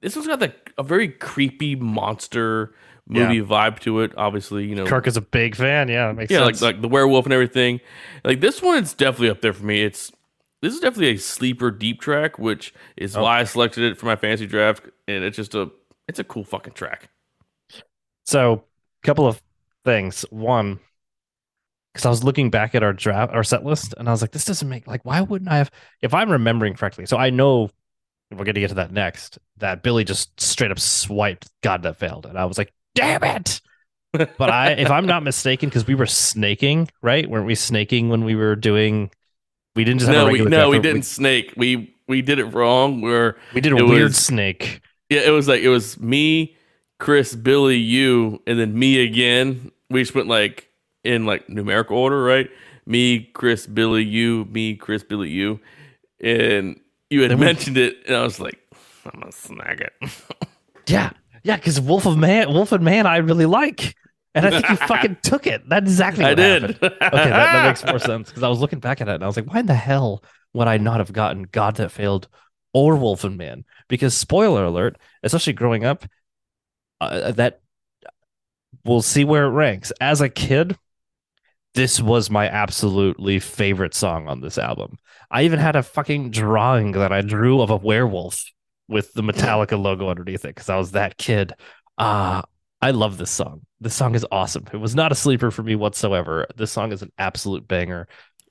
[0.00, 2.74] this one's got the, a very creepy monster
[3.06, 4.12] movie vibe to it.
[4.16, 5.88] Obviously, you know, Kirk is a big fan.
[5.88, 6.62] Yeah, makes yeah, sense.
[6.62, 7.80] like like the werewolf and everything.
[8.24, 9.82] Like this one, it's definitely up there for me.
[9.82, 10.12] It's
[10.60, 13.22] this is definitely a sleeper deep track, which is Oh.
[13.22, 14.82] why I selected it for my fantasy draft.
[15.06, 15.70] And it's just a
[16.06, 17.08] it's a cool fucking track.
[18.26, 18.64] So,
[19.02, 19.40] a couple of
[19.88, 20.22] things.
[20.30, 20.78] One,
[21.92, 24.32] because I was looking back at our draft, our set list, and I was like,
[24.32, 25.70] this doesn't make like, why wouldn't I have?
[26.02, 27.70] If I'm remembering correctly, so I know
[28.30, 29.38] we're going to get to that next.
[29.56, 31.48] That Billy just straight up swiped.
[31.62, 33.60] God, that failed, and I was like, damn it.
[34.12, 37.28] but I, if I'm not mistaken, because we were snaking, right?
[37.28, 39.10] Weren't we snaking when we were doing?
[39.74, 41.52] We didn't just have a No, we no, we didn't snake.
[41.56, 43.00] We we did it wrong.
[43.00, 44.80] Where We, did a weird was- snake.
[45.08, 46.56] yeah, it was like it was me,
[46.98, 49.70] Chris, Billy, you, and then me again.
[49.90, 50.68] We just went like
[51.04, 52.50] in like numerical order, right?
[52.86, 55.60] Me, Chris, Billy, you, me, Chris, Billy, you,
[56.20, 58.58] and you had mentioned it, and I was like,
[59.04, 59.92] I'm gonna snag it.
[60.88, 61.10] Yeah,
[61.42, 63.94] yeah, because Wolf of Man, Wolf and Man, I really like,
[64.34, 65.68] and I think you fucking took it.
[65.68, 66.62] That's exactly what I did.
[66.62, 66.78] happened.
[66.82, 69.26] Okay, that, that makes more sense because I was looking back at it and I
[69.26, 70.22] was like, why in the hell
[70.54, 72.28] would I not have gotten God That Failed
[72.72, 73.64] or Wolf and Man?
[73.88, 76.06] Because spoiler alert, especially growing up,
[77.00, 77.60] uh, that
[78.88, 79.92] we'll see where it ranks.
[80.00, 80.76] As a kid,
[81.74, 84.96] this was my absolutely favorite song on this album.
[85.30, 88.44] I even had a fucking drawing that I drew of a werewolf
[88.88, 91.52] with the Metallica logo underneath it because I was that kid.
[91.98, 92.42] Uh
[92.80, 93.62] I love this song.
[93.80, 94.64] This song is awesome.
[94.72, 96.46] It was not a sleeper for me whatsoever.
[96.56, 98.08] This song is an absolute banger.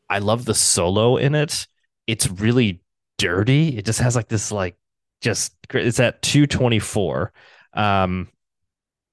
[0.09, 1.65] I love the solo in it.
[2.07, 2.81] It's really
[3.17, 3.77] dirty.
[3.77, 4.75] It just has like this like
[5.21, 7.33] just it's at 224.
[7.73, 8.29] Um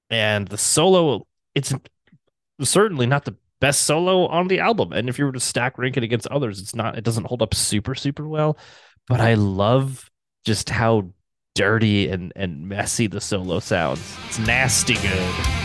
[0.09, 1.73] and the solo it's
[2.61, 4.91] certainly not the best solo on the album.
[4.93, 7.41] And if you were to stack rank it against others, it's not it doesn't hold
[7.41, 8.57] up super super well,
[9.07, 10.09] but I love
[10.45, 11.09] just how
[11.55, 14.01] dirty and and messy the solo sounds.
[14.27, 15.64] It's nasty good.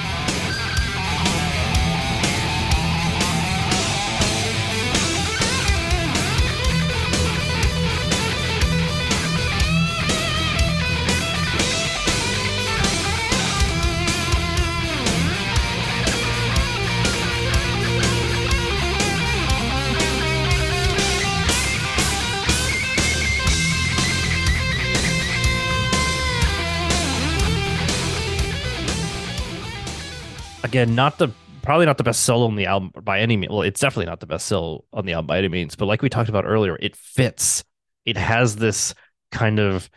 [30.70, 31.32] Again, not the
[31.62, 33.50] probably not the best solo on the album by any means.
[33.50, 35.74] Well, it's definitely not the best solo on the album by any means.
[35.74, 37.64] But like we talked about earlier, it fits.
[38.04, 38.94] It has this
[39.32, 39.90] kind of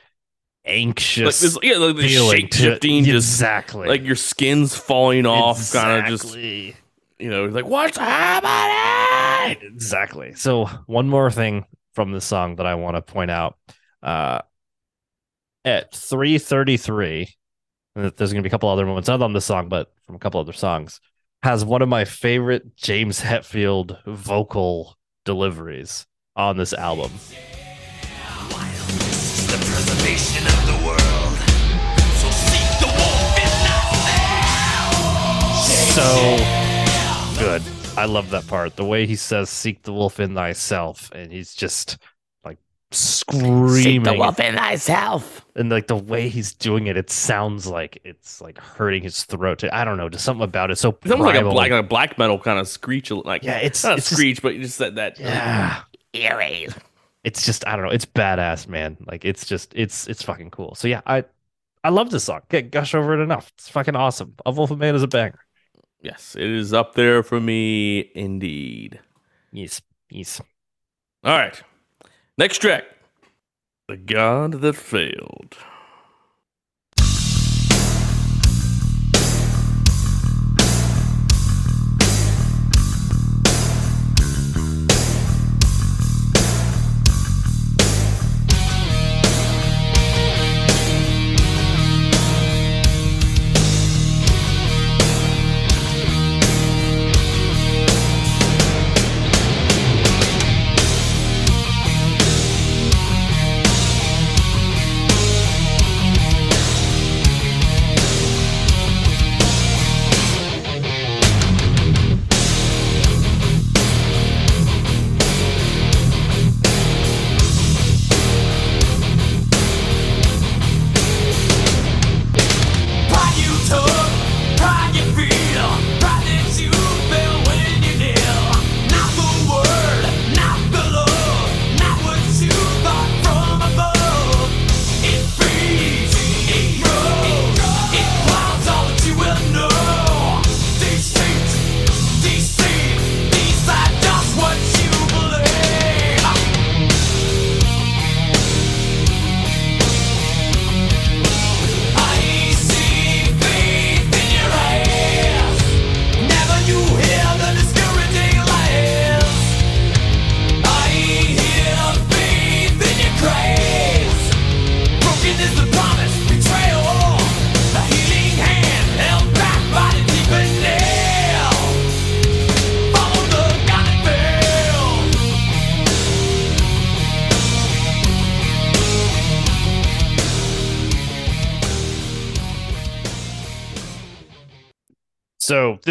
[0.65, 5.27] like anxious this, yeah, like this feeling shape shifting, just exactly like your skin's falling
[5.27, 6.73] off, kind of just you
[7.19, 9.73] know, like what's happening?
[9.75, 10.33] Exactly.
[10.33, 13.57] So one more thing from the song that I want to point out.
[14.01, 14.39] Uh,
[15.63, 17.29] at 333,
[17.95, 20.19] there's going to be a couple other moments, not on this song, but from a
[20.19, 20.99] couple other songs,
[21.41, 26.05] has one of my favorite James Hetfield vocal deliveries
[26.35, 27.11] on this album.
[29.47, 31.37] the preservation of the world.
[32.17, 33.51] So seek the wolf in
[34.33, 35.13] thyself.
[35.93, 36.37] So
[37.39, 37.61] good.
[37.95, 38.75] I love that part.
[38.75, 41.11] The way he says, Seek the wolf in thyself.
[41.11, 41.97] And he's just
[43.33, 45.45] like wolf in thyself.
[45.55, 49.63] and like the way he's doing it, it sounds like it's like hurting his throat.
[49.71, 50.77] I don't know, just something about it.
[50.77, 53.57] So It's almost like a black, like a black metal kind of screech, like Yeah,
[53.57, 55.19] it's- not a it's just- screech, but you just said that.
[55.19, 55.81] yeah,
[56.13, 56.67] eerie.
[57.23, 58.97] it's just I don't know, it's badass, man.
[59.07, 60.75] Like it's just it's it's fucking cool.
[60.75, 61.23] So yeah, I
[61.83, 62.41] I love this song.
[62.49, 63.51] Can't gush over it enough.
[63.55, 64.35] It's fucking awesome.
[64.45, 65.39] A Wolf of Man is a banger.
[66.01, 68.99] Yes, it is up there for me indeed.
[69.51, 70.41] Yes, yes.
[71.23, 71.61] All right.
[72.35, 72.85] Next track.
[73.87, 75.55] The God That Failed.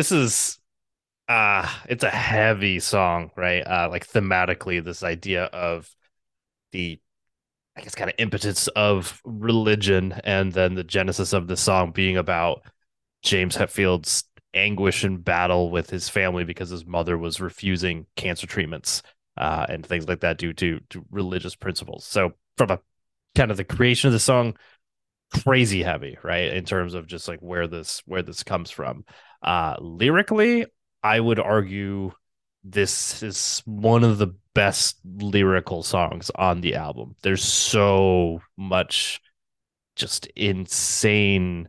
[0.03, 0.59] This is
[1.29, 3.61] uh it's a heavy song, right?
[3.61, 5.89] Uh like thematically this idea of
[6.73, 6.99] the
[7.77, 12.17] I guess kind of impotence of religion and then the genesis of the song being
[12.17, 12.63] about
[13.23, 19.05] James Hetfield's anguish and battle with his family because his mother was refusing cancer treatments
[19.37, 22.05] uh and things like that due to, to religious principles.
[22.05, 22.81] So from a
[23.37, 24.57] kind of the creation of the song
[25.45, 26.53] crazy heavy, right?
[26.53, 29.05] In terms of just like where this where this comes from.
[29.43, 30.67] Uh lyrically,
[31.03, 32.13] I would argue
[32.65, 37.17] this is one of the best lyrical songs on the album.
[37.23, 39.21] There's so much
[39.97, 41.69] just insane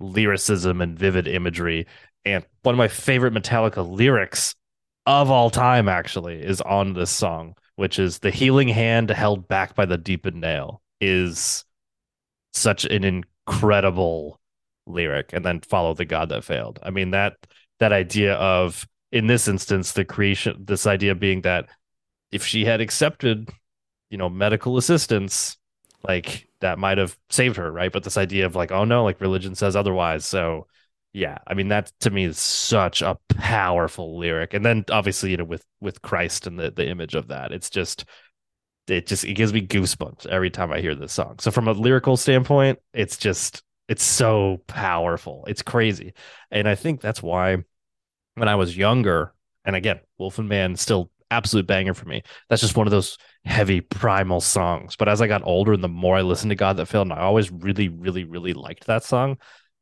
[0.00, 1.86] lyricism and vivid imagery.
[2.24, 4.54] And one of my favorite Metallica lyrics
[5.06, 9.74] of all time actually is on this song, which is the healing hand held back
[9.74, 11.64] by the deepened nail is
[12.52, 14.40] such an incredible
[14.86, 16.78] lyric and then follow the god that failed.
[16.82, 17.36] I mean that
[17.78, 21.68] that idea of in this instance the creation this idea being that
[22.30, 23.50] if she had accepted
[24.10, 25.56] you know medical assistance
[26.02, 27.92] like that might have saved her right?
[27.92, 30.24] But this idea of like oh no like religion says otherwise.
[30.24, 30.66] So
[31.14, 34.54] yeah i mean that to me is such a powerful lyric.
[34.54, 37.68] And then obviously you know with with christ and the the image of that it's
[37.68, 38.06] just
[38.88, 41.36] it just it gives me goosebumps every time I hear this song.
[41.38, 43.62] So from a lyrical standpoint, it's just
[43.92, 45.44] it's so powerful.
[45.46, 46.14] It's crazy.
[46.50, 47.58] And I think that's why
[48.36, 49.34] when I was younger,
[49.66, 52.22] and again, Wolf and Man still absolute banger for me.
[52.48, 54.96] That's just one of those heavy primal songs.
[54.96, 57.12] But as I got older and the more I listened to God That Failed, and
[57.12, 59.36] I always really, really, really liked that song.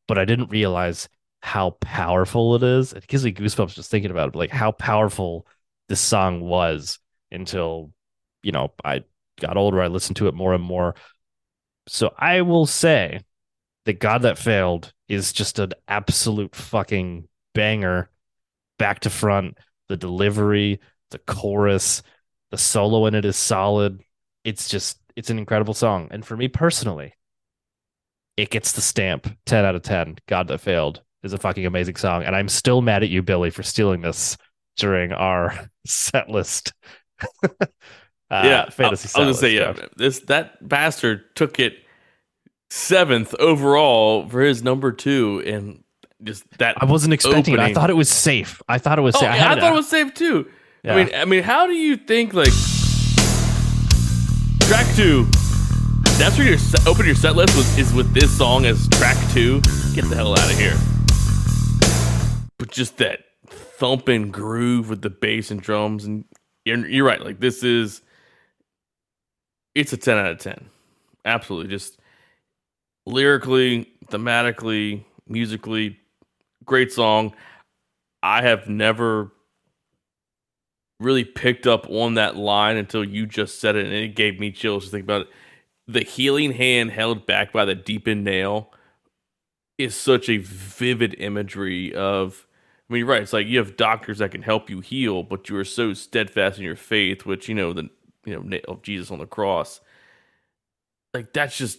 [0.08, 1.08] But I didn't realize
[1.40, 2.92] how powerful it is.
[2.92, 5.46] It gives me goosebumps just thinking about it, like how powerful
[5.88, 6.98] this song was
[7.30, 7.92] until
[8.42, 9.04] you know, I
[9.40, 10.96] got older, I listened to it more and more.
[11.86, 13.20] So I will say
[13.90, 18.08] that God That Failed is just an absolute fucking banger,
[18.78, 19.58] back to front.
[19.88, 20.78] The delivery,
[21.10, 22.04] the chorus,
[22.52, 24.00] the solo in it is solid.
[24.44, 26.06] It's just, it's an incredible song.
[26.12, 27.14] And for me personally,
[28.36, 30.18] it gets the stamp 10 out of 10.
[30.28, 32.22] God That Failed is a fucking amazing song.
[32.22, 34.36] And I'm still mad at you, Billy, for stealing this
[34.76, 36.72] during our set list.
[38.32, 39.08] Uh, yeah, fantasy.
[39.12, 41.78] I, I was gonna say, yeah, this that bastard took it
[42.70, 45.82] seventh overall for his number two, and
[46.22, 46.80] just that.
[46.80, 47.58] I wasn't expecting it.
[47.58, 48.62] I opening- thot it was safe.
[48.68, 49.28] I thought it was oh, safe.
[49.28, 50.48] yeah, I, had thought it was safe too.
[50.82, 50.94] Yeah.
[50.94, 52.52] I mean, I mean, how do you think like
[54.60, 55.26] track two?
[56.18, 59.16] That's where your set, open your set list was, is with this song as track
[59.32, 59.60] two.
[59.94, 60.76] Get the hell out of here!
[62.58, 66.24] But just that thumping groove with the bass and drums, and
[66.64, 67.22] you're, you're right.
[67.22, 68.02] Like this is,
[69.74, 70.68] it's a ten out of ten.
[71.24, 71.99] Absolutely, just
[73.10, 75.98] lyrically, thematically, musically,
[76.64, 77.34] great song.
[78.22, 79.32] I have never
[80.98, 84.52] really picked up on that line until you just said it, and it gave me
[84.52, 85.28] chills to think about it.
[85.88, 88.72] The healing hand held back by the deepened nail
[89.78, 92.46] is such a vivid imagery of.
[92.88, 93.22] I mean, you're right.
[93.22, 96.58] It's like you have doctors that can help you heal, but you are so steadfast
[96.58, 97.88] in your faith, which you know the
[98.24, 99.80] you know nail of Jesus on the cross.
[101.14, 101.78] Like that's just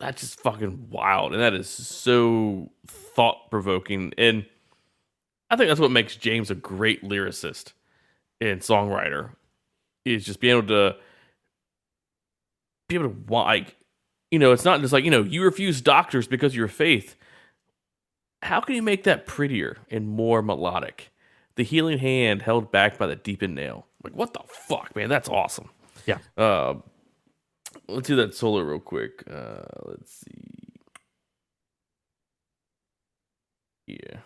[0.00, 4.12] that's just fucking wild, and that is so thought provoking.
[4.16, 4.46] And
[5.50, 7.72] I think that's what makes James a great lyricist
[8.40, 9.30] and songwriter
[10.04, 10.96] is just being able to
[12.88, 13.76] be able to like
[14.30, 17.16] you know it's not just like you know you refuse doctors because of your faith
[18.42, 21.10] how can you make that prettier and more melodic
[21.54, 25.28] the healing hand held back by the deepened nail like what the fuck man that's
[25.28, 25.70] awesome
[26.04, 26.18] Yeah.
[26.36, 26.74] uh,
[27.88, 29.24] let's do that solo real quick.
[29.30, 30.54] Uh, let's see.
[33.86, 34.20] Yeah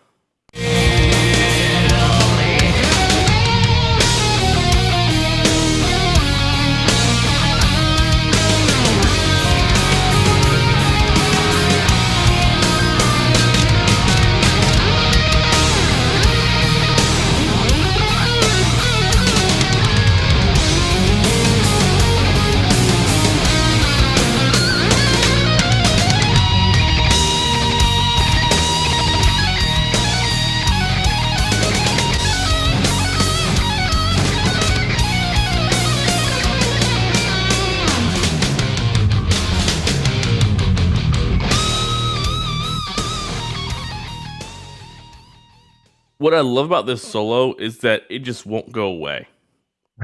[46.19, 49.27] what i love about this solo is that it just won't go away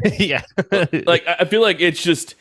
[0.19, 0.43] yeah.
[1.05, 2.35] like I feel like it's just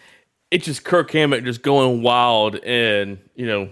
[0.51, 3.69] it's just Kirk Hammett just going wild, and you know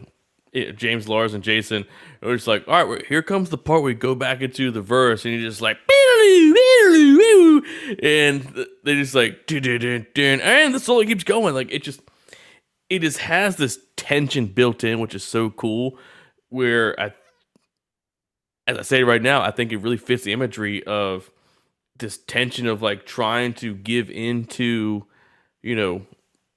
[0.53, 1.85] it, James Lars and Jason
[2.23, 4.83] are just like, all right, here comes the part where we go back into the
[4.83, 5.79] verse, and you're just like,
[8.03, 12.01] and they just like, and the solo keeps going, like it just
[12.89, 15.99] it just has this tension built in, which is so cool.
[16.51, 17.15] Where I,
[18.67, 21.31] as I say right now, I think it really fits the imagery of
[21.99, 25.05] this tension of like trying to give into
[25.63, 26.03] you know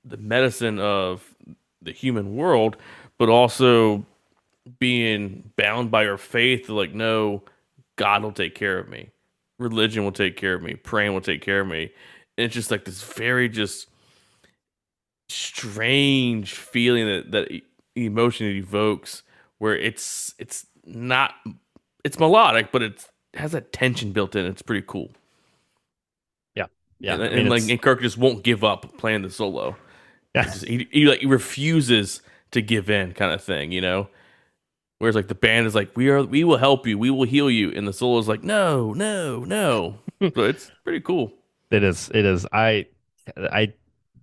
[0.04, 1.36] the medicine of
[1.82, 2.78] the human world
[3.18, 4.06] but also
[4.80, 7.44] being bound by your faith like no
[7.96, 9.10] god will take care of me.
[9.58, 10.76] Religion will take care of me.
[10.76, 11.92] Praying will take care of me.
[12.38, 13.88] And it's just like this very just
[15.30, 17.62] strange feeling that that
[17.96, 19.24] emotion it evokes
[19.58, 21.34] where it's it's not
[22.06, 25.12] it's melodic but it has that tension built in it's pretty cool
[27.00, 27.14] yeah.
[27.14, 29.76] and, I and mean, like and Kirk just won't give up playing the solo.
[30.34, 30.44] yeah.
[30.44, 32.22] Just- he, he like he refuses
[32.52, 34.08] to give in, kind of thing, you know.
[35.00, 37.50] Whereas like the band is like, we are, we will help you, we will heal
[37.52, 40.00] you, and the solo is like, no, no, no.
[40.22, 41.34] so it's pretty cool.
[41.70, 42.10] It is.
[42.14, 42.48] It is.
[42.54, 42.86] I,
[43.38, 43.74] I,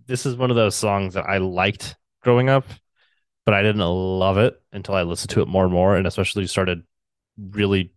[0.06, 2.64] this is one of those songs that I liked growing up,
[3.44, 6.46] but I didn't love it until I listened to it more and more, and especially
[6.46, 6.84] started
[7.38, 7.92] really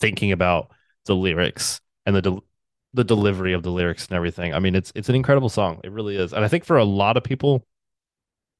[0.00, 0.70] thinking about
[1.06, 2.44] the lyrics and the del-
[2.92, 4.54] the delivery of the lyrics and everything.
[4.54, 5.80] I mean, it's it's an incredible song.
[5.84, 7.66] It really is, and I think for a lot of people,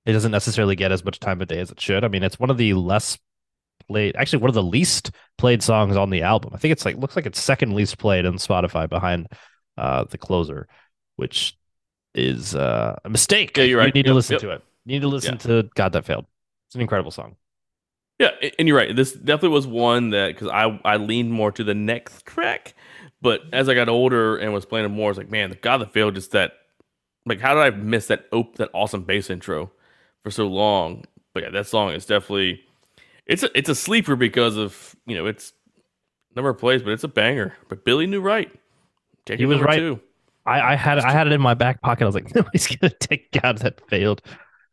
[0.07, 2.05] it doesn't necessarily get as much time of day as it should.
[2.05, 3.19] I mean, it's one of the less
[3.89, 6.53] played, actually, one of the least played songs on the album.
[6.55, 9.29] I think it's like looks like it's second least played on Spotify behind
[9.77, 10.69] uh the closer,
[11.17, 11.57] which
[12.15, 13.57] is uh, a mistake.
[13.57, 13.87] Yeah, you're right.
[13.89, 14.41] You need to listen yep.
[14.43, 14.63] to it.
[14.85, 16.27] You need to listen to God That Failed.
[16.69, 17.37] It's an incredible song.
[18.19, 18.95] Yeah, and you're right.
[18.95, 22.75] This definitely was one that because I I leaned more to the next track,
[23.21, 25.57] but as I got older and was playing it more, I was like, man, the
[25.57, 26.53] God that failed just that.
[27.27, 29.73] Like, how did I miss that op- that awesome bass intro
[30.23, 31.05] for so long?
[31.33, 32.61] But yeah, that song is definitely
[33.27, 35.53] it's a it's a sleeper because of you know it's
[36.37, 37.55] number of plays, but it's a banger.
[37.69, 38.51] But Billy knew right.
[39.27, 39.79] Take He was right.
[39.79, 40.01] Two.
[40.47, 42.05] I, I had I had it in my back pocket.
[42.05, 44.23] I was like, nobody's gonna take God That Failed,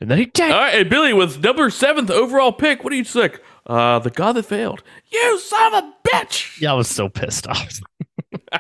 [0.01, 0.51] and then he did.
[0.51, 2.83] All right, and Billy with number seventh overall pick.
[2.83, 3.39] What do you think?
[3.67, 4.83] Uh, the God that failed.
[5.11, 6.59] You son of a bitch.
[6.59, 7.79] yeah, I was so pissed off.
[8.51, 8.59] All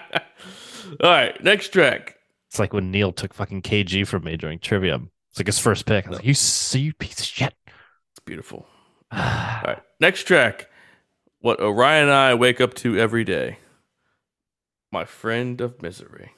[1.01, 2.17] right, next track.
[2.47, 4.99] It's like when Neil took fucking KG from me during trivia.
[5.31, 6.05] It's like his first pick.
[6.05, 7.53] I was like, you see, you piece of shit.
[7.65, 8.67] It's beautiful.
[9.11, 10.69] All right, next track.
[11.39, 13.57] What Orion and I wake up to every day.
[14.91, 16.33] My friend of misery.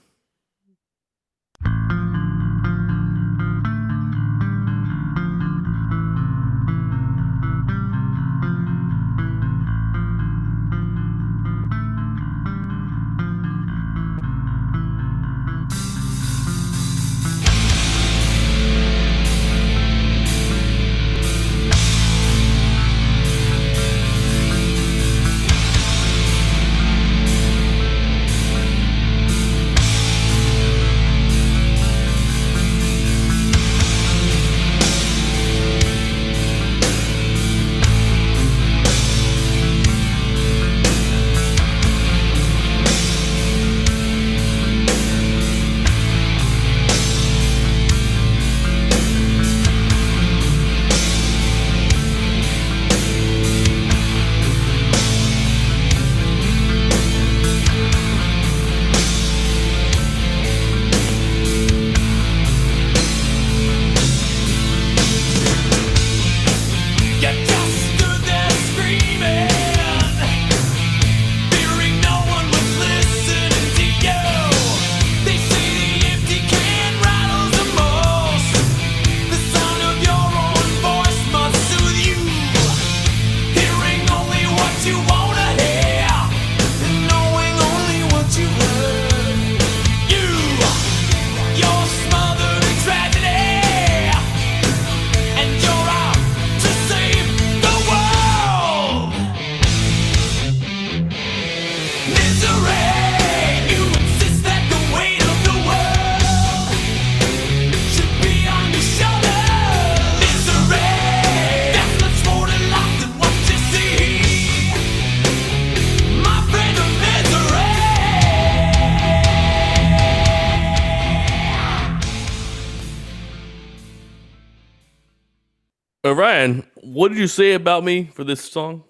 [127.04, 128.82] What did you say about me for this song?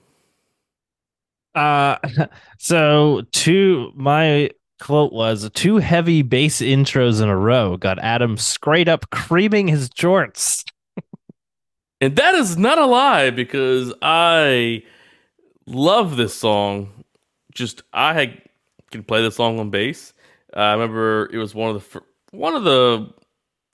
[1.55, 1.97] Uh,
[2.59, 8.87] so two my quote was two heavy bass intros in a row got Adam straight
[8.87, 10.63] up creaming his jorts.
[12.01, 14.83] And that is not a lie because I
[15.65, 16.91] love this song.
[17.55, 18.41] Just I had,
[18.91, 20.13] can play this song on bass.
[20.55, 23.11] Uh, I remember it was one of the fir- one of the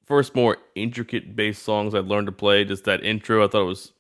[0.06, 2.64] first more intricate bass songs I learned to play.
[2.64, 3.92] Just that intro, I thought it was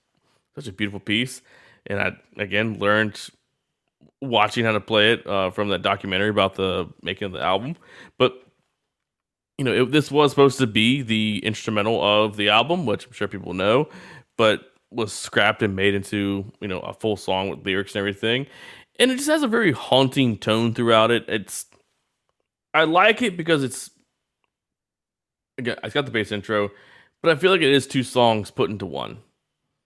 [0.59, 1.41] such a beautiful piece,
[1.87, 3.19] and I again learned
[4.21, 7.75] watching how to play it uh, from that documentary about the making of the album.
[8.17, 8.33] But
[9.57, 13.13] you know, it, this was supposed to be the instrumental of the album, which I'm
[13.13, 13.89] sure people know,
[14.37, 14.61] but
[14.91, 18.47] was scrapped and made into you know a full song with lyrics and everything.
[18.99, 21.25] And it just has a very haunting tone throughout it.
[21.27, 21.65] It's
[22.73, 23.89] I like it because it's
[25.57, 26.69] again it's got the bass intro,
[27.21, 29.19] but I feel like it is two songs put into one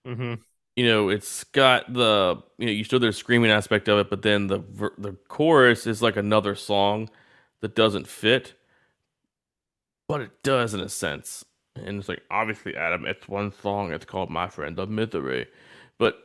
[0.06, 0.34] Mm-hmm.
[0.76, 4.22] You know, it's got the you know you still there's screaming aspect of it, but
[4.22, 4.60] then the
[4.98, 7.08] the chorus is like another song
[7.60, 8.54] that doesn't fit,
[10.08, 11.44] but it does in a sense.
[11.76, 13.92] And it's like obviously, Adam, it's one song.
[13.92, 15.46] It's called "My Friend of Misery,"
[15.98, 16.18] but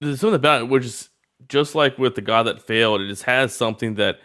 [0.00, 1.10] there's something about it which is
[1.48, 3.00] just like with the God that failed.
[3.02, 4.20] It just has something that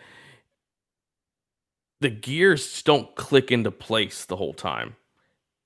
[2.01, 4.95] the gears don't click into place the whole time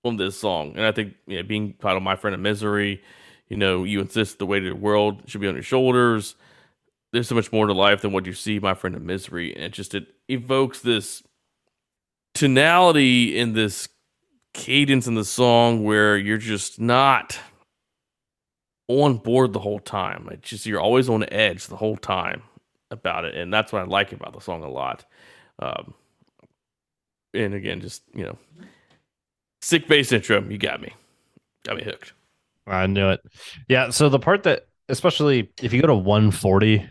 [0.04, 0.74] on this song.
[0.76, 3.02] And I think you know, being titled My Friend of Misery,
[3.48, 6.36] you know, you insist the weight of the world should be on your shoulders.
[7.12, 9.54] There's so much more to life than what you see, my friend of misery.
[9.54, 11.24] And it just it evokes this
[12.36, 13.90] tonality in this
[14.54, 17.40] cadence in the song where you're just not
[18.88, 20.28] on board the whole time.
[20.32, 22.44] It's just you're always on edge the whole time
[22.92, 23.36] about it.
[23.36, 25.06] And that's what I like about the song a lot.
[25.60, 25.94] Um,
[27.34, 28.38] and again, just you know,
[29.62, 30.42] sick bass intro.
[30.42, 30.94] You got me,
[31.64, 32.14] got me hooked.
[32.68, 33.22] I knew it.
[33.68, 33.90] Yeah.
[33.90, 36.88] So the part that, especially if you go to 140,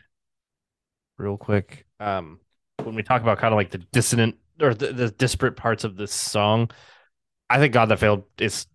[1.19, 2.41] real quick, um,
[2.83, 5.97] when we talk about kind of like the dissonant or the, the disparate parts of
[5.97, 6.71] this song,
[7.49, 8.67] I think God That Failed is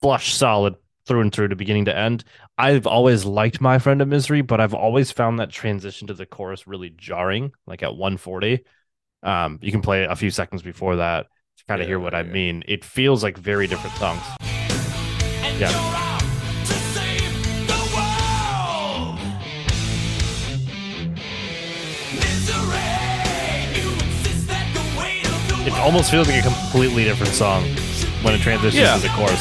[0.00, 0.74] flush solid
[1.06, 2.24] through and through to beginning to end.
[2.58, 6.26] I've always liked My Friend of Misery, but I've always found that transition to the
[6.26, 8.64] chorus really jarring, like at 140.
[9.22, 11.26] Um, you can play a few seconds before that
[11.60, 12.62] to kind of Yeah, hear what I mean.
[12.66, 14.22] It feels like very different songs.
[14.40, 15.70] And Yeah.
[15.70, 19.18] you're out to save the world.
[22.14, 22.90] Misery,
[23.76, 24.80] you insist that the
[25.28, 27.64] of the It almost feels like a completely different song
[28.22, 28.96] when it transitions Yeah.
[28.96, 29.40] to the chorus.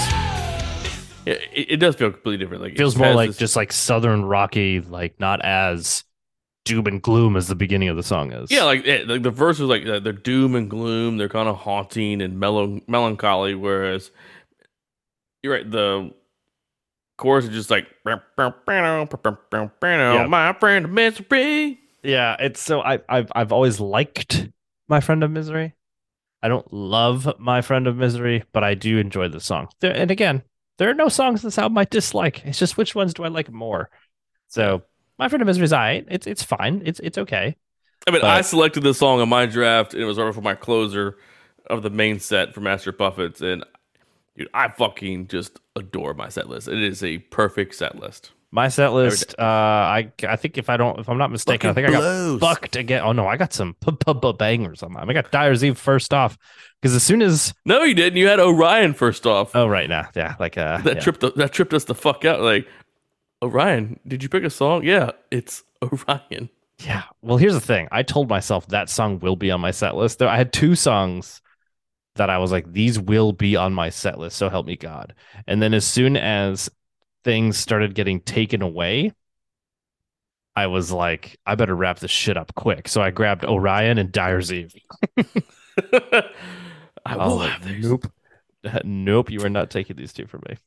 [1.26, 1.42] It,
[1.74, 2.64] it does feel completely different.
[2.64, 6.04] Like It feels more like this- just like southern rocky, like not as
[6.70, 8.52] doom and gloom as the beginning of the song is.
[8.52, 11.18] yeah, like, eh, like the verses like uh, they're doom and gloom.
[11.18, 13.56] They're kind of haunting and mellow melancholy.
[13.56, 14.12] Whereas
[15.44, 16.14] you're right, the
[17.18, 17.88] chorus is just like
[20.16, 20.28] Yeah.
[20.28, 21.80] my friend of misery.
[22.04, 22.36] yeah.
[22.40, 24.48] It's so I I've I've always liked
[24.88, 25.76] my friend of misery.
[26.42, 29.68] I don't love my friend of misery, but I do enjoy the song.
[29.82, 30.44] There, and again,
[30.78, 32.46] there are no songs this album I dislike.
[32.46, 33.90] It's just which ones do I like more.
[34.48, 34.84] So
[35.20, 36.06] my friend of misery is alright.
[36.10, 36.82] It's it's fine.
[36.86, 37.56] It's it's okay.
[38.08, 39.94] I mean, But- I selected this song in my draft.
[39.94, 41.18] And it was right for my closer
[41.70, 43.64] of the main set for Master Puppets, and
[44.36, 46.68] dude, I fucking just adore my set list.
[46.68, 48.32] It is a perfect set list.
[48.52, 51.74] My set list, uh, I I think if I don't, if I'm not mistaken, I
[51.74, 53.04] think I got fucked again.
[53.06, 55.08] Oh no, I got some p- p- p- bangers on mine.
[55.08, 56.36] I got Dyer's Eve first off
[56.82, 58.18] because as soon as No, you didn't.
[58.18, 59.56] You had Orion first off.
[59.56, 61.00] oh right now, yeah, like uh, that yeah.
[61.00, 62.42] tripped that tripped us the fuck out.
[62.42, 62.68] Like,
[63.42, 64.84] Orion, did you pick a song?
[64.84, 66.50] Yeah, it's Orion.
[66.80, 67.04] Yeah.
[67.22, 67.88] Well, here's the thing.
[67.92, 70.20] I told myself that song will be on my set list.
[70.20, 71.42] There, I had two songs
[72.16, 74.38] that I was like, these will be on my set list.
[74.38, 75.14] So help me God.
[75.48, 76.70] And then as soon as
[77.24, 79.14] things started getting taken away,
[80.56, 82.88] I was like, I better wrap this shit up quick.
[82.88, 84.76] So I grabbed Orion and Dyer's Eve.
[87.06, 87.86] I will like, have these.
[87.86, 88.12] nope.
[88.84, 89.32] nope.
[89.32, 90.58] You are not taking these two from me.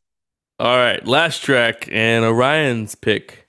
[0.62, 3.48] All right, last track and Orion's pick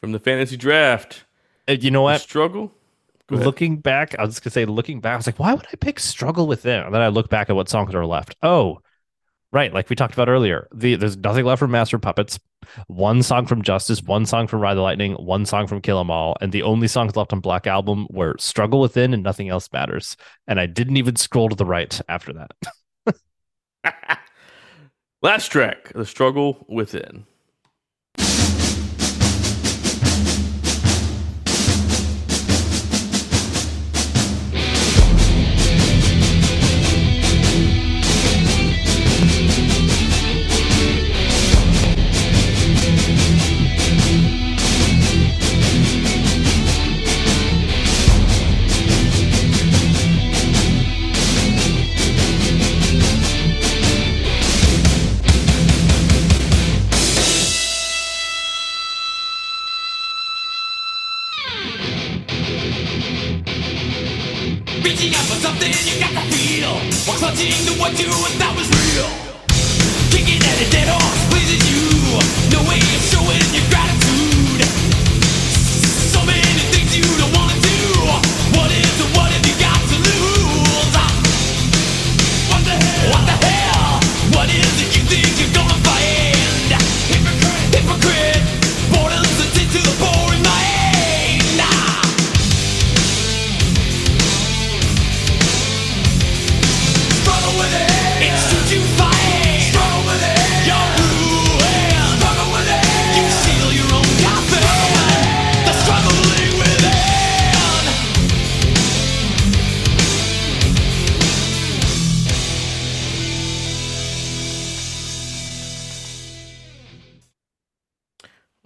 [0.00, 1.24] from the fantasy draft.
[1.68, 2.20] Uh, You know The what?
[2.22, 2.72] struggle.
[3.30, 5.76] Looking back, I was just gonna say, looking back, I was like, why would I
[5.76, 6.82] pick "Struggle Within"?
[6.84, 8.34] And then I look back at what songs are left.
[8.42, 8.80] Oh,
[9.52, 10.68] right, like we talked about earlier.
[10.74, 12.40] The there's nothing left from Master Puppets.
[12.88, 16.10] One song from Justice, one song from Ride the Lightning, one song from Kill 'Em
[16.10, 19.68] All, and the only songs left on Black Album were "Struggle Within" and "Nothing Else
[19.72, 20.16] Matters."
[20.48, 22.50] And I didn't even scroll to the right after that.
[25.24, 27.24] last track, the struggle within.
[67.84, 68.08] What you
[68.40, 69.10] thought was real.
[70.08, 71.84] Kicking at a dead horse pleases you.
[72.48, 74.23] No way of showing your gratitude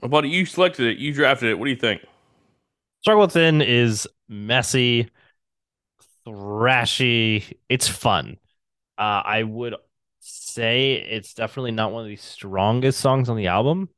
[0.01, 0.99] Well, buddy, you selected it.
[0.99, 1.59] You drafted it.
[1.59, 2.03] What do you think?
[3.01, 5.11] Struggle Within is messy,
[6.27, 7.57] thrashy.
[7.69, 8.37] It's fun.
[8.97, 9.75] Uh, I would
[10.21, 13.89] say it's definitely not one of the strongest songs on the album,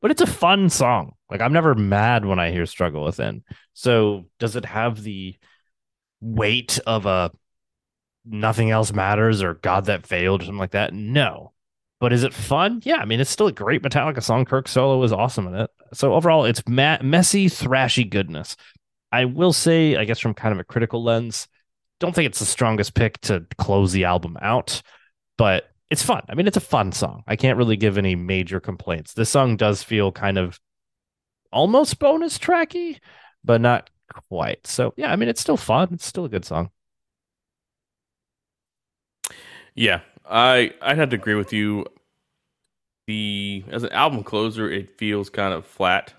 [0.00, 1.12] but it's a fun song.
[1.30, 3.44] Like I'm never mad when I hear Struggle Within.
[3.74, 5.36] So does it have the
[6.20, 7.30] weight of a
[8.24, 10.92] Nothing Else Matters or God That Failed or something like that?
[10.92, 11.52] No.
[12.00, 12.80] But is it fun?
[12.84, 14.44] Yeah, I mean it's still a great Metallica song.
[14.44, 15.70] Kirk solo is awesome in it.
[15.92, 18.56] So overall, it's ma- messy, thrashy goodness.
[19.10, 21.48] I will say, I guess from kind of a critical lens,
[21.98, 24.82] don't think it's the strongest pick to close the album out,
[25.36, 26.22] but it's fun.
[26.28, 27.24] I mean, it's a fun song.
[27.26, 29.14] I can't really give any major complaints.
[29.14, 30.60] This song does feel kind of
[31.52, 32.98] almost bonus tracky,
[33.44, 33.90] but not
[34.28, 34.66] quite.
[34.66, 35.88] So yeah, I mean, it's still fun.
[35.92, 36.70] It's still a good song.
[39.74, 41.86] Yeah, I I'd have to agree with you.
[43.06, 46.14] The as an album closer, it feels kind of flat.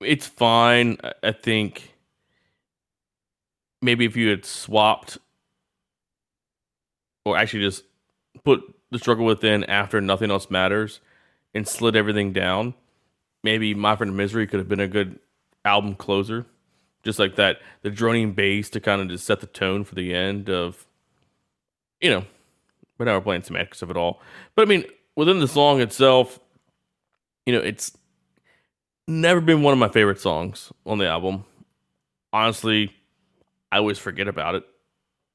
[0.00, 0.98] It's fine.
[1.22, 1.94] I- think
[3.80, 5.18] maybe if you had swapped,
[7.24, 7.84] or actually just
[8.44, 11.00] put the struggle within after nothing else matters,
[11.54, 12.74] and slid everything down,
[13.42, 15.18] maybe my friend misery could have been a good
[15.64, 16.46] album closer.
[17.04, 20.14] Just like that, the droning bass to kind of just set the tone for the
[20.14, 20.86] end of,
[22.00, 22.24] you know,
[22.98, 24.20] but now we're playing semantics of it all.
[24.54, 24.84] But I mean,
[25.16, 26.38] within the song itself,
[27.46, 27.96] you know, it's
[29.08, 31.44] never been one of my favorite songs on the album.
[32.32, 32.94] Honestly,
[33.70, 34.64] I always forget about it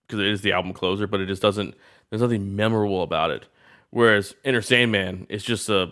[0.08, 1.76] because it is the album closer, but it just doesn't.
[2.10, 3.48] There's nothing memorable about it.
[3.90, 5.92] Whereas Enter Sandman is just a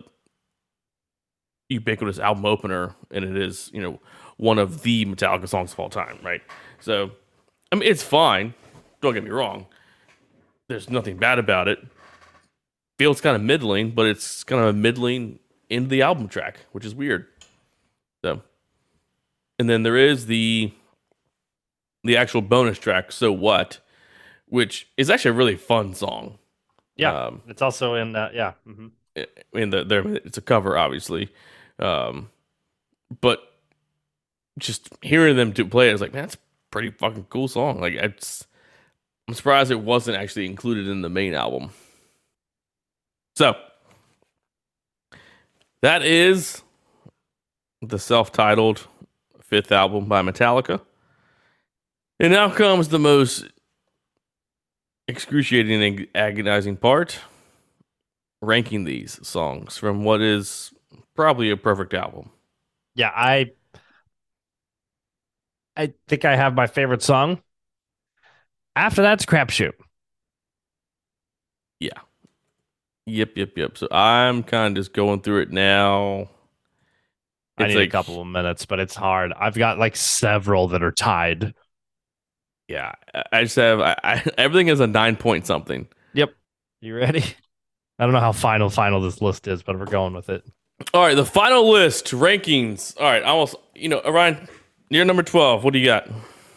[1.69, 3.99] ubiquitous album opener, and it is you know
[4.37, 6.41] one of the Metallica songs of all time, right?
[6.79, 7.11] So,
[7.71, 8.53] I mean, it's fine.
[9.01, 9.65] Don't get me wrong
[10.67, 11.79] there's nothing bad about it.
[12.97, 15.39] Feels kind of middling, but it's kind of middling
[15.69, 17.27] into the album track, which is weird.
[18.23, 18.41] So,
[19.59, 20.71] and then there is the
[22.03, 23.79] the actual bonus track, "So What,"
[24.47, 26.37] which is actually a really fun song.
[26.95, 28.33] Yeah, Um, it's also in that.
[28.33, 28.91] Yeah, mhm.
[29.17, 31.29] I mean, the, there it's a cover, obviously,
[31.79, 32.29] um,
[33.21, 33.41] but
[34.57, 36.39] just hearing them to play it, I was like, man, that's a
[36.71, 37.81] pretty fucking cool song.
[37.81, 38.45] Like, it's
[39.27, 41.71] I'm surprised it wasn't actually included in the main album.
[43.35, 43.55] So
[45.81, 46.61] that is
[47.81, 48.87] the self-titled
[49.41, 50.81] fifth album by Metallica.
[52.19, 53.45] And now comes the most
[55.07, 57.19] excruciating and agonizing part
[58.41, 60.71] ranking these songs from what is
[61.15, 62.31] probably a perfect album.
[62.95, 63.11] yeah.
[63.15, 63.51] I
[65.77, 67.41] I think I have my favorite song.
[68.75, 69.73] After that's crapshoot.
[71.79, 71.99] Yeah.
[73.05, 73.77] Yep, yep, yep.
[73.77, 76.29] So I'm kind of just going through it now.
[77.57, 79.31] I It's need a couple of minutes, but it's hard.
[79.39, 81.53] I've got like several that are tied.
[82.67, 85.87] Yeah, I- I just have I, I, everything is a nine point something.
[86.13, 86.33] Yep.
[86.81, 87.23] You ready?
[87.99, 90.43] I don't know how final final this list is, but we're going with it.
[90.93, 92.99] All right, the final list rankings.
[92.99, 94.49] All right, I almost you know Orion,
[94.89, 95.63] you're number twelve.
[95.63, 96.09] What do you got?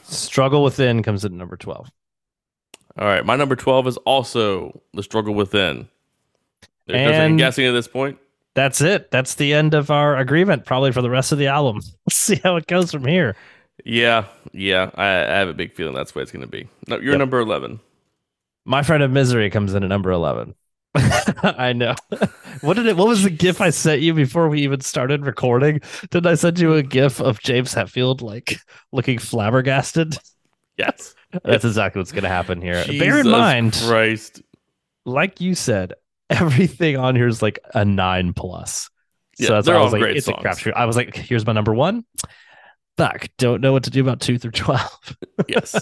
[0.03, 1.91] Struggle Within comes at number 12.
[2.99, 5.89] All right, my number twelve is also the struggle within.
[6.87, 8.19] There's And- guessing at this point.
[8.55, 9.13] That's it.
[9.13, 11.77] That's the end of our agreement, probably for the rest of the album.
[12.07, 13.37] Let's see how it goes from here.
[13.85, 16.67] Yeah, yeah, I, I have a big feeling that's what it's going to be.
[16.89, 17.19] No, you're Yep.
[17.21, 17.79] number eleven.
[18.65, 20.55] My Friend of Misery comes in at number 11.
[21.43, 21.95] I know.
[22.61, 22.97] what did it?
[22.99, 25.81] What was the GIF I sent you before we even started recording?
[26.11, 28.59] Did I send you a GIF of James Hetfield like
[28.93, 30.19] looking flabbergasted?
[30.79, 31.15] Yes.
[31.45, 32.85] That's exactly what's going to happen here.
[32.87, 34.41] Bear in mind, Christ.
[35.05, 35.93] like you said,
[36.31, 38.89] everything on here is like a nine plus.
[39.39, 40.39] Yeah, so that's they're why I all was like, it's songs.
[40.41, 40.73] a crapshoot.
[40.75, 42.05] I was like, here's my number one.
[42.97, 45.17] Fuck, don't know what to do about two through twelve.
[45.49, 45.75] Yes.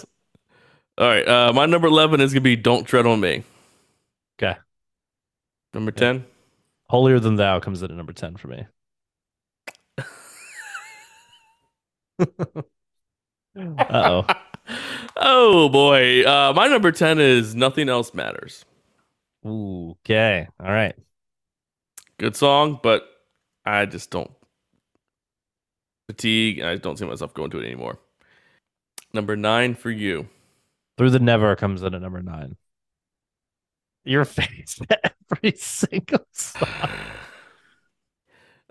[0.97, 1.27] All right.
[1.27, 3.43] Uh, my number 11 is going to be Don't Tread on Me.
[4.41, 4.57] Okay.
[5.73, 6.13] Number Yeah.
[6.13, 6.25] 10.
[6.89, 8.65] Holier Than Thou comes in at number 10 for me.
[13.59, 14.25] Uh oh.
[15.17, 16.23] Oh, boy.
[16.23, 18.65] Uh, my number 10 is Nothing Else Matters.
[19.45, 20.47] Ooh, okay.
[20.59, 20.95] All right.
[22.17, 23.07] Good song, but
[23.65, 24.31] I just don't
[26.07, 26.61] fatigue.
[26.61, 27.99] I don't see myself going to it anymore.
[29.13, 30.27] Number nine for you.
[30.97, 32.57] Through the Never comes in at number nine.
[34.03, 34.79] Your face
[35.31, 36.67] every single song.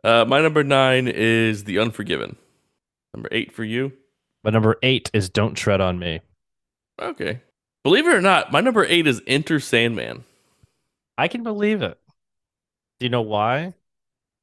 [0.04, 2.36] Uh, my number nine is The Unforgiven.
[3.12, 3.92] Number eight for you.
[4.46, 6.20] But number eight is Don't Tread on Me.
[7.02, 7.40] Okay.
[7.82, 10.22] Believe it or not, my number eight is Enter Sandman
[11.18, 11.98] I can believe it.
[13.00, 13.74] Do you know why?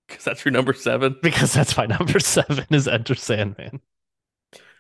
[0.09, 1.15] because that's your number seven.
[1.23, 3.79] Because that's my number seven is Enter Sandman.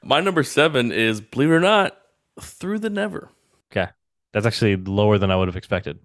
[0.03, 1.97] My number seven is, believe it or not,
[2.41, 3.29] Through the Never.
[3.71, 3.89] Okay.
[4.33, 5.99] That's actually lower than I would have expected.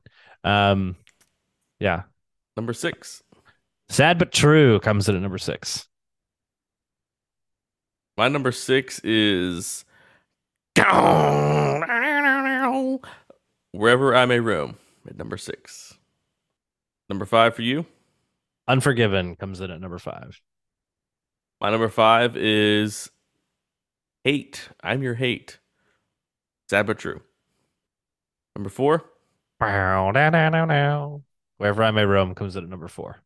[0.44, 0.94] Um,
[1.80, 2.02] yeah.
[2.56, 3.24] Number six.
[3.88, 5.87] Sad but True comes in at number six.
[8.18, 9.84] My number six is
[13.70, 14.74] Wherever I May Roam
[15.06, 15.96] at number six.
[17.08, 17.86] Number five for you.
[18.66, 20.40] Unforgiven comes in at number five.
[21.60, 23.08] My number five is
[24.24, 24.68] Hate.
[24.82, 25.60] I'm Your Hate.
[26.68, 27.20] Sad but true.
[28.56, 29.04] Number four.
[31.58, 33.20] Wherever I May Roam comes in at number four.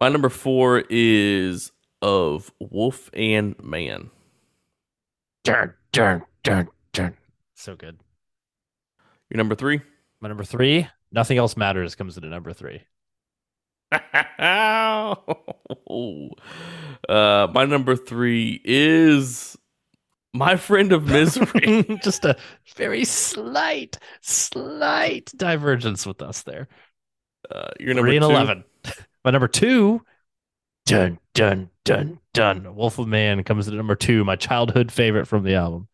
[0.00, 4.10] My number four is Of Wolf and Man.
[5.44, 7.16] Dun, dun, dun, dun.
[7.54, 7.98] So good.
[9.30, 9.80] Your number three.
[10.20, 12.82] My number three, Nothing Else Matters comes in at number three.
[13.92, 15.14] uh,
[17.08, 19.56] my number three is
[20.34, 21.84] My Friend of Misery.
[22.02, 22.36] Just a
[22.76, 26.68] very slight, slight divergence with us there.
[27.50, 28.30] Uh, your number Three and two.
[28.30, 28.64] 11.
[29.24, 30.02] My number two,
[30.88, 32.74] dun, dun, dun, dun.
[32.74, 35.88] Wolf of Man comes at number two, my childhood favorite from the album.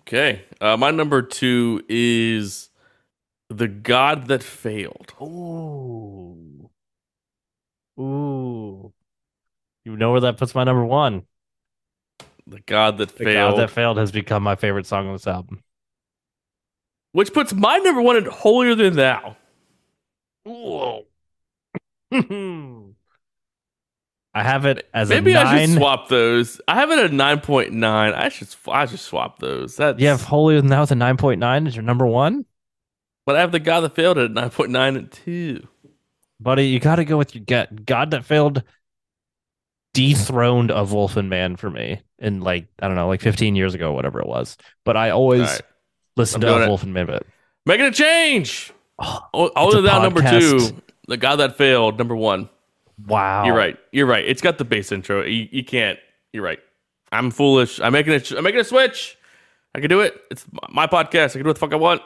[0.00, 0.44] Okay.
[0.60, 2.68] Uh, my number two is
[3.48, 5.12] The God That Failed.
[5.20, 6.70] Ooh.
[7.98, 8.92] Ooh.
[9.84, 11.22] You know where that puts my number one?
[12.46, 13.54] The God That The Failed.
[13.54, 15.62] God That Failed has become my favorite song on this album.
[17.12, 19.36] which puts my number one at Holier Than Thou.
[20.48, 21.02] Ooh.
[24.36, 25.68] I have it as a Maybe a I nine.
[25.70, 26.60] should swap those.
[26.68, 27.82] I have it at 9.9.
[28.14, 29.76] I should I should swap those.
[29.76, 32.44] That's You have Than Thou with a 9.9 as your number one?
[33.24, 35.66] but I have the God That Failed at 9.9 and 2.
[36.38, 37.86] Buddy, you got to go with your gut.
[37.86, 38.62] God That Failed
[39.94, 43.74] dethroned of Wolf and Man for me in like, I don't know, like 15 years
[43.74, 44.58] ago, whatever it was.
[44.84, 45.62] But I always All right.
[46.16, 47.06] listened to Wolf and Man.
[47.06, 47.24] But
[47.64, 48.70] Making a change.
[48.98, 50.82] oh, Oh, It's a Holier number two.
[51.08, 52.50] The God That Failed number one.
[53.04, 53.44] Wow.
[53.44, 53.78] You're right.
[53.92, 54.24] You're right.
[54.24, 55.24] It's got the bass intro.
[55.24, 55.98] You, you can't.
[56.32, 56.60] You're right.
[57.12, 57.80] I'm foolish.
[57.80, 58.36] I'm making a.
[58.36, 59.16] I'm making a switch.
[59.74, 60.18] I can do it.
[60.30, 61.30] It's my podcast.
[61.30, 62.02] I can do what the fuck I want.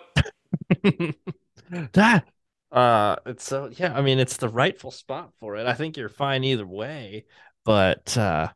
[1.93, 2.25] that
[2.73, 6.09] uh it's so yeah i mean it's the rightful spot for it i think you're
[6.09, 7.25] fine either way
[7.65, 8.49] but uh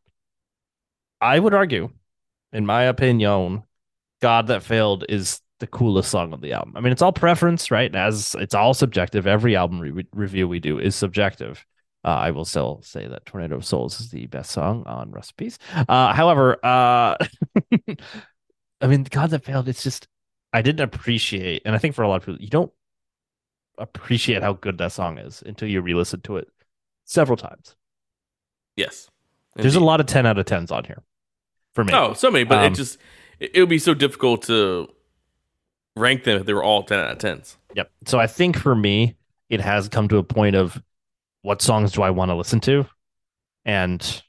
[1.19, 1.89] i would argue
[2.53, 3.63] in my opinion
[4.21, 7.69] god that failed is the coolest song on the album i mean it's all preference
[7.71, 11.65] right as it's all subjective every album re- review we do is subjective
[12.05, 15.33] uh, I will still say that Tornado of Souls is the best song on Rust
[15.37, 15.57] in Peace.
[15.89, 17.17] Uh, however, uh,
[18.81, 19.67] I mean, God that failed.
[19.67, 20.07] It's just
[20.53, 22.71] I didn't appreciate, and I think for a lot of people, you don't
[23.77, 26.47] appreciate how good that song is until you re-listen to it
[27.03, 27.75] several times.
[28.75, 29.09] Yes.
[29.55, 31.01] There's a lot of 10 out of 10s on here
[31.73, 31.93] for me.
[31.93, 32.97] Oh, so many, but Um, it just
[33.39, 34.87] it, it would be so difficult to
[35.95, 37.57] rank them if they were all ten out of tens.
[37.75, 37.91] Yep.
[38.05, 39.15] So I think for me,
[39.49, 40.81] it has come to a point of
[41.45, 42.87] what songs do I want to listen to?
[43.65, 44.23] And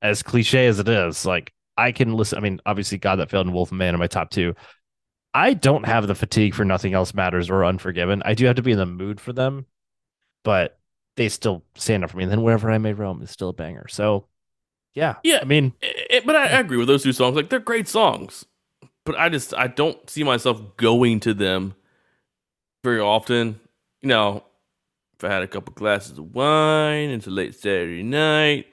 [0.00, 2.38] as cliche as it is, like I can listen.
[2.38, 4.54] I mean, obviously, God That Failed and Wolf and Man are my top two.
[5.34, 8.22] I don't have the fatigue for Nothing Else Matters or Unforgiven.
[8.24, 9.66] I do have to be in the mood for them,
[10.44, 10.78] but
[11.16, 12.22] they still stand up for me.
[12.24, 13.86] And then Wherever I May Roam is still a banger.
[13.88, 14.26] So,
[14.94, 15.16] yeah.
[15.24, 15.38] Yeah.
[15.42, 17.36] I mean, It- it- but I, I agree with those two songs.
[17.36, 18.44] Like they're great songs,
[19.04, 21.74] but I just I don't see myself going to them
[22.84, 23.60] very often.
[24.02, 24.44] You know,
[25.24, 28.66] I had a couple glasses of wine, it's a late Saturday night,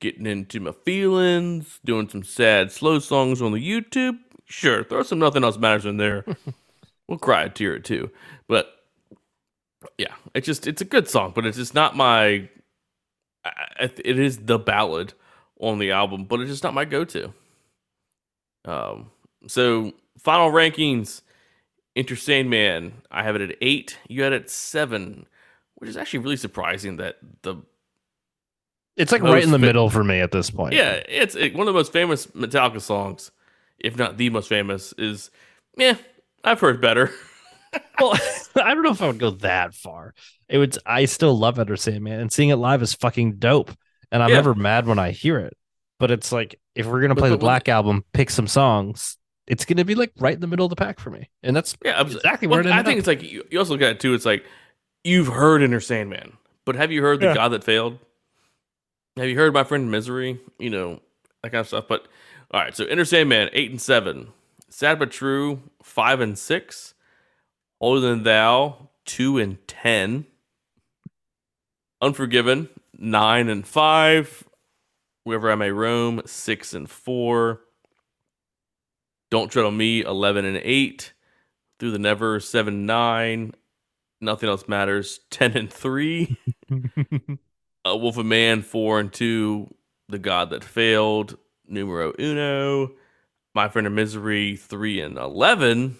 [0.00, 4.18] getting into my feelings, doing some sad slow songs on the YouTube.
[4.46, 6.24] Sure, throw some nothing else matters in there.
[7.08, 8.10] we'll cry a tear or two,
[8.48, 8.74] but
[9.98, 12.48] yeah, it's just it's a good song, but it's just not my.
[13.78, 15.12] It is the ballad
[15.60, 17.34] on the album, but it's just not my go-to.
[18.64, 19.10] Um,
[19.46, 21.20] so final rankings.
[21.96, 23.02] Enter Man.
[23.10, 23.98] I have it at eight.
[24.08, 25.26] You had it at seven,
[25.76, 27.56] which is actually really surprising that the
[28.96, 30.74] It's like right in the fit- middle for me at this point.
[30.74, 33.30] yeah, it's it, one of the most famous Metallica songs,
[33.78, 34.92] if not the most famous.
[34.98, 35.30] Is
[35.76, 35.96] yeah,
[36.44, 37.10] I've heard better.
[37.98, 38.12] Well,
[38.56, 40.14] I don't know if I would go that far.
[40.48, 40.78] It would.
[40.86, 43.72] I still love Enter Sandman, and seeing it live is fucking dope.
[44.12, 44.36] And I'm Yeah.
[44.36, 45.56] never mad when I hear it.
[45.98, 49.18] But it's like if we're gonna play the but Black album, pick some songs.
[49.48, 51.76] It's gonna be like right in the middle of the pack for me, and that's
[51.84, 52.98] Yeah, exactly well, where I think up.
[52.98, 54.14] it's like you, you also look at it too.
[54.14, 54.44] It's like
[55.04, 56.32] you've heard Enter Sandman,
[56.64, 57.34] but have you heard the Yeah.
[57.34, 57.98] God that failed?
[59.16, 60.40] Have you heard My Friend Misery?
[60.58, 61.00] You know
[61.42, 61.86] that kind of stuff.
[61.88, 62.08] But
[62.50, 64.32] all right, so Enter Sandman eight and seven,
[64.68, 66.94] Sad but True five and six,
[67.80, 70.26] Holier Than Thou two and ten,
[72.00, 72.68] Unforgiven
[72.98, 74.44] nine and five,
[75.24, 77.60] Wherever I May Roam six and four,
[79.30, 81.12] Don't Tread on Me eleven and eight.
[81.80, 83.52] Through the Never, 7 9.
[84.20, 86.36] Nothing Else Matters, 10 and 3.
[87.84, 89.74] uh, Wolf of Man, 4 and 2.
[90.08, 91.36] The God That Failed,
[91.66, 92.92] Numero Uno.
[93.54, 95.96] My Friend of Misery, 3 and 11.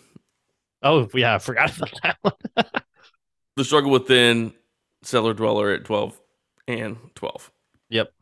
[0.83, 2.35] oh yeah, I forgot about that one.
[3.57, 4.53] The Struggle Within,
[5.05, 6.21] Cellar Dweller at 12
[6.67, 7.53] and 12.
[7.91, 8.13] Yep.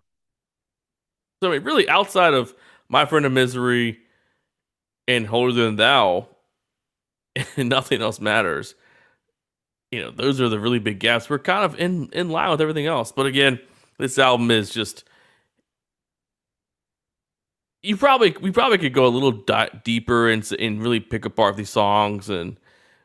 [1.42, 2.54] So, I mean, really, outside of
[2.90, 4.00] My Friend of Misery
[5.08, 6.28] and Holier Than Thou,
[7.56, 8.74] and nothing else matters.
[9.92, 11.28] You know, those are the really big gaps.
[11.28, 13.12] We're kind of in in line with everything else.
[13.12, 13.60] But again,
[13.98, 15.04] this album is just
[17.82, 21.56] you probably we probably could go a little di- deeper and and really pick apart
[21.56, 22.56] these songs and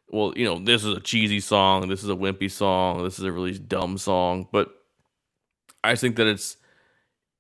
[0.10, 3.26] well, you know, this is a cheesy song, this is a wimpy song, this is
[3.26, 4.70] a really dumb song, but
[5.84, 6.56] I think that it's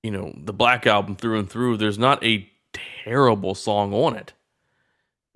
[0.03, 2.49] you know, the Black album through and through, there's not a
[3.03, 4.33] terrible song on it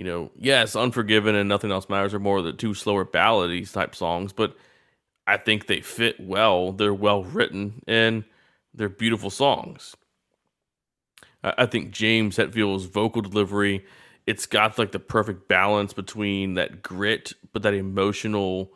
[0.02, 3.72] you know, yes, Unforgiven and Nothing Else Matters are more of the two slower ballady
[3.72, 4.58] type songs, but
[5.28, 6.72] I think they fit well.
[6.72, 8.24] They're well written and
[8.74, 9.96] they're beautiful songs.
[11.44, 13.86] I, I think James Hetfield's vocal delivery,
[14.26, 18.74] it's got like the perfect balance between that grit, but that emotional,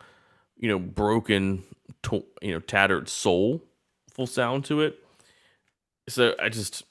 [0.57, 1.63] you know, broken,
[2.43, 3.63] you know, tattered soul
[4.13, 4.99] full sound to it.
[6.07, 6.83] So I just,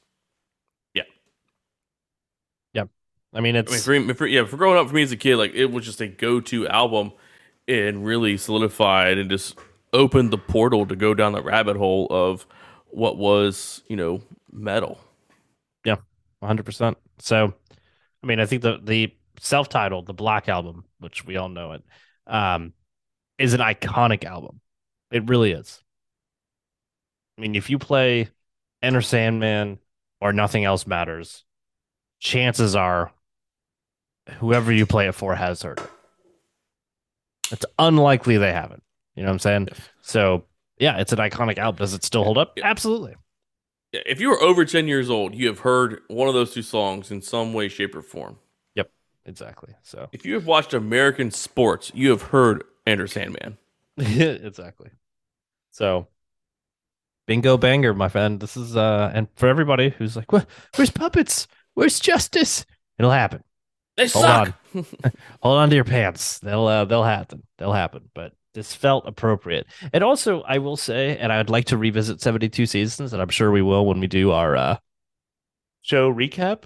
[3.35, 5.17] I mean, I it's mean, for, for yeah, for growing up for me as a
[5.17, 7.13] kid, like it was just a go-to album,
[7.67, 9.59] and really solidified and just
[9.93, 12.47] opened the portal to go down the rabbit hole of
[12.89, 15.01] what was you know metal.
[15.85, 15.97] Yeah,
[16.43, 16.95] 100%.
[17.19, 17.55] So,
[18.23, 21.83] I mean, I think the the self-titled, the Black album, which we all know it,
[22.27, 22.73] um,
[23.39, 24.61] is an iconic album.
[25.11, 25.83] It really is.
[27.37, 28.29] I mean, if you play
[28.81, 29.79] Enter Sandman
[30.21, 31.45] or Nothing Else Matters,
[32.21, 33.13] chances are
[34.39, 35.91] whoever you play it for has heard it.
[37.53, 38.83] It's unlikely they haven't.
[39.15, 39.69] You know what I'm saying?
[40.01, 40.45] So,
[40.79, 41.79] yeah, it's an iconic album.
[41.79, 42.55] Does it still hold up?
[42.57, 42.67] Yeah.
[42.67, 43.15] Absolutely.
[43.93, 46.63] Yeah, If you were over ten years old, you have heard one of those two
[46.63, 48.39] songs in some way, shape, or form.
[48.75, 48.91] Yep,
[49.25, 49.75] exactly.
[49.83, 53.59] So, If you have watched American sports, you have heard Enter Sandman.
[53.99, 54.91] exactly.
[55.71, 56.09] So,
[57.27, 58.41] bingo banger, my friend.
[58.41, 60.47] This is uh, and for everybody who's like, "What?
[60.77, 61.47] Where's puppets?
[61.75, 62.65] Where's justice?"
[62.99, 63.43] It'll happen.
[63.97, 64.55] They Hold suck.
[65.43, 66.39] Hold on to your pants.
[66.41, 67.43] They'll uh, they'll happen.
[67.59, 68.11] They'll happen.
[68.15, 69.67] But this felt appropriate.
[69.93, 73.29] And also, I will say, and I'd like to revisit seventy two seasons, and I'm
[73.29, 74.77] sure we will when we do our uh,
[75.83, 76.65] show recap.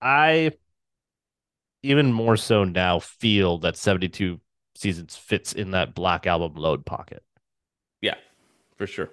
[0.00, 0.52] I
[1.82, 4.40] even more so now feel that 72
[4.74, 7.22] seasons fits in that black album load pocket.
[8.00, 8.16] Yeah,
[8.76, 9.10] for sure.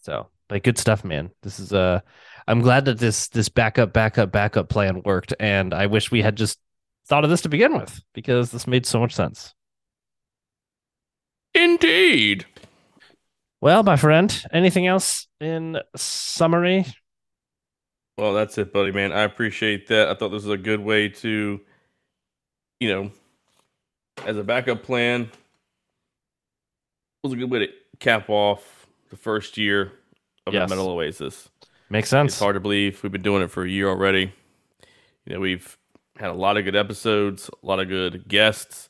[0.00, 1.30] So, but good stuff, man.
[1.42, 2.00] This is uh
[2.46, 6.36] I'm glad that this this backup backup backup plan worked and I wish we had
[6.36, 6.58] just
[7.06, 9.54] thought of this to begin with because this made so much sense.
[11.54, 12.44] Indeed.
[13.60, 16.84] Well, my friend, anything else in summary?
[18.18, 19.12] Well, that's it, buddy, man.
[19.12, 20.08] I appreciate that.
[20.08, 21.60] I thought this was a good way to,
[22.80, 23.10] you know,
[24.26, 25.30] as a backup plan,
[27.22, 29.92] was a good way to cap off the first year
[30.46, 30.68] of Yes.
[30.68, 31.48] the Metal Oasis.
[31.90, 32.32] Makes sense.
[32.32, 34.32] It's hard to believe we've been doing it for a year already.
[35.24, 35.76] You know, we've
[36.18, 38.88] had a lot of good episodes, a lot of good guests,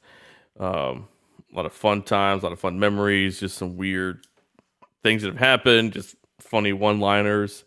[0.58, 1.08] um,
[1.52, 4.26] a lot of fun times, a lot of fun memories, just some weird
[5.02, 7.64] things that have happened, just funny one-liners,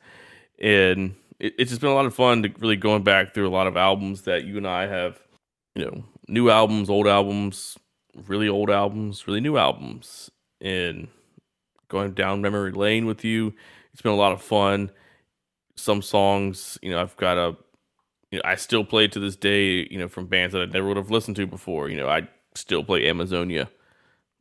[0.60, 3.50] and it, it's just been a lot of fun to really going back through a
[3.52, 5.20] lot of albums that you and I have,
[5.76, 7.78] you know, new albums, old albums,
[8.28, 10.30] really old albums, really new albums,
[10.62, 11.08] and
[11.88, 13.54] going down memory lane with you.
[14.00, 14.92] It's been a lot of fun
[15.80, 17.56] some songs, you know, I've got a
[18.32, 19.88] you know, I still play to this day.
[19.90, 21.90] You know, from bands that I never would have listened to before.
[21.90, 23.70] You know, I still play Amazonia.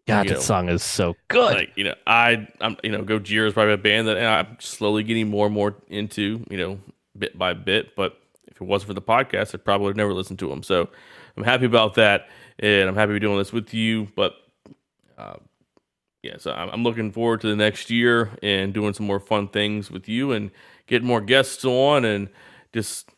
[0.07, 1.55] God, you that know, song is so good.
[1.55, 5.05] Like you know, I I'm you know, Gojira is probably a band that I'm slowly
[5.05, 6.45] getting more and more into.
[6.51, 6.81] You know,
[7.17, 7.97] bit by bit.
[7.97, 10.63] But if it wasn't for the podcast, I probably would have never listened to them.
[10.63, 10.89] So
[11.37, 12.29] I'm happy about that,
[12.59, 14.09] and I'm happy to be doing this with you.
[14.15, 14.35] But
[15.17, 15.37] uh,
[16.23, 19.91] yeah, so I'm, looking forward to the next year and doing some more fun things
[19.91, 20.51] with you and
[20.87, 22.29] getting more guests on and
[22.73, 23.11] just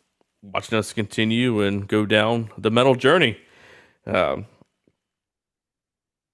[0.43, 3.39] watching us continue and go down the metal journey.
[4.07, 4.47] Um,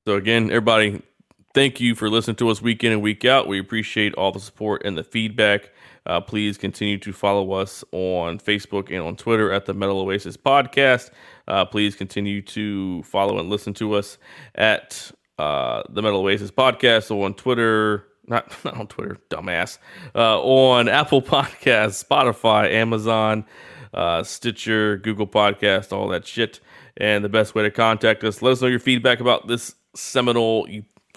[0.06, 1.02] so again, everybody,
[1.54, 3.46] thank you for listening to us week in and week out.
[3.46, 5.70] We appreciate all the support and the feedback.
[6.04, 10.36] Uh, please continue to follow us on Facebook and on Twitter at the Metal Oasis
[10.36, 11.10] Podcast.
[11.46, 14.18] Uh, please continue to follow and listen to us
[14.54, 18.06] at uh, the Metal Oasis Podcast on Twitter.
[18.26, 19.78] Not, not on Twitter, dumbass.
[20.14, 23.44] Uh, on Apple Podcasts, Spotify, Amazon,
[23.94, 26.60] uh, Stitcher, Google Podcast, all that shit.
[26.96, 30.66] And the best way to contact us, let us know your feedback about this seminal,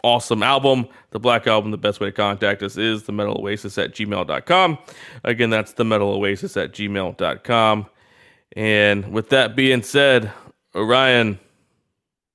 [0.04, 1.72] awesome album, the Black Album.
[1.72, 4.78] The best way to contact us is the Metal Oasis at gmail.com.
[5.24, 7.86] Again, that's the Metal Oasis at gmail.com.
[8.56, 10.32] And with that being said,
[10.76, 11.40] Orion,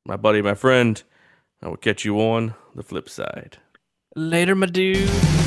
[0.07, 1.03] my buddy, my friend,
[1.65, 3.57] I will catch you on the flip side.
[4.15, 5.44] Later, my dude.